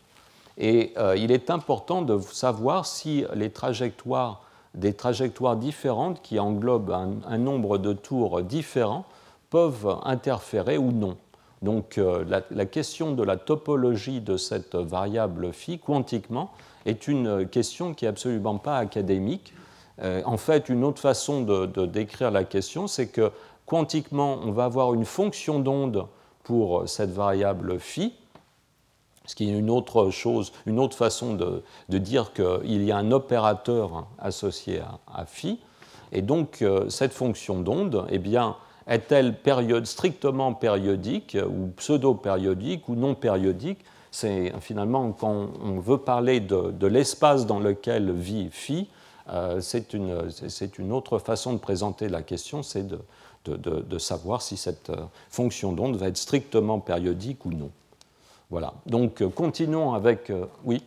Et 0.58 0.94
il 1.16 1.32
est 1.32 1.50
important 1.50 2.02
de 2.02 2.20
savoir 2.20 2.86
si 2.86 3.24
les 3.36 3.52
trajectoires, 3.52 4.42
des 4.74 4.94
trajectoires 4.94 5.58
différentes 5.58 6.22
qui 6.22 6.40
englobent 6.40 6.92
un 6.92 7.38
nombre 7.38 7.78
de 7.78 7.94
tours 7.94 8.42
différents, 8.42 9.06
peuvent 9.52 9.98
interférer 10.04 10.78
ou 10.78 10.92
non. 10.92 11.18
Donc 11.62 12.00
euh, 12.00 12.26
la, 12.50 12.66
question 12.66 13.14
de 13.14 13.24
la 13.24 13.38
topologie 13.38 14.20
de 14.20 14.36
cette 14.38 14.76
variable 14.76 15.54
phi 15.54 15.78
quantiquement 15.78 16.52
est 16.88 17.08
une 17.08 17.48
question 17.48 17.94
qui 17.94 18.06
n'est 18.06 18.10
absolument 18.10 18.58
pas 18.58 18.78
académique. 18.78 19.54
Euh, 20.02 20.24
en 20.26 20.38
fait, 20.38 20.70
une 20.70 20.84
autre 20.84 21.00
façon 21.00 21.44
de, 21.44 21.86
décrire 21.86 22.32
la 22.32 22.44
question, 22.46 22.88
c'est 22.88 23.08
que 23.08 23.32
quantiquement, 23.68 24.40
on 24.44 24.52
va 24.52 24.66
avoir 24.66 24.96
une 24.96 25.06
fonction 25.06 25.60
d'onde 25.60 26.08
pour 26.44 26.90
cette 26.90 27.12
variable 27.12 27.78
phi, 27.78 28.14
ce 29.26 29.36
qui 29.36 29.50
est 29.50 29.58
une 29.58 29.70
autre 29.70 30.10
chose, 30.10 30.52
une 30.66 30.80
autre 30.80 30.98
façon 30.98 31.36
de, 31.36 31.64
dire 31.90 32.34
qu'il 32.34 32.84
y 32.84 32.92
a 32.92 32.98
un 32.98 33.12
opérateur 33.12 34.08
associé 34.20 34.82
à, 35.08 35.26
phi. 35.26 35.60
Et 36.12 36.22
donc, 36.22 36.62
euh, 36.62 36.90
cette 36.90 37.14
fonction 37.14 37.62
d'onde, 37.62 38.06
eh 38.10 38.20
est-elle 38.88 39.36
strictement 39.86 40.54
périodique 40.54 41.38
ou 41.48 41.68
pseudo-périodique 41.78 42.90
ou 42.90 42.96
non 42.96 43.16
périodique? 43.16 43.80
C'est 44.10 44.52
finalement 44.60 45.14
quand 45.14 45.52
on 45.64 45.80
veut 45.80 46.00
parler 46.00 46.42
de, 46.42 46.88
l'espace 46.88 47.46
dans 47.46 47.60
lequel 47.60 48.12
vit 48.12 48.50
phi, 48.52 48.90
euh, 49.30 49.62
c'est 49.62 49.94
une, 49.94 50.92
autre 50.92 51.20
façon 51.20 51.54
de 51.54 51.60
présenter 51.60 52.10
la 52.10 52.22
question, 52.22 52.64
c'est 52.64 52.86
de, 52.86 53.98
savoir 53.98 54.42
si 54.42 54.58
cette 54.58 54.90
euh, 54.90 55.06
fonction 55.30 55.72
d'onde 55.72 55.96
va 55.96 56.08
être 56.08 56.18
strictement 56.18 56.80
périodique 56.80 57.46
ou 57.46 57.52
non. 57.52 57.72
Voilà. 58.52 58.74
Donc 58.86 59.22
euh, 59.22 59.30
continuons 59.30 59.94
avec. 59.94 60.32
oui 60.64 60.84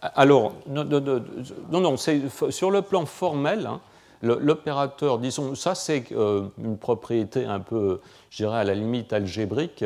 Alors, 0.00 0.52
non, 0.68 0.84
non, 0.84 1.96
sur 1.96 2.70
le 2.70 2.82
plan 2.82 3.04
formel, 3.04 3.66
hein, 3.66 3.80
l'opérateur, 4.22 5.18
disons, 5.18 5.54
ça 5.54 5.74
c'est 5.74 6.12
euh, 6.12 6.48
une 6.62 6.78
propriété 6.78 7.44
un 7.44 7.60
peu, 7.60 8.00
je 8.30 8.44
dirais, 8.44 8.58
à 8.60 8.64
la 8.64 8.74
limite 8.74 9.12
algébrique, 9.12 9.84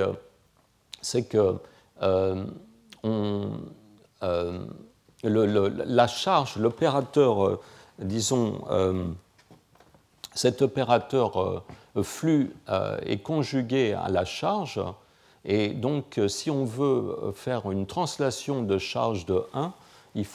c'est 1.01 1.25
que 1.25 1.57
euh, 2.03 2.45
euh, 3.05 3.49
la 5.23 6.07
charge, 6.07 6.57
l'opérateur, 6.57 7.61
disons, 7.99 8.61
cet 10.35 10.63
opérateur 10.63 11.65
flux 12.03 12.55
est 13.07 13.23
conjugué 13.23 13.93
à 13.93 14.09
la 14.09 14.25
charge, 14.25 14.81
et 15.45 15.69
donc 15.69 16.21
si 16.29 16.51
on 16.51 16.65
veut 16.65 17.33
faire 17.35 17.71
une 17.71 17.87
translation 17.87 18.63
de 18.63 18.79
charge 18.79 19.27
de 19.27 19.45
1, 19.55 19.73
il 20.15 20.27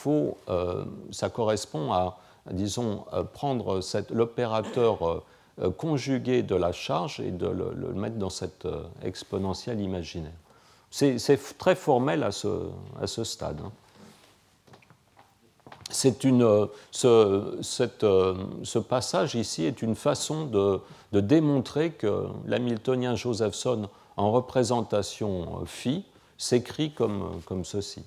euh, 0.48 0.84
ça 1.10 1.30
correspond 1.30 1.92
à, 1.92 2.18
disons, 2.50 3.04
euh, 3.12 3.22
prendre 3.22 3.80
l'opérateur 4.10 5.22
euh, 5.60 5.70
conjugué 5.70 6.42
de 6.42 6.54
la 6.54 6.72
charge 6.72 7.20
et 7.20 7.30
de 7.30 7.46
le, 7.46 7.92
mettre 7.94 8.16
dans 8.16 8.30
cette 8.30 8.66
exponentielle 9.02 9.80
imaginaire. 9.80 10.32
C'est 10.90 11.18
très 11.58 11.74
formel 11.74 12.22
à 12.22 12.32
ce, 12.32 12.70
à 13.00 13.06
ce 13.06 13.24
stade. 13.24 13.60
Hein. 13.62 13.72
Une, 16.24 16.68
ce, 16.90 17.58
cette, 17.62 18.06
ce, 18.62 18.78
passage 18.78 19.34
ici 19.34 19.64
est 19.64 19.80
une 19.82 19.94
façon 19.94 20.44
de, 20.44 20.80
démontrer 21.20 21.92
que 21.92 22.26
l'hamiltonien 22.46 23.14
Josephson 23.14 23.88
en 24.16 24.32
représentation 24.32 25.64
phi 25.64 26.04
s'écrit 26.36 26.92
comme, 26.92 27.40
ceci. 27.64 28.04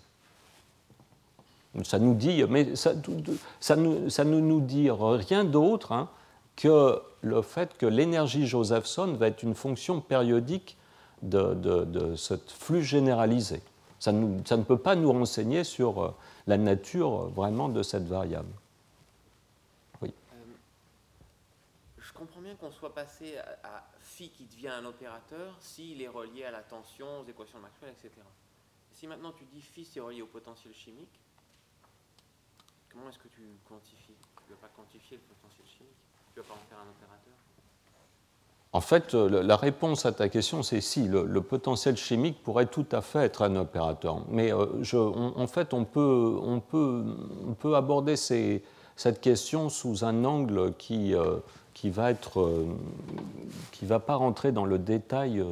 Ça 1.83 1.99
nous 1.99 2.13
dit, 2.13 2.43
mais 2.49 2.75
ça, 2.75 2.93
ne 2.93 4.39
nous 4.39 4.61
dit 4.61 4.89
rien 4.91 5.43
d'autre 5.43 5.91
hein, 5.91 6.09
que 6.55 7.01
le 7.21 7.41
fait 7.41 7.77
que 7.77 7.85
l'énergie 7.85 8.45
Josephson 8.45 9.13
va 9.13 9.27
être 9.27 9.43
une 9.43 9.55
fonction 9.55 10.01
périodique 10.01 10.77
de, 11.21 12.13
ce 12.15 12.33
flux 12.47 12.83
généralisé. 12.83 13.61
Ça, 14.01 14.11
ne 14.11 14.63
peut 14.63 14.79
pas 14.79 14.95
nous 14.95 15.11
renseigner 15.11 15.63
sur 15.63 16.03
euh, 16.03 16.15
la 16.47 16.57
nature 16.57 17.29
vraiment 17.29 17.69
de 17.69 17.83
cette 17.83 18.07
variable. 18.07 18.51
Oui. 20.01 20.11
Euh, 20.33 20.35
je 21.99 22.11
comprends 22.11 22.41
bien 22.41 22.55
qu'on 22.55 22.71
soit 22.71 22.93
passé 22.93 23.37
à, 23.63 23.87
phi 24.01 24.29
qui 24.29 24.45
devient 24.45 24.69
un 24.69 24.85
opérateur 24.85 25.55
s'il 25.61 26.01
est 26.01 26.07
relié 26.07 26.43
à 26.43 26.51
la 26.51 26.61
tension, 26.61 27.21
aux 27.21 27.25
équations 27.29 27.59
de 27.59 27.63
Maxwell, 27.63 27.91
etc. 27.91 28.11
Si 28.91 29.05
maintenant 29.05 29.31
tu 29.31 29.45
dis 29.45 29.61
phi 29.61 29.85
c'est 29.85 29.99
relié 29.99 30.23
au 30.23 30.27
potentiel 30.27 30.73
chimique, 30.73 31.21
Comment 32.91 33.07
est-ce 33.09 33.19
que 33.19 33.29
tu 33.29 33.41
quantifies? 33.67 34.19
Tu 34.35 34.51
ne 34.51 34.55
vas 34.55 34.67
pas 34.67 34.73
quantifier 34.75 35.17
le 35.17 35.23
potentiel 35.23 35.65
chimique? 35.65 35.95
Tu 36.33 36.39
ne 36.39 36.43
vas 36.43 36.49
pas 36.49 36.59
en 36.59 36.65
faire 36.67 36.79
un 36.79 36.89
opérateur? 36.89 37.33
En 38.73 38.79
fait, 38.79 39.13
euh, 39.15 39.43
la 39.43 39.57
réponse 39.57 40.05
à 40.05 40.13
ta 40.13 40.29
question, 40.29 40.63
c'est 40.63 40.79
si, 40.79 41.03
le, 41.07 41.41
potentiel 41.41 41.97
chimique 41.97 42.41
pourrait 42.41 42.67
tout 42.67 42.85
à 42.93 43.01
fait 43.01 43.19
être 43.19 43.41
un 43.41 43.57
opérateur. 43.57 44.21
Mais 44.29 44.53
euh, 44.53 44.65
en 45.35 45.47
fait, 45.47 45.73
on 45.73 45.83
peut, 45.83 47.75
aborder 47.75 48.15
cette 48.15 49.19
question 49.19 49.67
sous 49.67 50.05
un 50.05 50.23
angle 50.23 50.73
qui, 50.77 51.13
euh, 51.13 51.37
qui 51.73 51.89
va 51.89 52.13
va 53.81 53.99
pas 53.99 54.15
rentrer 54.15 54.53
dans 54.53 54.65
le 54.65 54.79
détail 54.79 55.43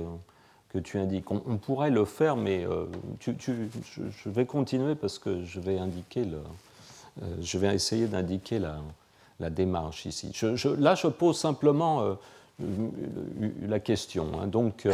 que 0.70 0.80
tu 0.80 0.98
indiques. 0.98 1.30
On, 1.30 1.58
pourrait 1.58 1.92
le 1.92 2.06
faire, 2.06 2.38
mais 2.38 2.66
je, 3.20 4.30
vais 4.30 4.46
continuer 4.46 4.96
parce 4.96 5.20
que 5.20 5.44
je 5.44 5.60
vais 5.60 5.78
indiquer 5.78 6.26
je 7.42 7.58
vais 7.58 7.76
essayer 7.76 8.08
d'indiquer 8.08 8.60
la, 8.60 9.50
démarche 9.50 10.06
ici. 10.06 10.32
là, 10.78 10.96
je 10.96 11.08
pose 11.08 11.38
simplement 11.38 12.18
la 13.62 13.80
question. 13.80 14.28
Hein. 14.40 14.48
Donc, 14.48 14.88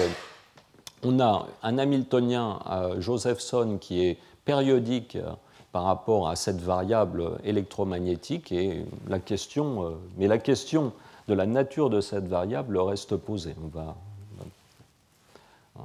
on 1.04 1.20
a 1.20 1.48
un 1.64 1.78
Hamiltonien, 1.78 2.60
Josephson, 3.00 3.78
qui 3.80 4.04
est 4.04 4.18
périodique 4.46 5.18
par 5.76 5.84
rapport 5.84 6.30
à 6.30 6.38
cette 6.38 6.62
variable 6.62 7.32
électromagnétique 7.44 8.54
et 8.54 8.86
la 9.10 9.20
question, 9.20 9.84
euh, 9.84 9.90
mais 10.16 10.26
la 10.26 10.38
question 10.38 10.94
de 11.28 11.34
la 11.34 11.46
nature 11.46 11.90
de 11.90 12.00
cette 12.00 12.30
variable 12.30 12.78
reste 12.78 13.18
posée. 13.18 13.54
On 13.62 13.68
va, 13.68 13.96
euh, 15.76 15.82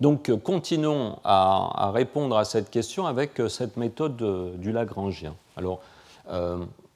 donc 0.00 0.34
continuons 0.42 1.18
à, 1.24 1.90
répondre 1.92 2.38
à 2.38 2.46
cette 2.46 2.70
question 2.70 3.04
avec 3.04 3.42
cette 3.50 3.76
méthode 3.76 4.56
du 4.58 4.72
Lagrangien. 4.72 5.34
Alors, 5.58 5.82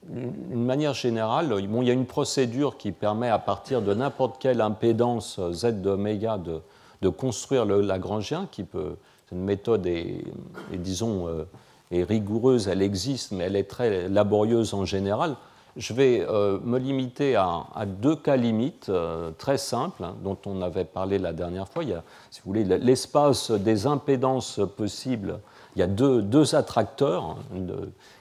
d'une 0.09 0.65
manière 0.65 0.95
générale, 0.95 1.55
il 1.59 1.85
y 1.85 1.91
a 1.91 1.93
une 1.93 2.07
procédure 2.07 2.77
qui 2.77 2.93
permet 2.93 3.29
à 3.29 3.39
partir 3.39 3.83
de 3.83 3.95
n'importe 3.95 4.41
quelle 4.41 4.61
impédance 4.61 5.41
z 5.53 5.83
de 5.83 5.91
oméga 5.91 6.39
de, 6.39 6.61
de 7.03 7.09
construire 7.09 7.65
le 7.65 7.81
Lagrangien 7.81 8.49
qui 8.51 8.65
peut 8.65 8.97
cette 9.29 9.39
méthode 9.39 9.87
est, 9.87 10.25
disons, 10.73 11.29
euh, 11.29 11.45
est 11.91 12.03
rigoureuse, 12.03 12.69
elle 12.69 12.81
existe, 12.81 13.33
mais 13.33 13.45
elle 13.45 13.57
est 13.57 13.69
très 13.69 14.09
laborieuse 14.09 14.73
en 14.73 14.87
général. 14.87 15.37
Je 15.77 15.93
vais 15.93 16.27
euh, 16.27 16.59
me 16.65 16.79
limiter 16.79 17.37
à, 17.37 17.67
deux 17.87 18.17
cas 18.17 18.37
limites 18.37 18.89
euh, 18.89 19.31
très 19.37 19.59
simples, 19.59 20.03
hein, 20.03 20.17
dont 20.25 20.39
on 20.47 20.63
avait 20.63 20.87
parlé 20.87 21.19
la 21.19 21.33
dernière 21.33 21.69
fois. 21.69 21.85
Il 21.85 21.91
y 21.91 21.93
a, 21.93 22.03
si 22.31 22.41
vous 22.41 22.53
voulez, 22.53 22.65
l'espace 22.65 23.51
des 23.51 23.87
impédances 23.87 24.61
possibles. 24.77 25.41
Il 25.77 25.81
y 25.81 25.83
a 25.83 25.87
deux, 25.87 26.23
deux 26.23 26.55
attracteurs 26.55 27.25
hein, 27.25 27.67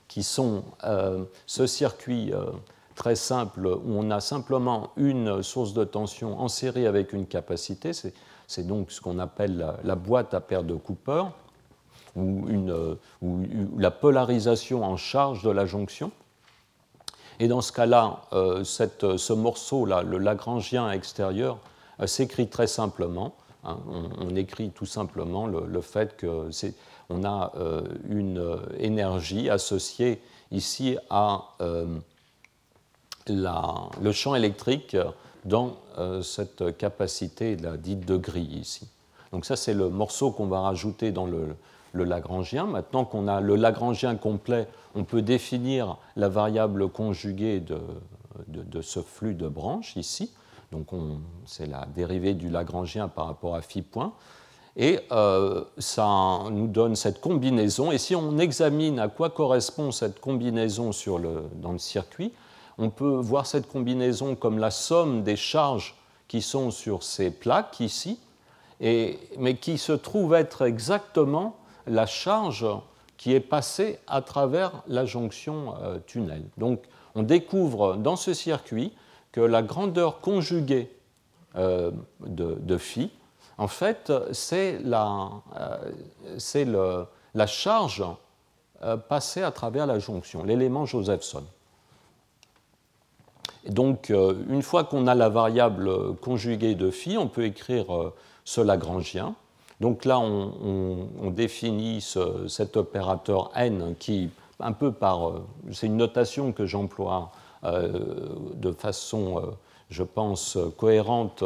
qui 0.07 0.23
sont 0.23 0.63
ce 1.45 1.67
circuit 1.67 2.31
très 2.95 3.15
simple 3.15 3.67
où 3.67 3.93
on 3.97 4.09
a 4.11 4.19
simplement 4.19 4.89
une 4.97 5.43
source 5.43 5.73
de 5.73 5.83
tension 5.83 6.39
en 6.39 6.47
série 6.47 6.87
avec 6.87 7.13
une 7.13 7.27
capacité. 7.27 7.91
C'est 7.93 8.67
donc 8.67 8.91
ce 8.91 8.99
qu'on 8.99 9.19
appelle 9.19 9.75
la, 9.83 9.95
boîte 9.95 10.33
à 10.33 10.41
paire 10.41 10.63
de 10.63 10.75
Cooper, 10.75 11.23
ou, 12.15 12.45
la 13.77 13.91
polarisation 13.91 14.83
en 14.83 14.97
charge 14.97 15.43
de 15.43 15.51
la 15.51 15.65
jonction. 15.65 16.11
Et 17.39 17.47
dans 17.47 17.61
ce 17.61 17.71
cas-là, 17.71 18.21
euh, 18.33 18.63
ce 18.63 19.33
morceau-là, 19.33 20.01
le 20.01 20.17
Lagrangien 20.17 20.89
extérieur, 20.89 21.59
euh, 21.99 22.07
s'écrit 22.07 22.47
très 22.47 22.65
simplement. 22.65 23.35
Hein. 23.67 23.77
on, 23.87 24.35
écrit 24.35 24.71
tout 24.71 24.85
simplement 24.85 25.45
le, 25.47 25.81
fait 25.81 26.19
qu'on 26.19 27.23
a 27.23 27.51
euh, 27.57 27.81
une 28.09 28.59
énergie 28.79 29.49
associée 29.49 30.21
ici 30.51 30.97
à 31.09 31.43
le 33.27 34.11
champ 34.11 34.35
électrique 34.35 34.95
dans 35.45 35.77
euh, 35.97 36.21
cette 36.21 36.77
capacité 36.77 37.55
la 37.55 37.77
dite 37.77 38.05
de 38.05 38.17
grille 38.17 38.59
ici. 38.59 38.87
Donc 39.31 39.45
ça, 39.45 39.55
c'est 39.55 39.73
le 39.73 39.89
morceau 39.89 40.31
qu'on 40.31 40.47
va 40.47 40.61
rajouter 40.61 41.11
dans 41.11 41.25
le, 41.25 41.55
Lagrangien. 41.93 42.65
Maintenant 42.67 43.05
qu'on 43.05 43.27
a 43.27 43.41
le 43.41 43.55
Lagrangien 43.55 44.17
complet, 44.17 44.67
on 44.93 45.03
peut 45.03 45.23
définir 45.23 45.97
la 46.15 46.29
variable 46.29 46.89
conjuguée 46.89 47.59
de, 47.59 47.79
de, 48.47 48.81
ce 48.83 48.99
flux 48.99 49.33
de 49.33 49.47
branches 49.47 49.95
ici. 49.95 50.31
Donc 50.71 50.87
c'est 51.45 51.65
la 51.65 51.85
dérivée 51.95 52.33
du 52.33 52.49
Lagrangien 52.49 53.07
par 53.07 53.27
rapport 53.27 53.55
à 53.55 53.61
phi 53.61 53.81
point. 53.81 54.13
Et 54.75 54.99
euh, 55.11 55.63
ça 55.79 56.43
nous 56.51 56.67
donne 56.67 56.95
cette 56.95 57.19
combinaison. 57.19 57.91
Et 57.91 57.97
si 57.97 58.15
on 58.15 58.37
examine 58.37 58.99
à 58.99 59.07
quoi 59.07 59.31
correspond 59.31 59.91
cette 59.91 60.19
combinaison 60.19 60.91
sur 60.91 61.17
le, 61.17 61.45
dans 61.55 61.71
le 61.71 61.79
circuit, 61.79 62.31
on 62.77 62.91
peut 62.91 63.15
voir 63.15 63.47
cette 63.47 63.67
combinaison 63.67 64.35
comme 64.35 64.59
la 64.59 64.69
somme 64.69 65.23
des 65.23 65.35
charges 65.35 65.95
qui 66.27 66.43
sont 66.43 66.69
sur 66.69 67.01
ces 67.01 67.31
plaques 67.31 67.79
ici, 67.79 68.19
mais 68.79 69.57
qui 69.59 69.79
se 69.79 69.93
trouve 69.93 70.35
être 70.35 70.61
exactement 70.63 71.55
la 71.87 72.05
charge 72.05 72.67
qui 73.17 73.33
est 73.33 73.39
passée 73.39 73.97
à 74.05 74.21
travers 74.21 74.83
la 74.87 75.05
jonction 75.05 75.73
euh, 75.81 75.97
tunnel. 76.05 76.43
Donc 76.57 76.83
on 77.15 77.23
découvre 77.23 77.95
dans 77.95 78.15
ce 78.15 78.35
circuit 78.35 78.93
que 79.31 79.41
la 79.41 79.61
grandeur 79.61 80.19
conjuguée 80.19 80.91
euh, 81.55 81.91
de, 82.21 82.77
phi, 82.77 83.11
en 83.57 83.67
fait, 83.67 84.11
c'est 84.31 84.79
la, 84.83 85.29
euh, 85.59 87.05
charge 87.47 88.03
passée 89.09 89.41
à 89.41 89.51
travers 89.51 89.87
la 89.87 89.97
jonction, 89.99 90.43
l'élément 90.43 90.85
Josephson 90.85 91.43
donc, 93.69 94.11
euh, 94.11 94.33
une 94.49 94.61
fois 94.61 94.83
qu'on 94.83 95.07
a 95.07 95.15
la 95.15 95.29
variable 95.29 96.15
conjuguée 96.15 96.75
de 96.75 96.89
phi, 96.89 97.17
on 97.17 97.27
peut 97.27 97.45
écrire 97.45 97.93
euh, 97.93 98.13
ce 98.45 98.61
Lagrangien. 98.61 99.35
Donc 99.81 100.05
là, 100.05 100.19
on, 100.19 101.29
définit 101.29 102.03
cet 102.47 102.77
opérateur 102.77 103.51
n 103.55 103.93
qui, 103.99 104.29
un 104.59 104.71
peu 104.71 104.91
par. 104.91 105.29
Euh, 105.29 105.45
c'est 105.71 105.85
une 105.85 105.97
notation 105.97 106.51
que 106.51 106.65
j'emploie 106.65 107.31
de 107.63 108.71
façon, 108.71 109.41
je 109.89 110.03
pense, 110.03 110.57
cohérente 110.77 111.43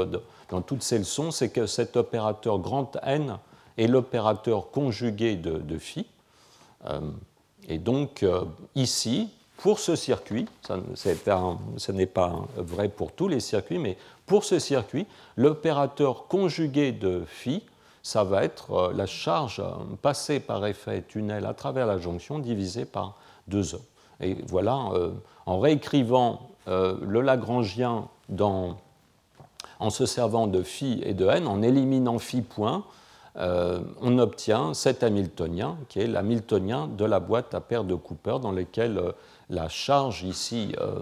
dans 0.49 0.61
toutes 0.61 0.83
ces 0.83 0.99
leçons, 0.99 1.31
c'est 1.31 1.49
que 1.49 1.65
cet 1.65 1.95
opérateur 1.95 2.59
grand 2.59 2.97
N 3.03 3.37
est 3.77 3.87
l'opérateur 3.87 4.71
conjugué 4.71 5.35
de, 5.35 5.77
phi. 5.77 6.05
et 7.69 7.77
donc, 7.77 8.25
ici, 8.75 9.29
pour 9.57 9.79
ce 9.79 9.95
circuit, 9.95 10.47
ce 10.95 11.91
n'est 11.91 12.05
pas 12.05 12.47
vrai 12.57 12.89
pour 12.89 13.11
tous 13.11 13.27
les 13.27 13.39
circuits, 13.39 13.79
mais 13.79 13.97
pour 14.25 14.43
ce 14.43 14.59
circuit, 14.59 15.05
l'opérateur 15.37 16.27
conjugué 16.27 16.91
de 16.91 17.23
phi, 17.27 17.63
ça 18.03 18.23
va 18.23 18.43
être 18.43 18.71
euh, 18.71 18.93
la 18.93 19.05
charge 19.05 19.59
euh, 19.59 19.71
passée 20.01 20.39
par 20.39 20.65
effet 20.65 21.03
tunnel 21.03 21.45
à 21.45 21.53
travers 21.53 21.85
la 21.85 21.97
jonction 21.99 22.39
divisée 22.39 22.85
par 22.85 23.17
2e. 23.49 23.79
Et 24.21 24.37
voilà, 24.47 24.89
euh, 24.93 25.11
en 25.45 25.59
réécrivant 25.59 26.49
le 26.67 27.21
Lagrangien 27.21 28.07
en 28.39 29.89
se 29.89 30.05
servant 30.05 30.47
de 30.47 30.61
phi 30.61 31.01
et 31.03 31.13
de 31.13 31.27
n, 31.27 31.47
en 31.47 31.61
éliminant 31.61 32.19
phi 32.19 32.41
point, 32.41 32.83
on 33.35 34.19
obtient 34.19 34.73
cet 34.73 35.03
Hamiltonien, 35.03 35.77
qui 35.89 35.99
est 35.99 36.07
l'Hamiltonien 36.07 36.87
de 36.87 37.05
la 37.05 37.19
boîte 37.19 37.53
à 37.55 37.61
paire 37.61 37.83
de 37.83 37.95
Cooper, 37.95 38.37
dans 38.41 38.51
lequel 38.51 39.13
la 39.51 39.69
charge 39.69 40.23
ici 40.23 40.73
euh, 40.79 40.99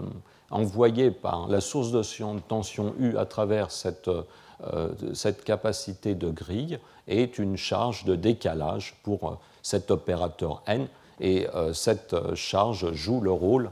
envoyée 0.50 1.10
par 1.10 1.48
la 1.48 1.60
source 1.60 1.92
de 1.92 2.02
tension 2.40 2.94
U 2.98 3.16
à 3.16 3.24
travers 3.24 3.70
cette, 3.70 4.08
euh, 4.08 4.88
cette 5.14 5.44
capacité 5.44 6.14
de 6.14 6.28
grille 6.30 6.78
est 7.06 7.38
une 7.38 7.56
charge 7.56 8.04
de 8.04 8.16
décalage 8.16 8.96
pour 9.02 9.24
euh, 9.24 9.34
cet 9.62 9.90
opérateur 9.90 10.62
n. 10.66 10.86
Et 11.22 11.46
cette 11.74 12.16
charge 12.34 12.94
joue 12.94 13.20
le 13.20 13.30
rôle 13.30 13.70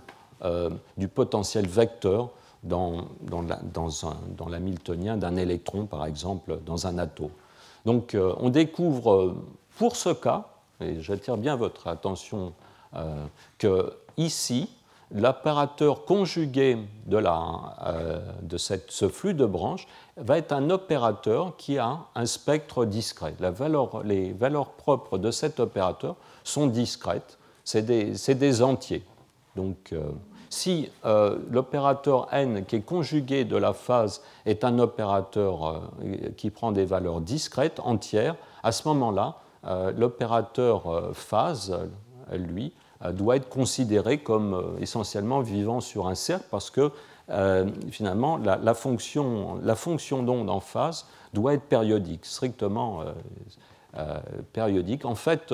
du 0.96 1.08
potentiel 1.08 1.66
vecteur 1.66 2.30
dans, 2.62 3.06
dans, 3.22 3.42
dans 3.42 4.48
l'hamiltonien 4.48 5.16
d'un 5.16 5.36
électron, 5.36 5.86
par 5.86 6.06
exemple, 6.06 6.58
dans 6.64 6.86
un 6.86 6.98
atome. 6.98 7.30
Donc 7.84 8.16
on 8.16 8.50
découvre 8.50 9.36
pour 9.78 9.96
ce 9.96 10.10
cas, 10.10 10.46
et 10.80 11.00
j'attire 11.00 11.36
bien 11.36 11.56
votre 11.56 11.86
attention, 11.88 12.52
que 13.58 13.92
ici, 14.16 14.68
l'opérateur 15.12 16.04
conjugué 16.04 16.78
de, 17.06 17.16
la, 17.16 17.76
euh, 17.86 18.20
ce 18.58 19.08
flux 19.08 19.34
de 19.34 19.46
branches 19.46 19.86
va 20.16 20.38
être 20.38 20.52
un 20.52 20.70
opérateur 20.70 21.56
qui 21.56 21.78
a 21.78 21.98
un 22.14 22.26
spectre 22.26 22.84
discret. 22.84 23.34
La 23.40 23.52
les 24.04 24.32
valeurs 24.32 24.70
propres 24.70 25.18
de 25.18 25.30
cet 25.30 25.60
opérateur 25.60 26.16
sont 26.44 26.66
discrètes, 26.66 27.38
c'est 27.64 27.82
des, 27.82 28.62
entiers. 28.62 29.04
Donc, 29.58 29.92
euh, 29.92 30.10
si 30.50 30.90
euh, 31.04 31.38
l'opérateur 31.50 32.28
n 32.32 32.64
qui 32.64 32.76
est 32.76 32.80
conjugué 32.80 33.44
de 33.44 33.56
la 33.56 33.72
phase 33.72 34.22
est 34.46 34.64
un 34.64 34.78
opérateur 34.78 35.90
qui 36.36 36.50
prend 36.50 36.72
des 36.72 36.86
valeurs 36.86 37.20
discrètes, 37.20 37.80
entières, 37.80 38.36
à 38.62 38.72
ce 38.72 38.88
moment-là, 38.88 39.36
l'opérateur 39.94 41.10
phase, 41.12 41.76
lui, 42.32 42.72
euh, 43.04 43.12
doit 43.12 43.36
être 43.36 43.48
considéré 43.48 44.18
comme 44.18 44.54
euh, 44.54 44.80
essentiellement 44.80 45.40
vivant 45.40 45.80
sur 45.80 46.08
un 46.08 46.16
cercle 46.16 46.46
parce 46.50 46.68
que 46.68 46.90
euh, 47.30 47.70
finalement 47.92 48.38
la, 48.38 48.74
fonction, 48.74 49.60
la 49.62 49.76
fonction 49.76 50.24
d'onde 50.24 50.50
en 50.50 50.58
phase 50.58 51.06
doit 51.32 51.54
être 51.54 51.62
périodique, 51.64 52.24
strictement 52.24 53.04
périodique. 54.52 55.04
En 55.04 55.14
fait, 55.14 55.52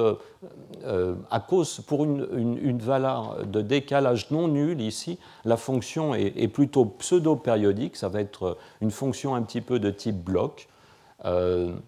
à 1.30 1.40
cause, 1.40 1.80
pour 1.80 2.04
une, 2.04 2.78
valeur 2.78 3.46
de 3.46 3.60
décalage 3.60 4.30
non 4.30 4.48
nulle 4.48 4.80
ici, 4.80 5.18
la 5.44 5.56
fonction 5.56 6.14
est, 6.14 6.34
est 6.36 6.48
plutôt 6.48 6.84
pseudo-périodique, 6.84 7.96
ça 7.96 8.08
va 8.08 8.20
être 8.20 8.58
une 8.80 8.90
fonction 8.90 9.34
un 9.34 9.42
petit 9.42 9.60
peu 9.60 9.78
de 9.78 9.90
type 9.90 10.16
bloc. 10.16 10.68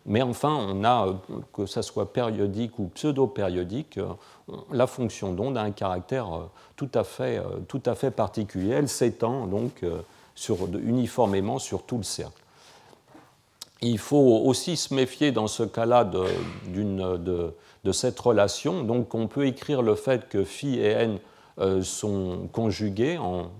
mais 0.07 0.23
enfin, 0.23 0.57
on 0.69 0.85
a, 0.85 1.15
que 1.53 1.67
ça 1.67 1.83
soit 1.83 2.13
périodique 2.13 2.79
ou 2.79 2.87
pseudo-périodique, 2.95 3.99
la 4.73 4.87
fonction 4.87 5.33
d'onde 5.33 5.59
a 5.59 5.63
un 5.63 5.73
caractère 5.73 6.49
tout 6.77 6.91
à 6.95 7.05
fait, 7.05 7.43
tout 7.69 7.83
à 7.85 7.95
fait 7.95 8.11
particulier. 8.11 8.71
Elle 8.71 8.89
s'étend 8.89 9.47
donc 9.47 9.85
sur, 10.37 10.59
uniformément 10.79 11.59
sur 11.59 11.83
tout 11.83 11.97
le 11.97 12.05
cercle. 12.05 12.46
Il 13.83 13.99
faut 13.99 14.43
aussi 14.45 14.77
se 14.77 14.95
méfier 14.95 15.33
dans 15.33 15.49
ce 15.49 15.63
cas-là 15.63 16.05
de, 16.05 17.93
cette 17.93 18.19
relation. 18.19 18.83
Donc 18.83 19.15
on 19.15 19.27
peut 19.27 19.47
écrire 19.47 19.83
le 19.83 19.95
fait 19.95 20.29
que 20.29 20.45
phi 20.45 20.79
et 20.79 20.93
n 20.93 21.19
euh, 21.59 21.83
sont 21.83 22.49
conjugués 22.53 23.19
en, 23.19 23.51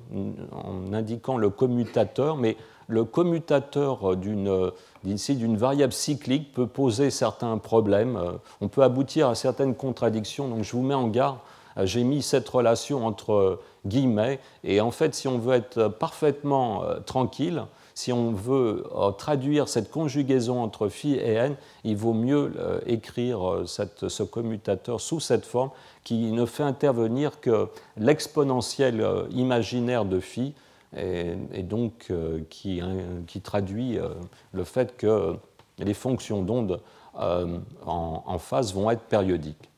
indiquant 0.93 1.37
le 1.37 1.51
commutateur, 1.51 2.37
mais 2.37 2.57
le 2.89 3.05
commutateur 3.05 4.17
d'une 4.17 4.71
d'une 5.05 5.57
variable 5.57 5.93
cyclique 5.93 6.53
peut 6.53 6.67
poser 6.67 7.11
certains 7.11 7.59
problèmes. 7.59 8.17
Euh, 8.17 8.33
on 8.61 8.69
peut 8.69 8.83
aboutir 8.83 9.29
à 9.29 9.35
certaines 9.35 9.75
contradictions. 9.75 10.49
Donc 10.49 10.65
je 10.65 10.73
vous 10.73 10.83
mets 10.83 10.95
en 10.95 11.09
garde. 11.09 11.39
Euh, 11.77 11.87
j'ai 11.87 12.05
mis 12.05 12.23
cette 12.23 12.49
relation 12.49 13.07
entre 13.07 13.61
guillemets. 13.87 14.41
Et 14.65 14.81
en 14.81 14.91
fait, 14.91 15.15
si 15.15 15.29
on 15.29 15.39
veut 15.39 15.55
être 15.55 15.89
parfaitement 15.89 16.83
tranquille, 17.05 17.63
si 17.97 18.13
on 18.13 18.31
veut 18.31 18.85
traduire 19.19 19.69
cette 19.69 19.91
conjugaison 19.91 20.63
entre 20.63 20.89
phi 20.89 21.15
et 21.15 21.33
n, 21.33 21.57
il 21.83 21.97
vaut 21.97 22.13
mieux 22.13 22.53
écrire 22.87 23.63
ce 23.67 24.23
commutateur 24.23 25.01
sous 25.01 25.19
cette 25.19 25.47
forme 25.47 25.71
qui 26.07 26.31
ne 26.31 26.47
fait 26.47 26.63
intervenir 26.63 27.41
que 27.41 27.67
l'exponentielle 27.97 29.01
euh, 29.01 29.25
imaginaire 29.33 30.05
de 30.05 30.21
phi, 30.21 30.55
et, 30.97 31.35
donc 31.65 32.07
euh, 32.11 32.43
qui, 32.49 32.81
hein, 32.81 32.95
qui, 33.27 33.41
traduit 33.41 33.99
euh, 33.99 34.11
le 34.53 34.63
fait 34.63 34.97
que 34.97 35.35
les 35.79 35.95
fonctions 35.95 36.43
d'onde 36.43 36.81
en, 37.15 38.39
phase 38.39 38.73
vont 38.73 38.89
être 38.89 39.03
périodiques. 39.03 39.69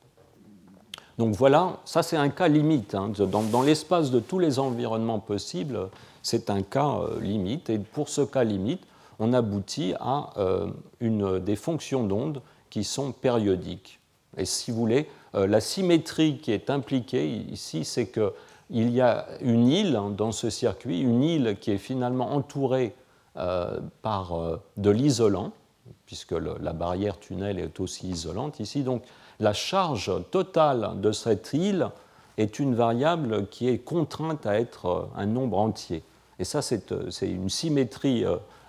Donc 1.19 1.35
voilà, 1.35 1.79
ça 1.85 2.03
c'est 2.03 2.17
un 2.17 2.29
cas 2.29 2.49
limite. 2.49 2.95
Hein. 2.95 3.13
Dans, 3.19 3.63
l'espace 3.63 4.11
de 4.11 4.21
tous 4.21 4.39
les 4.39 4.59
environnements 4.59 5.19
possibles, 5.19 5.89
c'est 6.23 6.49
un 6.49 6.63
cas 6.63 7.01
limite. 7.21 7.71
Et 7.71 7.79
pour 7.79 8.09
ce 8.09 8.21
cas 8.21 8.45
limite, 8.45 8.83
on 9.19 9.33
aboutit 9.33 9.95
à 9.99 10.31
une, 11.01 11.41
des 11.41 11.57
fonctions 11.57 12.05
d'onde 12.05 12.41
qui 12.71 12.85
sont 12.85 13.13
périodiques. 13.13 13.99
Et 14.37 14.45
si 14.45 14.71
vous 14.71 14.79
voulez, 14.79 15.09
euh, 15.35 15.47
la 15.47 15.61
symétrie 15.61 16.39
qui 16.39 16.53
est 16.53 16.71
impliquée 16.71 17.29
ici, 17.29 17.85
c'est 17.85 18.09
qu'il 18.09 18.91
y 18.91 19.01
a 19.01 19.27
une 19.41 19.69
île 19.69 20.01
dans 20.17 20.33
ce 20.33 20.51
circuit, 20.51 21.01
une 21.01 21.23
île 21.23 21.57
qui 21.61 21.71
est 21.71 21.79
finalement 21.79 22.33
entourée 22.33 22.95
euh, 23.37 23.81
par 24.03 24.35
euh, 24.35 24.57
de 24.77 24.91
l'isolant, 24.91 25.53
puisque 26.07 26.33
la 26.33 26.73
barrière 26.73 27.19
tunnel 27.19 27.59
est 27.59 27.81
aussi 27.81 28.09
isolante 28.09 28.61
ici. 28.61 28.83
Donc 28.83 29.03
la 29.41 29.53
charge 29.53 30.13
totale 30.31 31.01
de 31.01 31.13
cette 31.13 31.53
île 31.53 31.91
est 32.37 32.59
une 32.59 32.75
variable 32.75 33.47
qui 33.49 33.69
est 33.69 33.79
contrainte 33.79 34.47
à 34.47 34.59
être 34.59 35.09
un 35.17 35.27
nombre 35.27 35.59
entier. 35.59 36.03
Et 36.39 36.45
ça, 36.45 36.63
c'est 36.63 36.93
une 37.23 37.49
symétrie 37.49 38.25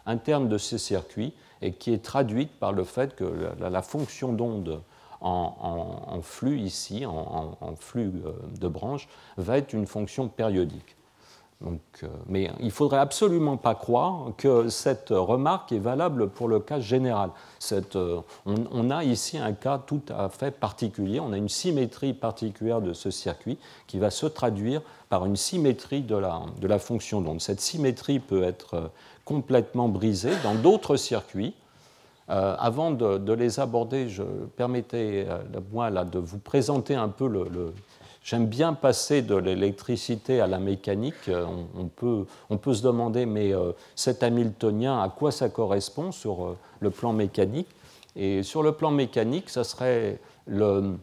interne 0.05 0.49
de 0.49 0.57
ce 0.57 0.77
circuit 0.77 1.33
et 1.61 1.73
qui 1.73 1.93
est 1.93 2.03
traduite 2.03 2.51
par 2.59 2.71
le 2.71 2.83
fait 2.83 3.15
que 3.15 3.51
la 3.59 3.81
fonction 3.81 4.33
d'onde 4.33 4.81
en, 5.21 6.19
flux 6.21 6.59
ici, 6.59 7.05
en, 7.05 7.75
flux 7.77 8.11
euh, 8.25 8.31
de 8.59 8.67
branches, 8.67 9.07
va 9.37 9.57
être 9.57 9.73
une 9.73 9.85
fonction 9.85 10.27
périodique. 10.27 10.95
Euh, 11.65 12.07
mais 12.27 12.49
il 12.59 12.67
ne 12.67 12.71
faudrait 12.71 12.99
absolument 12.99 13.57
pas 13.57 13.75
croire 13.75 14.31
que 14.37 14.69
cette 14.69 15.09
remarque 15.09 15.73
est 15.73 15.79
valable 15.79 16.29
pour 16.29 16.47
le 16.47 16.59
cas 16.59 16.79
général. 16.79 17.31
Euh, 17.71 18.21
on, 18.45 18.89
a 18.89 19.03
ici 19.03 19.37
un 19.37 19.51
cas 19.51 19.77
tout 19.77 20.01
à 20.09 20.29
fait 20.29 20.51
particulier, 20.51 21.19
on 21.19 21.33
a 21.33 21.37
une 21.37 21.49
symétrie 21.49 22.13
particulière 22.13 22.81
de 22.81 22.93
ce 22.93 23.11
circuit 23.11 23.57
qui 23.87 23.99
va 23.99 24.09
se 24.09 24.25
traduire 24.25 24.81
par 25.09 25.25
une 25.25 25.35
symétrie 25.35 26.01
de 26.01 26.15
la, 26.15 26.79
fonction 26.79 27.19
d'onde. 27.19 27.41
Cette 27.41 27.59
symétrie 27.59 28.19
peut 28.19 28.43
être 28.43 28.91
complètement 29.25 29.89
brisée 29.89 30.33
dans 30.43 30.55
d'autres 30.55 30.95
circuits, 30.95 31.53
euh, 32.29 32.55
avant 32.59 32.91
de, 32.91 33.33
les 33.33 33.59
aborder, 33.59 34.07
je 34.07 34.21
permettais 34.55 35.25
euh, 35.27 35.39
moi 35.71 35.89
là, 35.89 36.05
de 36.05 36.19
vous 36.19 36.37
présenter 36.37 36.93
un 36.93 37.09
peu 37.09 37.27
le. 37.27 37.73
J'aime 38.23 38.47
bien 38.47 38.73
passer 38.73 39.21
de 39.21 39.35
l'électricité 39.35 40.41
à 40.41 40.47
la 40.47 40.59
mécanique. 40.59 41.29
Euh, 41.29 41.45
on, 41.77 41.85
peut, 41.85 42.25
on, 42.49 42.57
peut, 42.57 42.73
se 42.73 42.83
demander, 42.83 43.25
mais 43.25 43.53
cet 43.95 44.23
Hamiltonien, 44.23 45.01
à 45.01 45.09
quoi 45.09 45.31
ça 45.31 45.49
correspond 45.49 46.11
sur 46.11 46.55
le 46.79 46.89
plan 46.89 47.13
mécanique? 47.13 47.69
Et 48.15 48.43
sur 48.43 48.63
le 48.63 48.73
plan 48.73 48.91
mécanique, 48.91 49.49
ça 49.49 49.63
serait 49.63 50.19
le, 50.45 50.97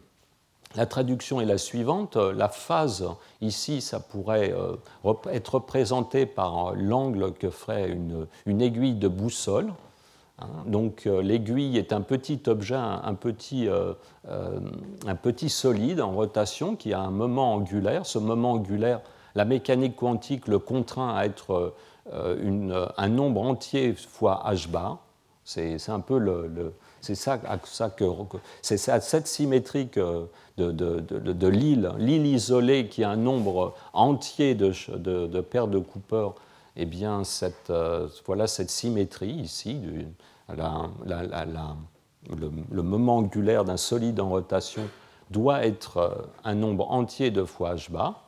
la 0.75 0.85
traduction 0.85 1.41
est 1.41 1.45
la 1.45 1.57
suivante. 1.57 2.15
La 2.17 2.49
phase, 2.49 3.05
ici, 3.41 3.81
ça 3.81 3.99
pourrait 3.99 4.53
être 5.31 5.55
représenté 5.55 6.25
par 6.25 6.75
l'angle 6.75 7.33
que 7.33 7.49
ferait 7.49 7.89
une, 7.89 8.27
une, 8.45 8.61
aiguille 8.61 8.95
de 8.95 9.07
boussole. 9.07 9.73
Hein, 10.39 10.47
donc 10.67 11.07
euh, 11.07 11.21
l'aiguille 11.21 11.77
est 11.77 11.91
un 11.93 12.01
petit 12.01 12.41
objet, 12.45 12.75
un, 12.75 13.15
petit, 13.15 13.67
euh, 13.67 13.93
euh, 14.29 14.59
un, 15.07 15.15
petit, 15.15 15.49
solide 15.49 15.99
en 15.99 16.11
rotation 16.11 16.75
qui 16.75 16.93
a 16.93 16.99
un 16.99 17.11
moment 17.11 17.55
angulaire. 17.55 18.05
Ce 18.05 18.19
moment 18.19 18.53
angulaire, 18.53 19.01
la 19.33 19.45
mécanique 19.45 19.95
quantique 19.95 20.47
le 20.47 20.59
contraint 20.59 21.15
à 21.15 21.25
être 21.25 21.73
un 22.11 23.09
nombre 23.09 23.41
entier 23.41 23.93
fois 23.93 24.43
h 24.47 24.69
bar. 24.69 24.99
C'est 25.43 25.89
un 25.89 25.99
peu 26.01 26.17
le, 26.17 26.73
c'est 27.01 27.15
ça, 27.15 27.37
que 27.37 28.05
c'est 28.61 28.77
cette 28.77 29.27
symétrie 29.27 29.89
de, 29.95 30.29
de, 30.57 31.47
l'île, 31.47 31.91
l'île 31.97 32.25
isolée 32.25 32.87
qui 32.87 33.03
a 33.03 33.11
un 33.11 33.15
nombre 33.15 33.75
entier 33.93 34.55
de, 34.55 35.41
paires 35.41 35.67
de 35.67 35.79
Cooper 35.79 36.29
eh 36.77 36.85
bien, 36.85 37.23
cette, 37.23 37.73
voilà 38.25 38.47
cette 38.47 38.69
symétrie 38.69 39.31
ici, 39.33 39.81
le, 42.35 42.81
moment 42.81 43.17
angulaire 43.17 43.65
d'un 43.65 43.77
solide 43.77 44.19
en 44.19 44.29
rotation 44.29 44.83
doit 45.31 45.65
être 45.65 45.97
euh, 45.97 46.09
un 46.43 46.55
nombre 46.55 46.89
entier 46.91 47.31
de 47.31 47.43
fois 47.43 47.75
h 47.75 47.91
bar, 47.91 48.23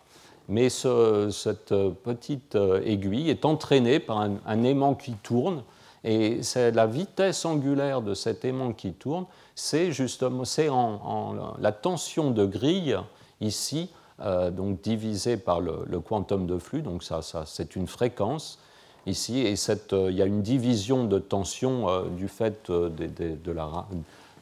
mais 0.47 0.69
cette 0.69 1.73
petite 2.03 2.55
euh, 2.55 2.81
aiguille 2.83 3.29
est 3.29 3.45
entraînée 3.45 3.99
par 3.99 4.17
un, 4.19 4.63
aimant 4.63 4.95
qui 4.95 5.13
tourne, 5.13 5.63
et 6.03 6.41
c'est 6.43 6.71
la 6.71 6.87
vitesse 6.87 7.45
angulaire 7.45 8.01
de 8.01 8.13
cet 8.13 8.45
aimant 8.45 8.73
qui 8.73 8.93
tourne, 8.93 9.25
c'est 9.55 9.91
justement 9.91 10.45
c'est 10.45 10.69
en, 10.69 11.35
la 11.59 11.71
tension 11.71 12.31
de 12.31 12.45
grille 12.45 12.97
ici, 13.41 13.89
euh, 14.21 14.51
donc 14.51 14.81
divisée 14.81 15.37
par 15.37 15.61
le, 15.61 15.99
quantum 16.01 16.45
de 16.45 16.57
flux, 16.57 16.81
donc 16.81 17.03
ça, 17.03 17.21
ça 17.21 17.43
c'est 17.45 17.77
une 17.77 17.87
fréquence 17.87 18.59
ici, 19.05 19.39
et 19.39 19.55
cette, 19.55 19.93
euh, 19.93 20.11
il 20.11 20.17
y 20.17 20.21
a 20.21 20.25
une 20.25 20.41
division 20.41 21.05
de 21.05 21.19
tension 21.19 21.87
euh, 21.87 22.03
du 22.09 22.27
fait 22.27 22.69
de, 22.69 23.51
la, 23.51 23.87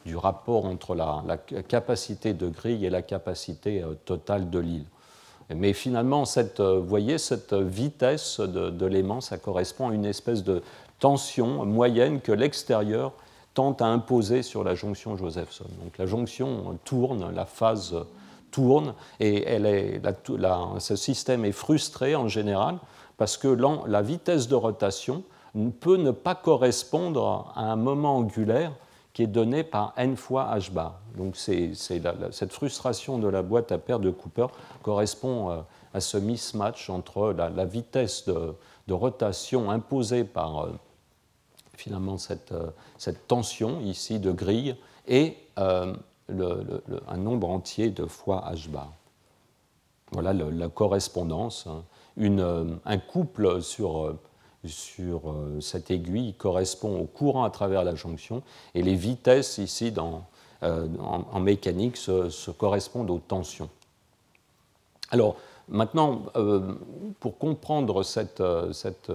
du 0.04 0.16
rapport 0.16 0.64
entre 0.64 0.96
la, 0.96 1.22
capacité 1.68 2.34
de 2.34 2.48
grille 2.48 2.86
et 2.86 2.90
la 2.90 3.02
capacité 3.02 3.84
totale 4.04 4.50
de 4.50 4.58
l'île. 4.58 4.86
Mais 5.54 5.72
finalement, 5.72 6.24
cette, 6.24 6.60
vous 6.60 6.84
voyez, 6.84 7.16
cette 7.16 7.54
vitesse 7.54 8.40
de, 8.40 8.86
l'aimant, 8.86 9.20
ça 9.20 9.38
correspond 9.38 9.90
à 9.90 9.94
une 9.94 10.04
espèce 10.04 10.42
de 10.42 10.60
tension 10.98 11.64
moyenne 11.64 12.20
que 12.20 12.32
l'extérieur 12.32 13.12
tente 13.54 13.80
à 13.80 13.86
imposer 13.86 14.42
sur 14.42 14.64
la 14.64 14.74
jonction 14.74 15.16
Josephson. 15.16 15.66
Donc 15.82 15.96
la 15.98 16.06
jonction 16.06 16.76
tourne, 16.84 17.32
la 17.32 17.46
phase 17.46 17.94
tourne, 18.50 18.94
et 19.20 19.44
elle 19.44 19.66
est, 19.66 20.02
ce 20.78 20.96
système 20.96 21.44
est 21.44 21.52
frustré 21.52 22.16
en 22.16 22.28
général 22.28 22.78
parce 23.16 23.36
que 23.36 23.48
la 23.48 24.02
vitesse 24.02 24.48
de 24.48 24.54
rotation 24.54 25.24
peut 25.80 25.96
ne 25.96 26.10
pas 26.10 26.34
correspondre 26.34 27.52
à 27.56 27.70
un 27.72 27.76
moment 27.76 28.16
angulaire 28.16 28.72
qui 29.12 29.24
est 29.24 29.26
donné 29.26 29.64
par 29.64 29.92
n 29.96 30.16
fois 30.16 30.56
h 30.56 30.70
bar. 30.70 31.00
Donc 31.16 31.36
cette 31.36 32.52
frustration 32.52 33.18
de 33.18 33.26
la 33.26 33.42
boîte 33.42 33.72
à 33.72 33.78
paires 33.78 33.98
de 33.98 34.10
Cooper 34.10 34.46
correspond 34.82 35.50
euh, 35.50 35.60
à 35.92 36.00
ce 36.00 36.16
mismatch 36.16 36.88
entre 36.88 37.32
la, 37.32 37.64
vitesse 37.64 38.28
de, 38.28 38.92
rotation 38.92 39.72
imposée 39.72 40.22
par 40.22 40.66
euh, 40.66 40.70
finalement 41.74 42.16
euh, 42.52 42.70
cette, 42.96 43.26
tension 43.26 43.80
ici 43.80 44.20
de 44.20 44.30
grille 44.30 44.76
et 45.08 45.36
un 46.28 47.16
nombre 47.16 47.48
entier 47.48 47.90
de 47.90 48.04
fois 48.06 48.44
h 48.52 48.68
bar. 48.68 48.92
Voilà 50.12 50.32
la 50.32 50.68
correspondance. 50.68 51.66
Hein. 51.66 51.84
Euh, 52.20 52.76
un 52.84 52.98
couple 52.98 53.62
sur, 53.62 54.06
euh, 54.06 54.18
sur 54.64 55.30
euh, 55.30 55.60
cette 55.60 55.90
aiguille 55.90 56.34
correspond 56.34 56.98
au 56.98 57.04
courant 57.04 57.44
à 57.44 57.50
travers 57.50 57.84
la 57.84 57.94
jonction 57.94 58.42
et 58.74 58.82
les 58.82 58.94
vitesses 58.94 59.58
ici 59.58 59.92
dans, 59.92 60.24
en, 60.62 61.38
mécanique 61.40 61.96
se, 61.96 62.50
correspondent 62.50 63.10
aux 63.10 63.20
tensions. 63.20 63.70
Alors, 65.10 65.36
Maintenant, 65.68 66.22
pour 67.20 67.38
comprendre 67.38 68.02
cette, 68.02 68.42
cette, 68.72 69.10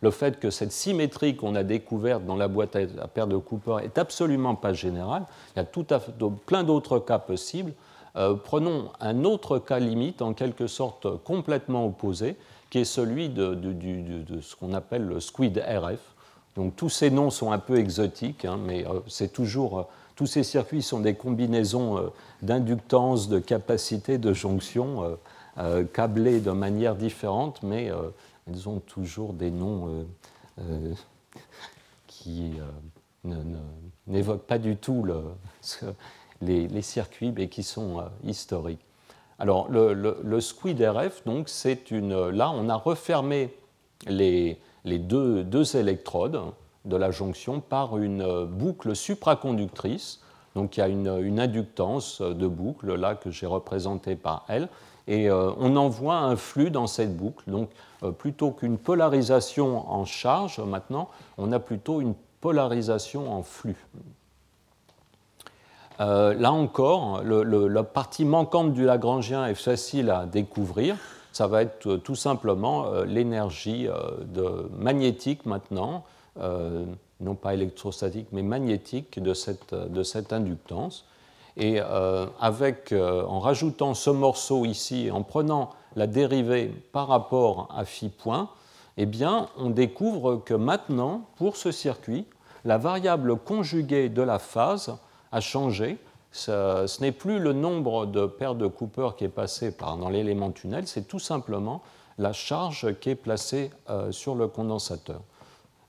le 0.00 0.10
fait 0.10 0.40
que 0.40 0.50
cette 0.50 0.72
symétrie 0.72 1.36
qu'on 1.36 1.54
a 1.54 1.62
découverte 1.62 2.24
dans 2.24 2.36
la 2.36 2.48
boîte 2.48 2.76
à 2.76 3.08
paire 3.08 3.26
de 3.26 3.36
Cooper 3.36 3.76
est 3.82 3.98
absolument 3.98 4.54
pas 4.54 4.72
générale, 4.72 5.24
il 5.56 5.60
y 5.60 5.62
a 5.62 6.00
plein 6.46 6.64
d'autres 6.64 6.98
cas 6.98 7.18
possibles. 7.18 7.72
prenons 8.44 8.90
un 9.00 9.24
autre 9.24 9.58
cas 9.58 9.78
limite, 9.78 10.22
en 10.22 10.32
quelque 10.32 10.66
sorte 10.66 11.22
complètement 11.24 11.86
opposé, 11.86 12.36
qui 12.70 12.78
est 12.78 12.84
celui 12.84 13.28
de, 13.28 13.58
ce 14.40 14.56
qu'on 14.56 14.72
appelle 14.72 15.04
le 15.04 15.20
squid 15.20 15.58
RF. 15.58 16.00
Donc 16.56 16.76
tous 16.76 16.88
ces 16.88 17.10
noms 17.10 17.30
sont 17.30 17.52
un 17.52 17.58
peu 17.58 17.78
exotiques, 17.78 18.44
hein, 18.44 18.58
mais 18.64 18.84
c'est 19.06 19.32
toujours 19.32 19.86
tous 20.18 20.26
ces 20.26 20.42
circuits 20.42 20.82
sont 20.82 20.98
des 20.98 21.14
combinaisons 21.14 21.96
euh, 21.96 22.08
d'inductance, 22.42 23.28
de 23.28 23.38
capacité, 23.38 24.18
de 24.18 24.32
jonction, 24.32 25.16
euh, 25.58 25.80
euh, 25.80 25.84
câblés 25.84 26.40
de 26.40 26.50
manière 26.50 26.94
différente, 26.94 27.62
mais 27.62 27.90
ils 28.50 28.68
ont 28.68 28.80
toujours 28.80 29.32
des 29.32 29.50
noms 29.50 30.06
qui 32.06 32.52
n'évoquent 34.06 34.46
pas 34.46 34.58
du 34.58 34.76
tout 34.76 35.04
les, 36.40 36.82
circuits, 36.82 37.32
mais 37.36 37.48
qui 37.48 37.62
sont 37.62 38.02
historiques. 38.24 38.84
Alors, 39.38 39.68
le, 39.70 40.40
squid 40.40 40.80
RF, 40.80 41.24
donc, 41.24 41.48
c'est 41.48 41.90
une. 41.90 42.28
Là, 42.30 42.50
on 42.50 42.68
a 42.68 42.74
refermé 42.76 43.54
les, 44.06 44.58
deux, 44.84 45.76
électrodes 45.76 46.40
de 46.84 46.96
la 46.96 47.10
jonction 47.10 47.60
par 47.60 47.98
une 47.98 48.22
euh, 48.22 48.46
boucle 48.46 48.94
supraconductrice. 48.94 50.20
Donc 50.54 50.76
il 50.76 50.80
y 50.80 50.82
a 50.82 50.88
une, 50.88 51.38
inductance 51.38 52.22
de 52.22 52.46
boucle 52.46 52.94
là 52.94 53.14
que 53.14 53.30
j'ai 53.30 53.46
représentée 53.46 54.16
par 54.16 54.44
L. 54.48 54.68
Et 55.08 55.28
euh, 55.28 55.50
on 55.58 55.74
envoie 55.76 56.18
un 56.18 56.36
flux 56.36 56.70
dans 56.70 56.86
cette 56.86 57.16
boucle. 57.16 57.50
Donc 57.50 57.70
euh, 58.04 58.12
plutôt 58.12 58.52
qu'une 58.52 58.78
polarisation 58.78 59.90
en 59.90 60.04
charge, 60.04 60.60
maintenant, 60.60 61.08
on 61.36 61.50
a 61.50 61.58
plutôt 61.58 62.00
une 62.00 62.14
polarisation 62.40 63.32
en 63.32 63.42
flux. 63.42 63.84
là 65.98 66.52
encore, 66.52 67.24
la 67.24 67.82
partie 67.82 68.24
manquante 68.24 68.72
du 68.72 68.84
Lagrangien 68.84 69.46
est 69.46 69.56
facile 69.56 70.10
à 70.10 70.26
découvrir. 70.26 70.96
Ça 71.32 71.48
va 71.48 71.62
être 71.62 71.96
tout 71.96 72.14
simplement 72.14 72.92
l'énergie 73.02 73.88
magnétique 74.70 75.44
maintenant 75.46 76.04
euh, 76.40 76.84
non 77.20 77.34
pas 77.34 77.52
électrostatique, 77.52 78.28
mais 78.30 78.42
magnétique 78.42 79.20
de 79.20 79.34
cette 79.34 80.32
inductance. 80.32 81.04
Et 81.58 81.80
euh, 81.80 82.26
euh, 82.92 83.24
en 83.24 83.40
rajoutant 83.40 83.92
ce 83.92 84.10
morceau 84.10 84.64
ici, 84.64 85.10
en 85.10 85.24
prenant 85.24 85.70
la 85.96 86.06
dérivée 86.06 86.68
par 86.92 87.08
rapport 87.08 87.68
à 87.76 87.84
phi 87.84 88.08
point, 88.08 88.48
eh 88.96 89.08
on 89.56 89.70
découvre 89.70 90.36
que 90.36 90.54
maintenant, 90.54 91.22
pour 91.36 91.56
ce 91.56 91.72
circuit, 91.72 92.26
la 92.64 92.78
variable 92.78 93.36
conjuguée 93.36 94.08
de 94.08 94.22
la 94.22 94.38
phase 94.38 94.96
a 95.32 95.40
changé. 95.40 95.98
Ce, 96.30 97.00
n'est 97.00 97.12
plus 97.12 97.40
le 97.40 97.52
nombre 97.52 98.06
de 98.06 98.26
paires 98.26 98.54
de 98.54 98.66
Cooper 98.66 99.10
qui 99.16 99.24
est 99.24 99.28
passé 99.28 99.74
dans 99.80 100.08
l'élément 100.08 100.50
tunnel, 100.50 100.86
c'est 100.86 101.08
tout 101.08 101.18
simplement 101.18 101.82
la 102.18 102.32
charge 102.32 102.98
qui 103.00 103.10
est 103.10 103.14
placée 103.14 103.70
sur 104.10 104.34
le 104.34 104.46
condensateur. 104.46 105.20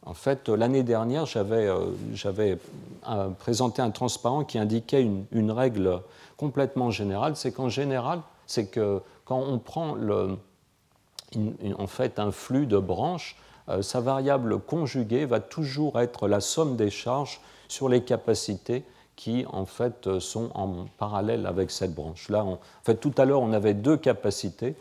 En 0.06 0.14
fait, 0.14 0.50
l'année 0.50 0.84
dernière, 0.84 1.26
j'avais 1.26 1.68
euh, 1.68 3.30
présenté 3.40 3.82
un 3.82 3.92
transparent 3.92 4.44
qui 4.44 4.58
indiquait 4.58 5.08
une, 5.32 5.52
règle 5.52 6.02
complètement 6.38 6.90
générale. 6.90 7.36
C'est 7.36 7.52
qu'en 7.52 7.70
général, 7.70 8.22
c'est 8.48 8.68
que 8.68 9.02
quand 9.26 9.40
on 9.40 9.60
prend 9.60 9.98
en 9.98 11.88
fait 11.88 12.18
un 12.18 12.32
flux 12.32 12.66
de 12.66 12.78
branches, 12.78 13.36
euh, 13.68 13.82
sa 13.82 14.00
variable 14.00 14.60
conjuguée 14.60 15.26
va 15.26 15.40
toujours 15.40 16.00
être 16.00 16.28
la 16.28 16.40
somme 16.40 16.76
des 16.76 16.90
charges 16.90 17.42
sur 17.68 17.90
les 17.90 18.04
capacités 18.04 18.84
qui 19.16 19.46
en 19.52 19.66
fait 19.66 20.20
sont 20.20 20.50
en 20.56 20.86
parallèle 20.98 21.46
avec 21.46 21.72
cette 21.72 21.94
branche. 21.94 22.30
Là, 22.30 22.46
en 22.46 22.58
fait, 22.84 22.96
tout 22.96 23.12
à 23.18 23.26
l'heure, 23.26 23.42
on 23.42 23.52
avait 23.52 23.74
deux 23.74 23.98
capacités. 23.98 24.76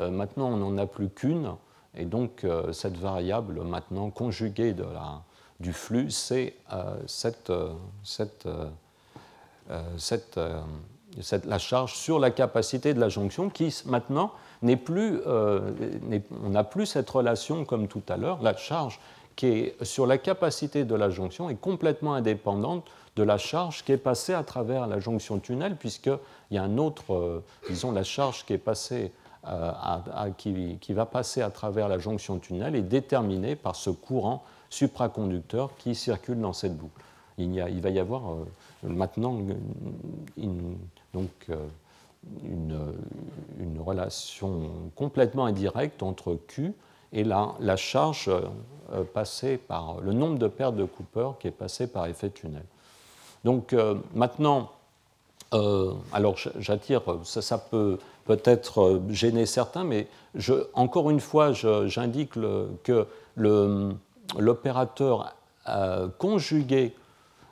Euh, 0.00 0.10
maintenant, 0.10 0.48
on 0.48 0.56
n'en 0.56 0.76
a 0.78 0.86
plus 0.86 1.08
qu'une. 1.08 1.52
Et 1.96 2.04
donc, 2.04 2.44
euh, 2.44 2.72
cette 2.72 2.96
variable, 2.96 3.60
maintenant 3.62 4.10
conjuguée 4.10 4.72
de 4.72 4.82
la, 4.82 5.22
du 5.60 5.72
flux, 5.72 6.10
c'est 6.10 6.54
euh, 6.72 6.96
cette, 7.06 7.50
euh, 7.50 7.72
cette, 8.02 8.48
cette, 11.20 11.46
la 11.46 11.58
charge 11.58 11.94
sur 11.94 12.18
la 12.18 12.30
capacité 12.30 12.94
de 12.94 13.00
la 13.00 13.08
jonction 13.08 13.48
qui, 13.48 13.74
maintenant, 13.86 14.32
n'est 14.62 14.76
plus, 14.76 15.20
on 15.26 16.50
n'a 16.50 16.64
plus 16.64 16.86
cette 16.86 17.08
relation 17.08 17.64
comme 17.64 17.88
tout 17.88 18.02
à 18.08 18.16
l'heure. 18.16 18.42
La 18.42 18.56
charge 18.56 19.00
qui 19.36 19.46
est 19.46 19.84
sur 19.84 20.06
la 20.06 20.18
capacité 20.18 20.84
de 20.84 20.94
la 20.94 21.10
jonction 21.10 21.48
est 21.48 21.54
complètement 21.54 22.14
indépendante 22.14 22.86
de 23.16 23.22
la 23.22 23.38
charge 23.38 23.84
qui 23.84 23.92
est 23.92 23.96
passée 23.96 24.34
à 24.34 24.42
travers 24.42 24.86
la 24.86 25.00
jonction 25.00 25.38
tunnel, 25.38 25.76
puisqu'il 25.76 26.18
y 26.50 26.58
a 26.58 26.62
un 26.62 26.78
autre, 26.78 27.42
disons, 27.68 27.92
la 27.92 28.04
charge 28.04 28.44
qui 28.44 28.52
est 28.52 28.58
passée 28.58 29.12
euh, 29.46 30.30
qui, 30.38 30.92
va 30.94 31.04
passer 31.04 31.42
à 31.42 31.50
travers 31.50 31.88
la 31.88 31.98
jonction 31.98 32.38
tunnel 32.38 32.74
est 32.74 32.82
déterminé 32.82 33.56
par 33.56 33.76
ce 33.76 33.90
courant 33.90 34.42
supraconducteur 34.70 35.76
qui 35.76 35.94
circule 35.94 36.40
dans 36.40 36.54
cette 36.54 36.76
boucle. 36.76 37.02
Il, 37.36 37.52
il 37.54 37.80
va 37.80 37.90
y 37.90 37.98
avoir 37.98 38.32
euh, 38.32 38.46
maintenant 38.84 39.38
une, 40.38 40.78
donc, 41.12 41.30
euh, 41.50 41.56
une, 42.44 43.80
relation 43.80 44.70
complètement 44.94 45.44
indirecte 45.44 46.02
entre 46.02 46.38
Q 46.46 46.72
et 47.12 47.22
la 47.22 47.76
charge 47.76 48.30
passée 49.12 49.58
par 49.58 50.00
le 50.00 50.14
nombre 50.14 50.38
de 50.38 50.48
paires 50.48 50.72
de 50.72 50.84
Cooper 50.84 51.32
qui 51.38 51.48
est 51.48 51.50
passé 51.50 51.86
par 51.86 52.06
effet 52.06 52.30
tunnel. 52.30 52.64
Donc 53.44 53.76
maintenant, 54.14 54.70
alors 55.52 56.36
j'attire, 56.58 57.02
ça, 57.24 57.58
peut 57.58 57.98
peut-être 58.24 58.80
euh, 58.80 59.02
gêner 59.10 59.46
certains, 59.46 59.84
mais 59.84 60.08
encore 60.74 61.10
une 61.10 61.20
fois, 61.20 61.52
j'indique 61.52 62.32
que 62.82 63.06
l'opérateur 64.38 65.34
euh, 65.68 66.08
conjugué 66.18 66.94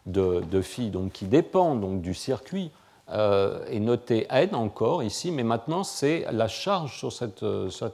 de, 0.07 0.43
de, 0.51 0.61
phi, 0.61 0.91
donc 0.91 1.13
qui 1.13 1.27
dépend 1.27 1.77
donc 1.77 2.01
du 2.03 2.15
circuit, 2.15 2.71
euh, 3.11 3.65
est 3.67 3.81
noté 3.81 4.27
n 4.31 4.55
encore 4.55 5.03
ici, 5.03 5.31
mais 5.31 5.43
maintenant 5.43 5.85
c'est 5.85 6.25
la 6.33 6.49
charge 6.49 6.97
sur 6.99 7.13
cette, 7.13 7.45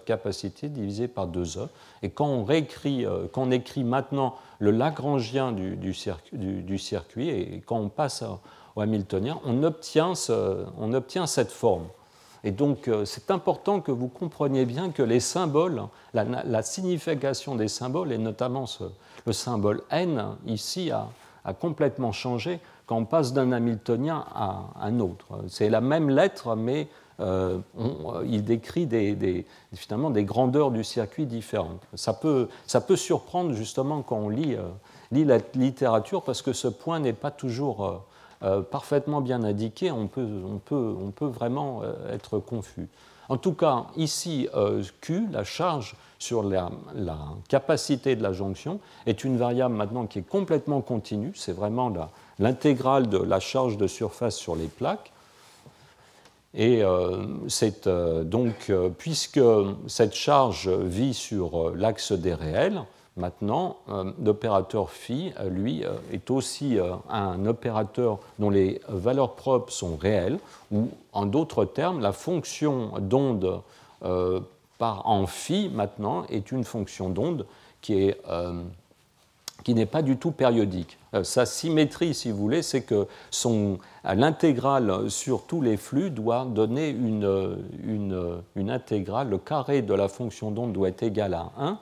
capacité 0.05 0.68
divisée 0.68 1.09
par 1.09 1.28
2e. 1.28 1.68
Et 2.03 2.11
quand 2.11 2.28
on, 2.28 2.44
réécrit, 2.44 3.05
quand 3.32 3.42
on 3.42 3.51
écrit 3.51 3.84
maintenant 3.84 4.36
le 4.59 4.70
Lagrangien 4.70 5.53
du, 5.53 5.94
circuit, 6.78 7.28
et 7.28 7.62
quand 7.66 7.78
on 7.78 7.88
passe 7.88 8.22
Hamiltonien, 8.81 9.39
on 9.45 9.62
obtient, 9.62 10.12
on 10.79 10.93
obtient 10.93 11.26
cette 11.26 11.51
forme. 11.51 11.85
Et 12.45 12.51
donc, 12.51 12.89
euh, 12.89 13.05
c'est 13.05 13.31
important 13.31 13.81
que 13.81 13.93
vous 13.93 14.09
compreniez 14.09 14.64
bien 14.64 14.91
que 14.91 15.03
les 15.03 15.20
symboles, 15.20 15.83
la, 16.14 16.62
signification 16.62 17.57
des 17.57 17.68
symboles, 17.68 18.12
et 18.12 18.18
notamment 18.18 18.66
le 19.26 19.33
symbole 19.33 19.83
n, 19.91 20.24
ici, 20.47 20.91
a, 20.91 21.09
complètement 21.61 22.12
changé 22.12 22.61
quand 22.87 22.97
on 22.97 23.05
passe 23.07 23.33
d'un 23.33 23.53
hamiltonien 23.53 24.24
à 24.35 24.66
un 24.83 25.01
autre. 25.01 25.45
C'est 25.49 25.70
la 25.70 25.81
même 25.81 26.11
lettre, 26.11 26.57
mais 26.57 26.89
euh, 27.20 27.59
euh, 27.79 28.22
il 28.26 28.45
décrit 28.45 28.87
des, 28.87 29.47
finalement 29.74 30.11
des 30.11 30.24
grandeurs 30.24 30.70
du 30.70 30.85
circuit 30.85 31.24
différentes. 31.24 31.83
Ça 31.95 32.12
peut, 32.12 32.49
ça 32.66 32.83
peut 32.83 32.97
surprendre 32.97 33.55
justement 33.55 34.03
quand 34.03 34.18
on 34.18 34.29
lit, 34.29 34.57
lit 35.11 35.24
la 35.24 35.39
littérature, 35.55 36.22
parce 36.22 36.43
que 36.43 36.53
ce 36.53 36.68
point 36.68 37.01
n'est 37.01 37.14
pas 37.14 37.31
toujours 37.31 38.05
parfaitement 38.70 39.20
bien 39.20 39.43
indiqué, 39.43 39.91
on 39.91 40.07
peut, 40.07 40.26
vraiment 41.20 41.82
euh, 41.82 42.14
être 42.14 42.39
confus. 42.39 42.89
En 43.28 43.36
tout 43.36 43.53
cas, 43.53 43.86
ici, 43.97 44.49
euh, 44.55 44.82
Q, 45.01 45.26
la 45.30 45.45
charge 45.45 45.97
sur 46.18 46.43
la, 46.43 46.70
capacité 47.49 48.16
de 48.16 48.22
la 48.22 48.32
jonction, 48.32 48.80
est 49.07 49.24
une 49.24 49.36
variable 49.36 49.74
maintenant 49.74 50.07
qui 50.07 50.20
est 50.20 50.28
complètement 50.28 50.80
continue. 50.80 51.32
C'est 51.34 51.53
vraiment 51.53 51.93
l'intégrale 52.39 53.09
de 53.09 53.18
la 53.18 53.41
charge 53.41 53.76
de 53.76 53.86
surface 53.86 54.36
sur 54.36 54.57
les 54.57 54.66
plaques. 54.66 55.12
Et 56.55 56.82
c'est 57.47 57.89
donc, 57.89 58.72
puisque 58.97 59.41
cette 59.86 60.14
charge 60.14 60.68
vit 60.68 61.14
sur 61.14 61.70
l'axe 61.76 62.11
des 62.12 62.34
réels, 62.34 62.82
Maintenant, 63.19 63.79
euh, 63.89 64.12
l'opérateur 64.23 64.91
phi, 64.91 65.33
euh, 65.41 65.51
lui, 65.51 65.85
euh, 65.85 65.95
est 66.12 66.31
aussi 66.31 66.79
un 67.11 67.47
opérateur 67.47 68.21
dont 68.39 68.49
les 68.49 68.81
valeurs 68.89 69.35
propres 69.35 69.73
sont 69.73 69.97
réelles, 69.97 70.39
ou 70.71 70.89
en 71.12 71.27
d'autres 71.27 71.64
termes, 71.64 72.01
la 72.01 72.12
fonction 72.12 72.93
d'onde 73.01 73.61
par 74.79 75.09
en 75.09 75.27
phi, 75.27 75.69
maintenant, 75.75 76.25
est 76.31 76.53
une 76.53 76.62
fonction 76.62 77.09
d'onde 77.11 77.47
qui 77.81 77.95
est, 77.95 78.21
qui 79.64 79.75
n'est 79.75 79.87
pas 79.87 80.03
du 80.03 80.16
tout 80.19 80.31
périodique. 80.31 80.99
Sa 81.25 81.47
symétrie, 81.47 82.14
si 82.14 82.31
vous 82.31 82.37
voulez, 82.37 82.62
c'est 82.62 82.83
que 82.83 83.09
l'intégrale 84.05 85.11
sur 85.11 85.43
tous 85.47 85.61
les 85.62 85.77
flux 85.77 86.11
doit 86.11 86.45
donner 86.45 86.91
une, 86.91 87.59
une, 87.83 88.41
une, 88.55 88.71
intégrale, 88.71 89.31
le 89.31 89.39
carré 89.39 89.83
de 89.83 89.95
la 89.95 90.07
fonction 90.07 90.53
d'onde 90.53 90.73
doit 90.73 90.89
être 90.89 91.03
égal 91.03 91.35
à 91.35 91.51
1. 91.59 91.79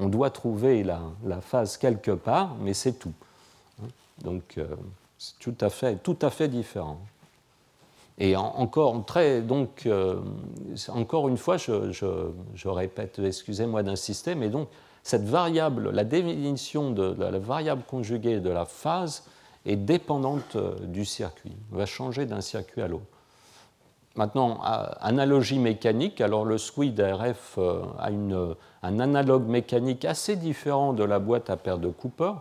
On 0.00 0.08
doit 0.08 0.30
trouver 0.30 0.82
la, 0.82 1.40
phase 1.42 1.76
quelque 1.76 2.10
part, 2.10 2.56
mais 2.62 2.74
c'est 2.74 2.94
tout. 2.94 3.12
Donc 4.24 4.54
euh, 4.58 4.66
c'est 5.18 5.38
tout 5.38 5.54
à 5.60 6.30
fait, 6.30 6.48
différent. 6.48 6.98
Et 8.18 8.34
encore, 8.36 9.04
très, 9.04 9.42
donc, 9.42 9.84
euh, 9.86 10.20
encore 10.88 11.28
une 11.28 11.36
fois, 11.36 11.58
je, 11.58 12.68
répète, 12.68 13.18
excusez-moi 13.18 13.82
d'insister, 13.82 14.34
mais 14.34 14.48
donc 14.48 14.68
cette 15.02 15.24
variable, 15.24 15.90
la 15.90 16.04
définition 16.04 16.90
de 16.90 17.14
la 17.18 17.38
variable 17.38 17.82
conjuguée 17.86 18.40
de 18.40 18.50
la 18.50 18.64
phase 18.64 19.24
est 19.66 19.76
dépendante 19.76 20.56
euh, 20.56 20.74
du 20.86 21.04
circuit, 21.04 21.56
va 21.70 21.84
changer 21.84 22.24
d'un 22.24 22.40
circuit 22.40 22.80
à 22.80 22.88
l'autre. 22.88 23.19
Maintenant, 24.16 24.60
analogie 25.00 25.58
mécanique, 25.58 26.20
alors 26.20 26.44
le 26.44 26.58
SQUID 26.58 27.00
RF 27.00 27.54
euh, 27.58 27.82
a 27.98 28.10
une, 28.10 28.56
un 28.82 28.98
analogue 28.98 29.46
mécanique 29.46 30.04
assez 30.04 30.34
différent 30.34 30.92
de 30.92 31.04
la 31.04 31.20
boîte 31.20 31.48
à 31.48 31.56
paire 31.56 31.78
de 31.78 31.88
Cooper. 31.88 32.32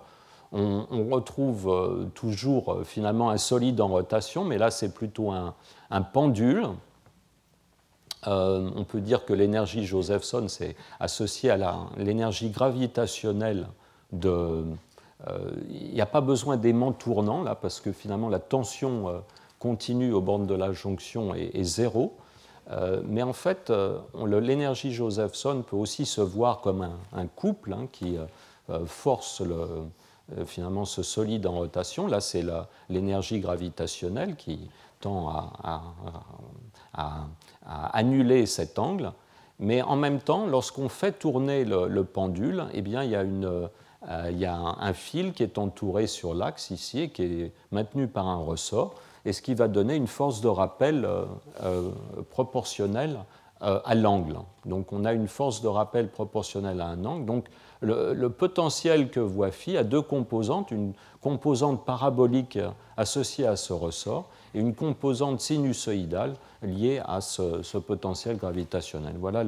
On, 0.52 1.10
retrouve 1.12 1.70
euh, 1.70 2.06
toujours 2.16 2.80
finalement 2.84 3.30
un 3.30 3.38
solide 3.38 3.80
en 3.82 3.88
rotation, 3.88 4.46
mais 4.46 4.58
là 4.58 4.72
c'est 4.72 4.96
plutôt 4.96 5.32
un, 5.32 5.54
pendule 6.02 6.70
euh, 8.28 8.70
on 8.76 8.84
peut 8.84 9.00
dire 9.00 9.26
que 9.26 9.34
l'énergie 9.34 9.86
Josephson, 9.86 10.48
c'est 10.50 10.76
associé 11.00 11.52
à 11.52 11.78
l'énergie 11.98 12.50
gravitationnelle 12.50 13.68
de. 14.12 14.66
Euh, 15.28 15.52
il 15.70 15.94
n'y 15.94 16.02
a 16.02 16.06
pas 16.06 16.22
besoin 16.22 16.58
d'aimant 16.58 16.92
tournant, 16.92 17.44
là, 17.44 17.56
parce 17.56 17.80
que 17.80 17.92
finalement 17.92 18.30
la 18.30 18.40
tension 18.40 19.10
euh, 19.10 19.20
continue 19.60 20.14
au 20.14 20.22
bord 20.22 20.40
de 20.40 20.56
la 20.56 20.72
jonction 20.72 21.36
est, 21.36 21.64
zéro. 21.64 22.18
mais 23.06 23.24
en 23.24 23.34
fait, 23.34 23.72
l'énergie 24.26 24.94
Josephson 24.94 25.64
peut 25.68 25.76
aussi 25.76 26.06
se 26.06 26.22
voir 26.22 26.62
comme 26.62 26.90
un, 27.14 27.28
couple 27.28 27.74
hein, 27.74 27.88
qui 27.92 28.18
force 28.86 29.44
finalement 30.46 30.86
ce 30.86 31.04
solide 31.04 31.46
en 31.46 31.54
rotation. 31.54 32.08
Là, 32.08 32.22
c'est 32.22 32.46
l'énergie 32.90 33.40
gravitationnelle 33.40 34.36
qui 34.36 34.70
tend 35.00 35.30
à, 35.64 35.82
annuler 37.94 38.46
cet 38.46 38.80
angle. 38.80 39.12
Mais 39.60 39.82
en 39.82 39.96
même 39.96 40.20
temps, 40.20 40.48
lorsqu'on 40.48 40.90
fait 40.90 41.12
tourner 41.12 41.66
le, 41.66 42.04
pendule, 42.04 42.66
eh 42.74 42.82
bien, 42.82 43.04
euh, 43.04 43.68
il 44.32 44.38
y 44.38 44.46
a 44.46 44.56
un, 44.56 44.94
fil 44.94 45.34
qui 45.34 45.44
est 45.44 45.58
entouré 45.58 46.08
sur 46.08 46.34
l'axe 46.34 46.72
ici 46.72 47.02
et 47.02 47.10
qui 47.10 47.24
est 47.24 47.52
maintenu 47.72 48.08
par 48.08 48.28
un 48.28 48.38
ressort, 48.38 48.96
et 49.26 49.34
ce 49.34 49.42
qui 49.42 49.54
va 49.54 49.68
donner 49.68 49.96
une 49.96 50.08
force 50.08 50.42
de 50.42 50.48
rappel 50.48 51.06
euh, 51.06 51.26
euh, 51.64 51.90
proportionnelle 52.30 53.20
à 53.62 53.94
l'angle. 53.94 54.38
Donc 54.66 54.94
on 54.94 55.04
a 55.04 55.12
une 55.12 55.28
force 55.28 55.62
de 55.62 55.68
rappel 55.68 56.08
proportionnelle 56.08 56.80
à 56.80 56.88
un 56.88 57.04
angle. 57.04 57.26
Donc 57.26 57.46
le, 57.82 58.28
potentiel 58.28 59.10
que 59.10 59.20
voit 59.20 59.52
Phi 59.52 59.76
a 59.76 59.84
deux 59.84 60.02
composantes, 60.02 60.72
une 60.72 60.94
composante 61.22 61.86
parabolique 61.86 62.58
associée 62.98 63.48
à 63.48 63.56
ce 63.56 63.74
ressort 63.74 64.30
et 64.54 64.60
une 64.60 64.74
composante 64.74 65.40
sinusoïdale 65.42 66.36
liée 66.62 67.02
à 67.06 67.22
ce, 67.22 67.78
potentiel 67.78 68.38
gravitationnel. 68.38 69.16
Voilà 69.18 69.44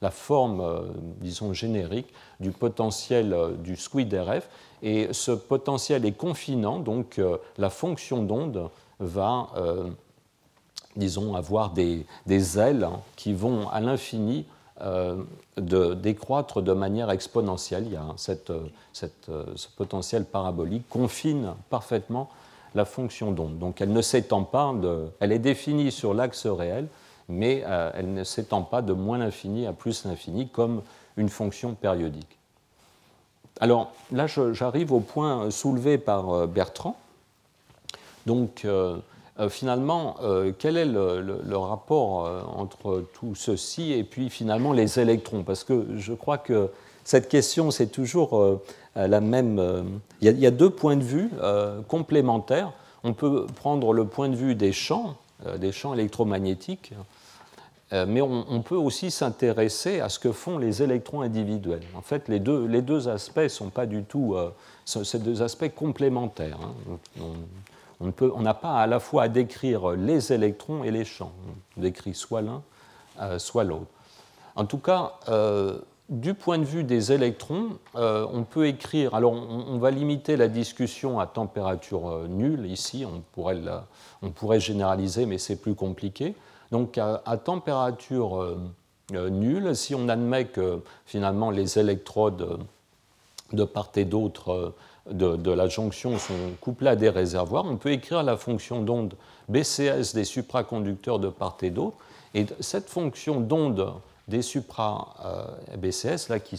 la 0.00 0.10
forme, 0.10 0.60
euh, 0.60 0.80
disons, 1.20 1.52
générique 1.52 2.12
du 2.40 2.50
potentiel 2.50 3.32
euh, 3.32 3.52
du 3.52 3.76
squid 3.76 4.12
RF. 4.12 4.48
Et 4.82 5.12
ce 5.12 5.30
potentiel 5.30 6.04
est 6.04 6.12
confinant, 6.12 6.78
donc 6.78 7.18
euh, 7.18 7.38
la 7.58 7.70
fonction 7.70 8.22
d'onde 8.22 8.68
va, 9.00 9.48
disons, 10.96 11.34
avoir 11.34 11.70
des, 11.70 12.06
ailes 12.58 12.88
qui 13.16 13.32
vont 13.32 13.68
à 13.68 13.80
l'infini 13.80 14.46
décroître 15.56 16.62
de 16.62 16.72
manière 16.72 17.10
exponentielle. 17.10 17.86
Il 17.90 17.98
cette, 18.16 18.52
ce 18.92 19.68
potentiel 19.76 20.24
parabolique 20.24 20.88
confine 20.88 21.54
parfaitement 21.70 22.28
la 22.74 22.84
fonction 22.84 23.32
d'onde. 23.32 23.58
Donc 23.58 23.80
elle 23.80 23.92
ne 23.92 24.02
s'étend 24.02 24.44
pas, 24.44 24.74
elle 25.20 25.32
est 25.32 25.38
définie 25.38 25.92
sur 25.92 26.14
l'axe 26.14 26.46
réel, 26.46 26.88
mais 27.28 27.62
euh, 27.66 27.90
elle 27.94 28.12
ne 28.12 28.24
s'étend 28.24 28.62
pas 28.62 28.82
de 28.82 28.92
moins 28.92 29.18
l'infini 29.18 29.66
à 29.66 29.72
plus 29.72 30.04
l'infini 30.04 30.48
comme 30.48 30.82
une 31.16 31.28
fonction 31.28 31.74
périodique. 31.74 32.38
Alors 33.60 33.92
là, 34.10 34.26
j'arrive 34.26 34.92
au 34.92 35.00
point 35.00 35.50
soulevé 35.50 35.96
par 35.96 36.30
euh, 36.30 36.46
Bertrand. 36.46 36.96
Donc 38.26 38.64
euh, 38.64 38.98
finalement, 39.48 40.16
quel 40.58 40.76
est 40.76 40.84
le, 40.84 41.56
rapport 41.56 42.30
entre 42.56 43.04
tout 43.14 43.34
ceci 43.34 43.92
et 43.92 44.04
puis 44.04 44.30
finalement 44.30 44.72
les 44.72 45.00
électrons? 45.00 45.42
Parce 45.42 45.64
que 45.64 45.86
je 45.96 46.12
crois 46.12 46.38
que 46.38 46.70
cette 47.04 47.28
question, 47.28 47.70
c'est 47.70 47.88
toujours 47.88 48.60
euh, 48.96 49.06
la 49.06 49.20
même. 49.20 49.58
Euh, 49.58 49.82
il 50.20 50.38
y, 50.38 50.46
a 50.46 50.50
deux 50.50 50.70
points 50.70 50.96
de 50.96 51.02
vue 51.02 51.30
euh, 51.42 51.82
complémentaires. 51.82 52.72
On 53.02 53.12
peut 53.12 53.46
prendre 53.56 53.92
le 53.92 54.06
point 54.06 54.30
de 54.30 54.36
vue 54.36 54.54
des 54.54 54.72
champs, 54.72 55.16
des 55.58 55.72
champs 55.72 55.92
électromagnétiques, 55.92 56.94
mais 57.92 58.22
on, 58.22 58.62
peut 58.62 58.76
aussi 58.76 59.10
s'intéresser 59.10 60.00
à 60.00 60.08
ce 60.08 60.18
que 60.18 60.32
font 60.32 60.56
les 60.56 60.82
électrons 60.82 61.20
individuels. 61.20 61.82
En 61.94 62.00
fait, 62.00 62.28
les 62.28 62.40
deux, 62.40 62.66
les 62.66 62.80
deux 62.80 63.08
aspects 63.10 63.46
sont 63.48 63.68
pas 63.68 63.84
du 63.84 64.04
tout. 64.04 64.34
ces 64.86 65.18
deux 65.18 65.42
aspects 65.42 65.68
complémentaires. 65.74 66.58
On 68.20 68.42
n'a 68.42 68.54
pas 68.54 68.80
à 68.80 68.86
la 68.86 69.00
fois 69.00 69.24
à 69.24 69.28
décrire 69.28 69.90
les 69.92 70.32
électrons 70.32 70.84
et 70.84 70.90
les 70.90 71.04
champs. 71.04 71.32
On 71.76 71.80
décrit 71.80 72.14
soit 72.14 72.42
l'un, 72.42 72.62
soit 73.38 73.64
l'autre. 73.64 73.90
En 74.56 74.66
tout 74.66 74.78
cas, 74.78 75.14
du 76.08 76.34
point 76.34 76.58
de 76.58 76.64
vue 76.64 76.84
des 76.84 77.12
électrons, 77.12 77.78
euh, 77.96 78.26
on 78.30 78.44
peut 78.44 78.66
écrire, 78.66 79.14
alors 79.14 79.32
on, 79.32 79.78
va 79.78 79.90
limiter 79.90 80.36
la 80.36 80.48
discussion 80.48 81.18
à 81.18 81.26
température 81.26 82.08
euh, 82.08 82.26
nulle, 82.28 82.66
ici 82.66 83.06
on 83.06 83.22
pourrait, 83.32 84.60
généraliser, 84.60 85.24
mais 85.24 85.38
c'est 85.38 85.56
plus 85.56 85.74
compliqué. 85.74 86.34
Donc 86.72 86.98
à, 86.98 87.36
température 87.38 88.42
euh, 88.42 89.30
nulle, 89.30 89.74
si 89.74 89.94
on 89.94 90.08
admet 90.08 90.46
que 90.46 90.82
finalement 91.06 91.50
les 91.50 91.78
électrodes 91.78 92.58
de 93.52 93.64
part 93.64 93.90
et 93.96 94.04
d'autre 94.04 94.74
de, 95.10 95.50
la 95.50 95.68
jonction 95.68 96.18
sont 96.18 96.34
couplées 96.60 96.90
à 96.90 96.96
des 96.96 97.10
réservoirs, 97.10 97.64
on 97.66 97.76
peut 97.76 97.92
écrire 97.92 98.22
la 98.22 98.36
fonction 98.36 98.82
d'onde 98.82 99.14
BCS 99.48 100.14
des 100.14 100.24
supraconducteurs 100.24 101.18
de 101.18 101.28
part 101.28 101.56
et 101.62 101.70
d'autre, 101.70 101.96
et 102.34 102.46
cette 102.60 102.88
fonction 102.88 103.40
d'onde 103.40 103.92
des 104.28 104.42
supra-BCS, 104.42 106.28
là, 106.30 106.40
qui, 106.40 106.58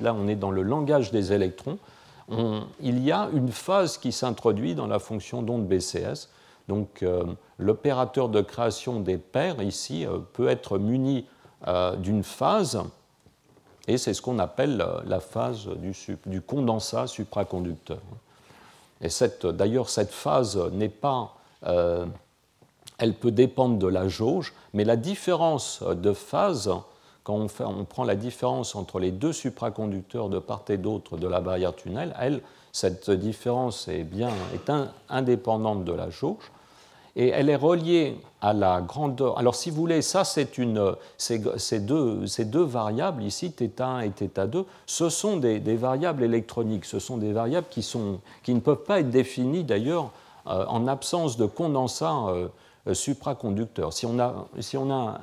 là 0.00 0.14
on 0.14 0.26
est 0.26 0.34
dans 0.34 0.50
le 0.50 0.62
langage 0.62 1.12
des 1.12 1.32
électrons, 1.32 1.78
il 2.80 3.04
y 3.04 3.12
a 3.12 3.28
une 3.32 3.50
phase 3.50 3.98
qui 3.98 4.12
s'introduit 4.12 4.74
dans 4.74 4.86
la 4.86 4.98
fonction 4.98 5.42
d'onde 5.42 5.66
BCS. 5.66 6.28
Donc 6.68 7.02
euh, 7.02 7.24
l'opérateur 7.58 8.28
de 8.28 8.40
création 8.40 9.00
des 9.00 9.18
paires 9.18 9.62
ici 9.62 10.06
euh, 10.06 10.18
peut 10.32 10.48
être 10.48 10.78
muni 10.78 11.26
euh, 11.68 11.96
d'une 11.96 12.22
phase, 12.22 12.82
et 13.86 13.98
c'est 13.98 14.14
ce 14.14 14.22
qu'on 14.22 14.38
appelle 14.38 14.84
la 15.04 15.20
phase 15.20 15.68
du, 16.26 16.40
condensat 16.40 17.06
supraconducteur. 17.06 18.00
Et 19.00 19.08
d'ailleurs, 19.52 19.90
cette 19.90 20.12
phase 20.12 20.56
n'est 20.72 20.88
pas 20.88 21.34
elle 22.98 23.14
peut 23.14 23.32
dépendre 23.32 23.78
de 23.78 23.86
la 23.86 24.08
jauge, 24.08 24.54
mais 24.72 24.84
la 24.84 24.96
différence 24.96 25.82
de 25.82 26.12
phase 26.12 26.70
quand 27.24 27.46
on, 27.60 27.84
prend 27.84 28.04
la 28.04 28.16
différence 28.16 28.74
entre 28.74 28.98
les 28.98 29.10
deux 29.10 29.32
supraconducteurs 29.32 30.28
de 30.28 30.38
part 30.38 30.64
et 30.68 30.76
d'autre 30.76 31.16
de 31.16 31.26
la 31.26 31.40
barrière 31.40 31.74
tunnel, 31.74 32.14
elle, 32.20 32.42
cette 32.70 33.10
différence 33.10 33.88
est 33.88 34.04
bien 34.04 34.28
est 34.52 34.70
indépendante 35.08 35.84
de 35.84 35.92
la 35.92 36.10
jauge 36.10 36.52
et 37.16 37.28
elle 37.28 37.48
est 37.48 37.56
reliée 37.56 38.16
à 38.40 38.52
la 38.52 38.80
grandeur. 38.80 39.38
Alors, 39.38 39.54
si 39.54 39.70
vous 39.70 39.76
voulez, 39.76 40.02
ça, 40.02 40.24
c'est 40.24 40.58
une, 40.58 40.94
ces, 41.16 41.38
deux, 41.80 42.26
ces 42.26 42.44
deux 42.44 42.62
variables 42.64 43.22
ici, 43.22 43.50
θ1 43.50 44.04
et 44.04 44.10
θ2, 44.10 44.64
ce 44.86 45.08
sont 45.08 45.36
des, 45.36 45.58
variables 45.76 46.22
électroniques. 46.22 46.84
Ce 46.84 46.98
sont 46.98 47.16
des 47.16 47.32
variables 47.32 47.68
qui, 47.70 47.82
sont, 47.82 48.20
qui 48.42 48.54
ne 48.54 48.60
peuvent 48.60 48.84
pas 48.84 49.00
être 49.00 49.10
définies 49.10 49.64
d'ailleurs 49.64 50.10
euh, 50.46 50.64
en 50.66 50.86
absence 50.86 51.36
de 51.36 51.46
condensat 51.46 52.26
euh, 52.28 52.94
supraconducteur. 52.94 53.92
Si 53.92 54.06
on 54.06 54.18
a, 54.18 54.46
si 54.60 54.76
on 54.76 54.90
a 54.90 55.20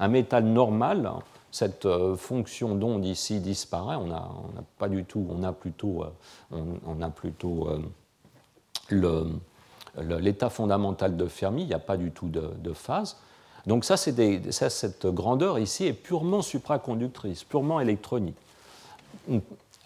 un 0.00 0.08
métal 0.08 0.44
normal, 0.44 1.10
cette 1.50 1.86
euh, 1.86 2.16
fonction 2.16 2.74
d'onde 2.74 3.04
ici 3.04 3.40
disparaît. 3.40 3.96
On 3.96 4.12
a, 4.12 4.30
pas 4.78 4.88
du 4.88 5.04
tout, 5.04 5.26
on 5.30 5.42
a 5.42 5.52
plutôt, 5.52 6.04
euh, 6.52 6.62
on, 6.86 7.00
a 7.02 7.10
plutôt 7.10 7.68
euh, 8.90 9.24
l'état 10.02 10.50
fondamental 10.50 11.16
de 11.16 11.26
Fermi. 11.26 11.62
Il 11.62 11.68
n'y 11.68 11.74
a 11.74 11.78
pas 11.78 11.96
du 11.96 12.10
tout 12.10 12.28
de, 12.28 12.72
phase. 12.72 13.16
Donc 13.66 13.84
ça, 13.84 13.96
c'est 13.96 14.50
cette 14.50 15.06
grandeur 15.06 15.58
ici 15.58 15.86
est 15.86 15.92
purement 15.92 16.42
supraconductrice, 16.42 17.44
purement 17.44 17.80
électronique. 17.80 18.36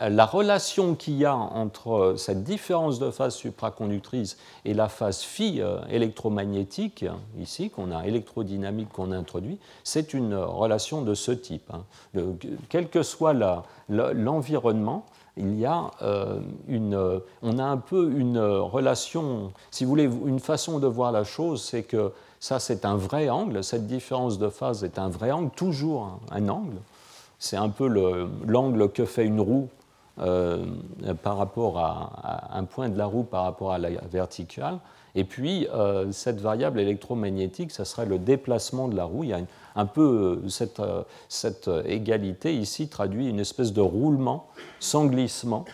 la 0.01 0.27
relation 0.27 0.95
qu'il 0.95 1.17
y 1.17 1.25
a 1.25 1.35
entre 1.35 2.15
cette 2.17 2.43
différence 2.43 2.99
de 2.99 3.11
phase 3.11 3.35
supraconductrice 3.35 4.37
et 4.65 4.75
la 4.75 4.89
phase 4.89 5.23
phi 5.23 5.61
euh, 5.61 5.79
électromagnétique, 5.91 7.05
ici, 7.39 7.71
qu'on 7.71 7.93
a 7.93 8.07
électrodynamique 8.07 8.91
qu'on 8.91 9.13
introduit, 9.13 9.59
c'est 9.85 10.13
une 10.13 10.35
relation 10.35 11.03
de 11.03 11.15
ce 11.15 11.33
type. 11.33 11.71
Hein. 11.73 11.85
quel 12.69 12.89
que 12.89 13.03
soit 13.03 13.35
l'environnement, 13.89 15.07
il 15.37 15.59
y 15.59 15.65
a 15.65 15.91
euh, 16.03 16.41
une, 16.69 17.21
on 17.43 17.59
a 17.59 17.65
un 17.65 17.79
peu 17.79 18.13
une 18.17 18.39
relation, 18.39 19.53
si 19.71 19.85
vous 19.85 19.91
voulez, 19.91 20.11
une 20.27 20.41
façon 20.41 20.79
de 20.79 20.87
voir 20.87 21.13
la 21.13 21.25
chose, 21.25 21.63
c'est 21.63 21.83
que 21.83 22.13
ça 22.39 22.59
c'est 22.59 22.85
un 22.85 22.97
vrai 22.97 23.31
angle, 23.31 23.65
cette 23.65 23.87
différence 23.87 24.39
de 24.39 24.49
phase 24.49 24.85
est 24.85 24.99
un 24.99 25.09
vrai 25.09 25.31
angle, 25.31 25.51
toujours 25.51 26.19
un, 26.31 26.49
angle. 26.49 26.77
C'est 27.39 27.57
un 27.57 27.71
peu 27.71 27.89
l'angle 28.47 28.91
que 28.91 29.05
fait 29.05 29.25
une 29.25 29.41
roue 29.41 29.69
euh, 30.21 30.65
par 31.23 31.39
rapport 31.39 31.79
à, 31.79 32.51
un 32.57 32.65
point 32.65 32.89
de 32.89 32.99
la 32.99 33.07
roue 33.07 33.23
par 33.23 33.45
rapport 33.45 33.73
à 33.73 33.79
la 33.79 33.89
verticale. 34.11 34.79
Et 35.15 35.25
puis, 35.25 35.69
euh, 35.69 36.11
cette 36.11 36.41
variable 36.41 36.81
électromagnétique, 36.81 37.71
ça 37.71 37.85
serait 37.85 38.07
le 38.07 38.19
déplacement 38.19 38.89
de 38.89 38.97
la 38.97 39.05
roue. 39.05 39.25
Un 39.75 39.87
peu 39.87 40.41
euh, 40.45 40.49
cette, 40.49 40.81
cette, 41.29 41.71
égalité 41.85 42.55
ici 42.55 42.89
traduit 42.89 43.29
une 43.29 43.41
espèce 43.41 43.73
de 43.73 43.81
roulement 43.81 44.49
sans 44.81 45.07
glissement 45.07 45.65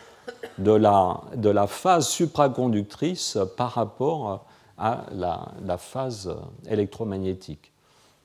de 0.59 0.73
la, 0.73 1.21
de 1.37 1.53
phase 1.67 2.09
supraconductrice 2.09 3.39
par 3.57 3.73
rapport 3.73 4.45
à 4.77 5.07
la, 5.13 5.79
phase 5.79 6.35
électromagnétique. 6.69 7.73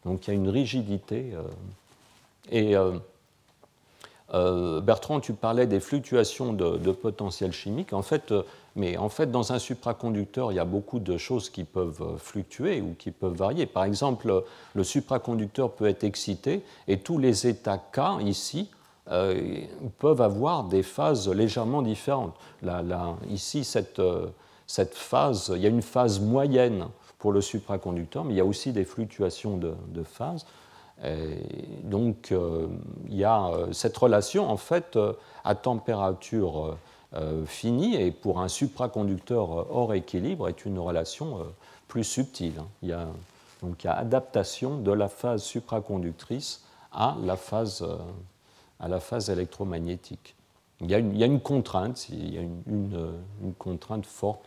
Donc 0.06 0.28
il 0.28 0.32
y 0.32 0.34
a 0.34 0.36
une 0.36 0.50
rigidité. 0.50 1.34
et 2.52 2.76
euh, 4.34 4.82
Bertrand, 4.82 5.20
tu 5.20 5.34
parlais 5.34 5.68
des 5.68 5.80
fluctuations 5.80 6.54
de, 6.54 6.92
potentiel 6.92 7.52
chimique. 7.52 7.94
En 7.94 8.02
fait, 8.02 8.32
euh, 8.32 8.44
mais 8.76 8.98
en 8.98 9.10
fait, 9.10 9.32
dans 9.32 9.54
un 9.54 9.60
supraconducteur, 9.60 10.52
il 10.52 10.56
y 10.56 10.60
a 10.60 10.66
beaucoup 10.66 11.00
de 11.00 11.18
choses 11.18 11.50
qui 11.50 11.64
peuvent 11.64 12.02
euh, 12.02 12.18
fluctuer 12.18 12.82
ou 12.82 12.96
qui 12.98 13.12
peuvent 13.12 13.36
varier. 13.36 13.66
Par 13.66 13.84
exemple, 13.84 14.44
le 14.74 14.84
supraconducteur 14.84 15.72
peut 15.72 15.88
être 15.88 16.04
excité 16.04 16.64
et 16.88 17.00
tous 17.00 17.18
les 17.18 17.48
états 17.48 17.78
K 17.78 18.22
ici 18.22 18.70
peuvent 20.00 20.22
avoir 20.22 20.64
des 20.64 20.82
phases 20.82 21.28
légèrement 21.28 21.82
différentes. 21.82 22.36
ici, 23.30 23.66
cette, 23.66 24.02
cette, 24.66 24.96
phase, 24.96 25.52
il 25.54 25.62
y 25.62 25.66
a 25.66 25.70
une 25.70 25.82
phase 25.82 26.22
moyenne 26.22 26.88
pour 27.20 27.34
le 27.34 27.42
supraconducteur, 27.42 28.24
mais 28.24 28.34
il 28.34 28.38
y 28.38 28.40
a 28.40 28.46
aussi 28.46 28.72
des 28.72 28.86
fluctuations 28.86 29.58
de, 29.58 29.74
de 29.90 30.04
phase 30.04 30.46
donc, 31.84 32.32
euh, 32.32 32.68
il 33.08 33.16
y 33.16 33.24
a 33.24 33.48
euh, 33.48 33.74
cette 33.74 33.98
relation, 33.98 34.50
en 34.50 34.58
fait, 34.58 34.96
euh, 34.96 35.14
à 35.44 35.56
température 35.56 36.78
finie, 37.46 37.96
et 37.96 38.12
pour 38.12 38.40
un 38.40 38.48
supraconducteur 38.48 39.72
hors 39.72 39.94
équilibre, 39.94 40.50
est 40.50 40.66
une 40.66 40.80
relation 40.80 41.40
plus 41.88 42.04
subtile. 42.04 42.54
Hein. 42.60 42.68
Il 42.82 42.90
y 42.90 42.94
a, 42.94 43.08
donc, 43.62 43.84
il 43.84 43.88
y 43.88 43.90
a 43.90 43.98
adaptation 43.98 44.78
de 44.78 44.92
la 44.92 45.08
phase 45.10 45.44
supraconductrice 45.44 46.64
à 46.92 47.16
la 47.24 47.36
phase, 47.36 47.86
à 48.80 48.88
la 48.88 49.00
phase 49.00 49.30
électromagnétique. 49.30 50.36
Il 50.82 50.90
y, 50.90 50.96
a 50.96 50.98
une, 50.98 51.40
contrainte, 51.40 52.10
il 52.10 52.34
y 52.34 52.38
a 52.38 52.42
une, 52.42 53.14
contrainte 53.58 54.06
forte 54.06 54.42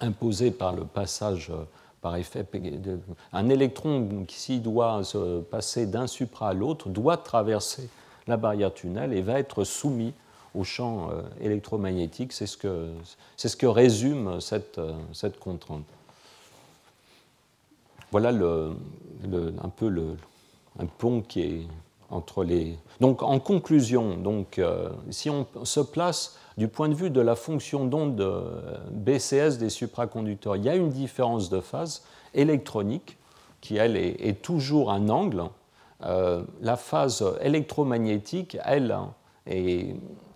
imposée 0.00 0.50
par 0.50 0.72
le 0.72 0.84
passage 0.84 1.50
effet. 2.14 2.46
Un 3.32 3.48
électron 3.48 4.24
qui 4.28 4.60
doit 4.60 5.02
se 5.02 5.40
passer 5.40 5.86
d'un 5.86 6.06
supra 6.06 6.50
à 6.50 6.54
l'autre 6.54 6.88
doit 6.88 7.16
traverser 7.16 7.88
la 8.28 8.36
barrière 8.36 8.72
tunnel 8.72 9.12
et 9.12 9.22
va 9.22 9.40
être 9.40 9.64
soumis 9.64 10.14
au 10.56 10.64
champ 10.64 11.10
euh, 11.10 11.22
électromagnétique. 11.40 12.32
C'est 12.32 12.46
ce, 12.46 12.56
que, 12.56 12.88
ce 13.36 13.56
que 13.56 13.66
résume 13.66 14.40
cette, 14.40 14.78
euh, 14.78 14.92
cette 15.12 15.38
contrainte. 15.38 15.84
Voilà 18.10 18.32
le, 18.32 18.72
un 19.62 19.68
peu 19.68 19.88
le, 19.88 20.16
un 20.78 20.86
pont 20.86 21.20
qui 21.20 21.40
est 21.42 21.60
entre 22.08 22.44
les. 22.44 22.78
Donc, 23.00 23.22
en 23.22 23.38
conclusion, 23.40 24.16
donc, 24.16 24.58
euh, 24.58 24.90
si 25.10 25.28
on 25.28 25.46
se 25.64 25.80
place 25.80 26.38
du 26.56 26.68
point 26.68 26.88
de 26.88 26.94
vue 26.94 27.10
de 27.10 27.20
la 27.20 27.34
fonction 27.34 27.84
d'onde 27.84 28.24
BCS 28.92 29.58
des 29.58 29.68
supraconducteurs, 29.68 30.56
il 30.56 30.64
y 30.64 30.68
a 30.68 30.76
une 30.76 30.88
différence 30.88 31.50
de 31.50 31.60
phase 31.60 32.04
électronique 32.32 33.18
qui, 33.60 33.76
elle, 33.76 33.96
est, 33.96 34.40
toujours 34.40 34.90
un 34.90 35.08
angle. 35.10 35.42
La 36.00 36.76
phase 36.76 37.24
électromagnétique, 37.42 38.56
elle, 38.64 38.96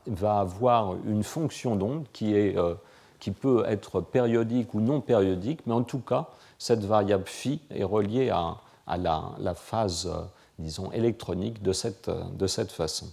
va 0.06 0.40
avoir 0.40 0.94
une 1.06 1.22
fonction 1.22 1.76
d'onde 1.76 2.06
qui, 2.12 2.34
euh, 2.34 2.74
qui 3.18 3.30
peut 3.30 3.64
être 3.66 4.00
périodique 4.00 4.74
ou 4.74 4.80
non 4.80 5.00
périodique, 5.00 5.60
mais 5.66 5.74
en 5.74 5.82
tout 5.82 6.00
cas, 6.00 6.28
cette 6.58 6.84
variable 6.84 7.26
phi 7.26 7.60
est 7.70 7.84
reliée 7.84 8.30
à, 8.30 8.56
la, 8.96 9.54
phase, 9.54 10.10
disons, 10.58 10.90
électronique 10.92 11.62
de 11.62 11.72
cette, 11.72 12.10
de 12.10 12.46
cette 12.46 12.72
façon. 12.72 13.06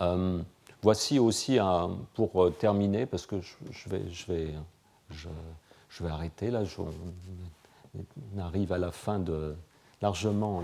Euh, 0.00 0.40
Voici 0.82 1.18
aussi, 1.18 1.58
pour 2.14 2.44
euh, 2.44 2.50
terminer, 2.50 3.04
parce 3.06 3.26
que 3.26 3.40
je, 3.40 3.88
vais, 3.88 4.02
je, 4.10 4.32
vais, 4.32 4.54
je, 5.10 6.04
vais 6.04 6.10
arrêter 6.10 6.50
là, 6.52 6.62
on 8.36 8.40
arrive 8.40 8.72
à 8.72 8.78
la 8.78 8.92
fin 8.92 9.18
de 9.18 9.56
largement, 10.00 10.62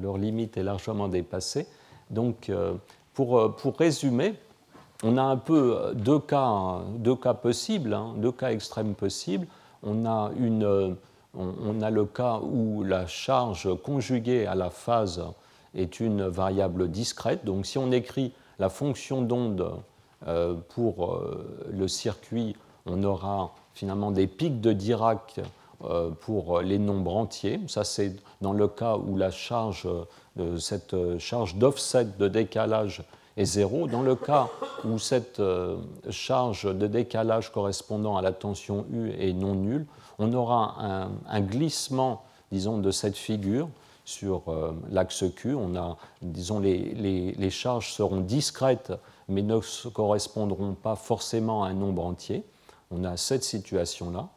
leur 0.00 0.16
limite 0.16 0.56
est 0.56 0.62
largement 0.62 1.08
dépassée. 1.08 1.66
Donc, 2.08 2.48
euh, 2.48 2.74
pour, 3.14 3.38
euh, 3.38 3.48
pour 3.48 3.76
résumer, 3.76 4.34
on 5.02 5.16
a 5.16 5.22
un 5.22 5.36
peu 5.36 5.92
deux 5.94 6.18
cas, 6.18 6.80
deux 6.96 7.16
cas 7.16 7.34
possibles, 7.34 7.94
hein, 7.94 8.14
deux 8.16 8.32
cas 8.32 8.50
extrêmes 8.50 8.94
possibles. 8.94 9.46
On 9.82 10.04
a, 10.04 10.30
une, 10.38 10.96
on, 11.34 11.80
a 11.80 11.90
le 11.90 12.04
cas 12.04 12.40
où 12.42 12.82
la 12.84 13.06
charge 13.06 13.68
conjuguée 13.82 14.46
à 14.46 14.54
la 14.54 14.68
phase 14.68 15.22
est 15.74 16.00
une 16.00 16.26
variable 16.26 16.90
discrète. 16.90 17.44
Donc 17.44 17.66
si 17.66 17.78
on 17.78 17.92
écrit 17.92 18.32
la 18.58 18.68
fonction 18.68 19.22
d'onde 19.22 19.72
euh, 20.26 20.54
pour 20.74 21.14
euh, 21.14 21.68
le 21.72 21.88
circuit, 21.88 22.56
on 22.86 23.02
aura 23.04 23.54
finalement 23.74 24.10
des 24.10 24.26
pics 24.26 24.60
de 24.60 24.72
Dirac 24.72 25.36
euh, 25.38 25.42
pour 26.20 26.60
les 26.60 26.78
nombres 26.78 27.16
entiers. 27.16 27.60
Ça, 27.66 27.84
c'est 27.84 28.14
dans 28.40 28.52
le 28.52 28.68
cas 28.68 28.96
où 28.96 29.16
la 29.16 29.30
charge, 29.30 29.88
cette 30.58 30.94
charge 31.18 31.56
d'offset 31.56 32.06
de 32.18 32.28
décalage 32.28 33.02
est 33.36 33.44
zéro. 33.44 33.86
Dans 33.86 34.02
le 34.02 34.14
cas 34.14 34.48
où 34.84 34.98
cette 34.98 35.40
charge 36.10 36.64
de 36.64 36.86
décalage 36.86 37.50
correspondant 37.50 38.16
à 38.16 38.22
la 38.22 38.32
tension 38.32 38.84
U 38.92 39.10
est 39.18 39.32
non 39.32 39.54
nulle, 39.54 39.86
on 40.20 40.32
aura 40.34 40.76
un, 41.28 41.40
glissement, 41.40 42.24
disons, 42.52 42.78
de 42.78 42.90
cette 42.90 43.16
figure 43.16 43.68
sur 44.04 44.42
euh, 44.48 44.72
l'axe 44.90 45.24
Q. 45.34 45.54
On 45.54 45.74
a, 45.76 45.96
disons, 46.20 46.60
les, 46.60 47.34
les, 47.36 47.50
charges 47.50 47.92
seront 47.92 48.20
discrètes, 48.20 48.92
mais 49.28 49.42
ne 49.42 49.58
correspondront 49.90 50.74
pas 50.74 50.94
forcément 50.94 51.64
à 51.64 51.68
un 51.68 51.74
nombre 51.74 52.04
entier. 52.04 52.44
On 52.90 53.04
a 53.04 53.16
cette 53.16 53.44
situation-là. 53.44 54.28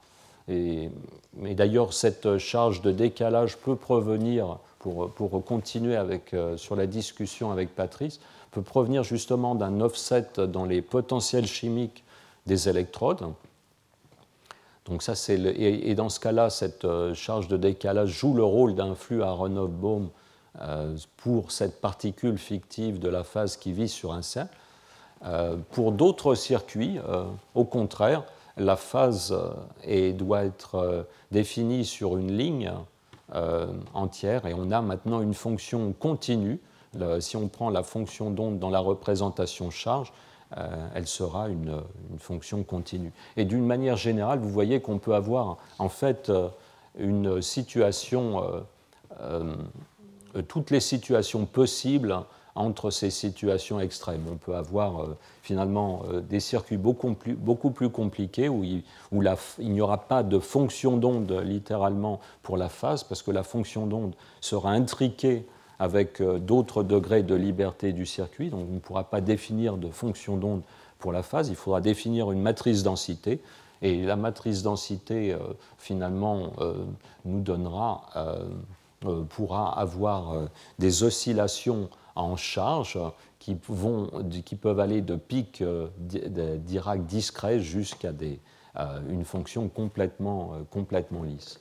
Et, 0.50 0.90
d'ailleurs, 1.38 1.94
cette 1.94 2.38
charge 2.38 2.82
de 2.82 2.92
décalage 2.92 3.58
peut 3.58 3.76
provenir, 3.76 4.58
pour, 4.80 5.46
continuer 5.46 5.96
euh, 6.34 6.58
sur 6.58 6.76
la 6.76 6.86
discussion 6.86 7.52
avec 7.52 7.76
Patrice, 7.76 8.20
peut 8.52 8.62
provenir 8.62 9.04
justement 9.04 9.56
d'un 9.56 9.80
offset 9.82 10.28
dans 10.38 10.66
les 10.66 10.82
potentiels 10.82 11.48
chimiques 11.48 12.04
des 12.46 12.68
électrodes. 12.68 13.34
Donc 14.86 15.02
ça, 15.02 15.16
c'est 15.16 15.40
et, 15.40 15.96
dans 15.96 16.10
ce 16.10 16.20
cas-là, 16.20 16.50
cette 16.50 16.84
euh, 16.84 17.14
charge 17.14 17.48
de 17.48 17.56
décalage 17.56 18.10
joue 18.10 18.34
le 18.34 18.44
rôle 18.44 18.76
d'un 18.76 18.96
flux 18.96 19.24
Aronoff-Bohm 19.24 20.10
euh, 20.62 20.96
pour 21.16 21.52
cette 21.52 21.80
particule 21.80 22.38
fictive 22.38 23.00
de 23.00 23.08
la 23.08 23.24
phase 23.24 23.56
qui 23.56 23.72
vit 23.72 23.90
sur 23.90 24.14
un 24.14 24.22
cercle. 24.22 24.56
Pour 25.72 25.94
d'autres 25.94 26.36
circuits, 26.36 27.00
au 27.56 27.64
contraire, 27.64 28.26
la 28.58 28.76
phase 28.76 29.36
doit 30.16 30.44
être 30.44 31.08
définie 31.32 31.86
sur 31.86 32.18
une 32.18 32.38
ligne 32.38 32.72
entière 33.94 34.46
et 34.46 34.54
on 34.54 34.70
a 34.72 34.82
maintenant 34.82 35.22
une 35.22 35.34
fonction 35.34 35.94
continue. 35.94 36.60
si 37.20 37.36
on 37.36 37.48
prend 37.48 37.70
la 37.70 37.84
fonction 37.84 38.30
d'onde 38.30 38.60
dans 38.60 38.70
la 38.70 38.80
représentation 38.80 39.70
charge, 39.72 40.14
euh, 40.58 40.88
elle 40.94 41.08
sera 41.08 41.50
une, 41.50 41.82
fonction 42.20 42.64
continue. 42.64 43.12
Et 43.38 43.46
d'une 43.46 43.66
manière 43.66 43.98
générale, 43.98 44.40
vous 44.40 44.50
voyez 44.50 44.82
qu'on 44.82 45.00
peut 45.00 45.16
avoir 45.16 45.58
en 45.80 45.90
fait 45.90 46.30
euh, 46.30 46.48
une 46.98 47.42
situation, 47.42 48.62
euh, 49.20 49.56
toutes 50.48 50.70
les 50.70 50.80
situations 50.80 51.46
possibles 51.46 52.20
entre 52.56 52.92
ces 52.92 53.10
situations 53.10 53.80
extrêmes. 53.80 54.26
On 54.32 54.36
peut 54.36 54.56
avoir 54.56 55.08
finalement 55.42 56.04
des 56.30 56.40
circuits 56.40 56.78
beaucoup 56.78 57.14
plus, 57.14 57.90
compliqués 57.90 58.50
où, 58.50 58.64
il, 58.64 58.84
où 59.12 59.24
il 59.60 59.72
n'y 59.72 59.82
aura 59.82 59.98
pas 59.98 60.24
de 60.24 60.40
fonction 60.40 60.98
d'onde 60.98 61.32
littéralement 61.44 62.20
pour 62.44 62.58
la 62.58 62.70
phase 62.70 63.04
parce 63.04 63.24
que 63.24 63.32
la 63.32 63.44
fonction 63.44 63.88
d'onde 63.88 64.14
sera 64.40 64.72
intriquée 64.72 65.46
avec 65.80 66.22
d'autres 66.22 66.84
degrés 66.84 67.24
de 67.24 67.36
liberté 67.36 67.92
du 67.92 68.06
circuit. 68.06 68.50
Donc 68.50 68.68
on 68.70 68.76
ne 68.76 68.80
pourra 68.80 69.06
pas 69.06 69.22
définir 69.22 69.78
de 69.78 69.90
fonction 69.90 70.38
d'onde 70.38 70.62
pour 71.00 71.12
la 71.12 71.24
phase, 71.24 71.50
il 71.50 71.56
faudra 71.56 71.82
définir 71.82 72.32
une 72.32 72.42
matrice 72.42 72.84
densité. 72.84 73.42
Et 73.82 74.02
la 74.04 74.16
matrice 74.16 74.64
densité, 74.64 75.36
finalement, 75.78 76.54
nous 77.26 77.42
donnera, 77.42 78.06
pourra 79.28 79.78
avoir 79.78 80.48
des 80.80 81.04
oscillations 81.04 81.90
en 82.16 82.36
charge 82.36 83.00
qui, 83.40 83.58
vont, 83.68 84.10
qui 84.46 84.56
peuvent 84.56 84.80
aller 84.80 85.02
de 85.02 85.16
pics 85.16 85.64
Dirac 86.00 87.06
discrets 87.06 87.60
jusqu'à 87.60 88.12
une 89.10 89.26
fonction 89.26 89.68
complètement, 89.68 90.54
complètement 90.70 91.24
lisse. 91.24 91.60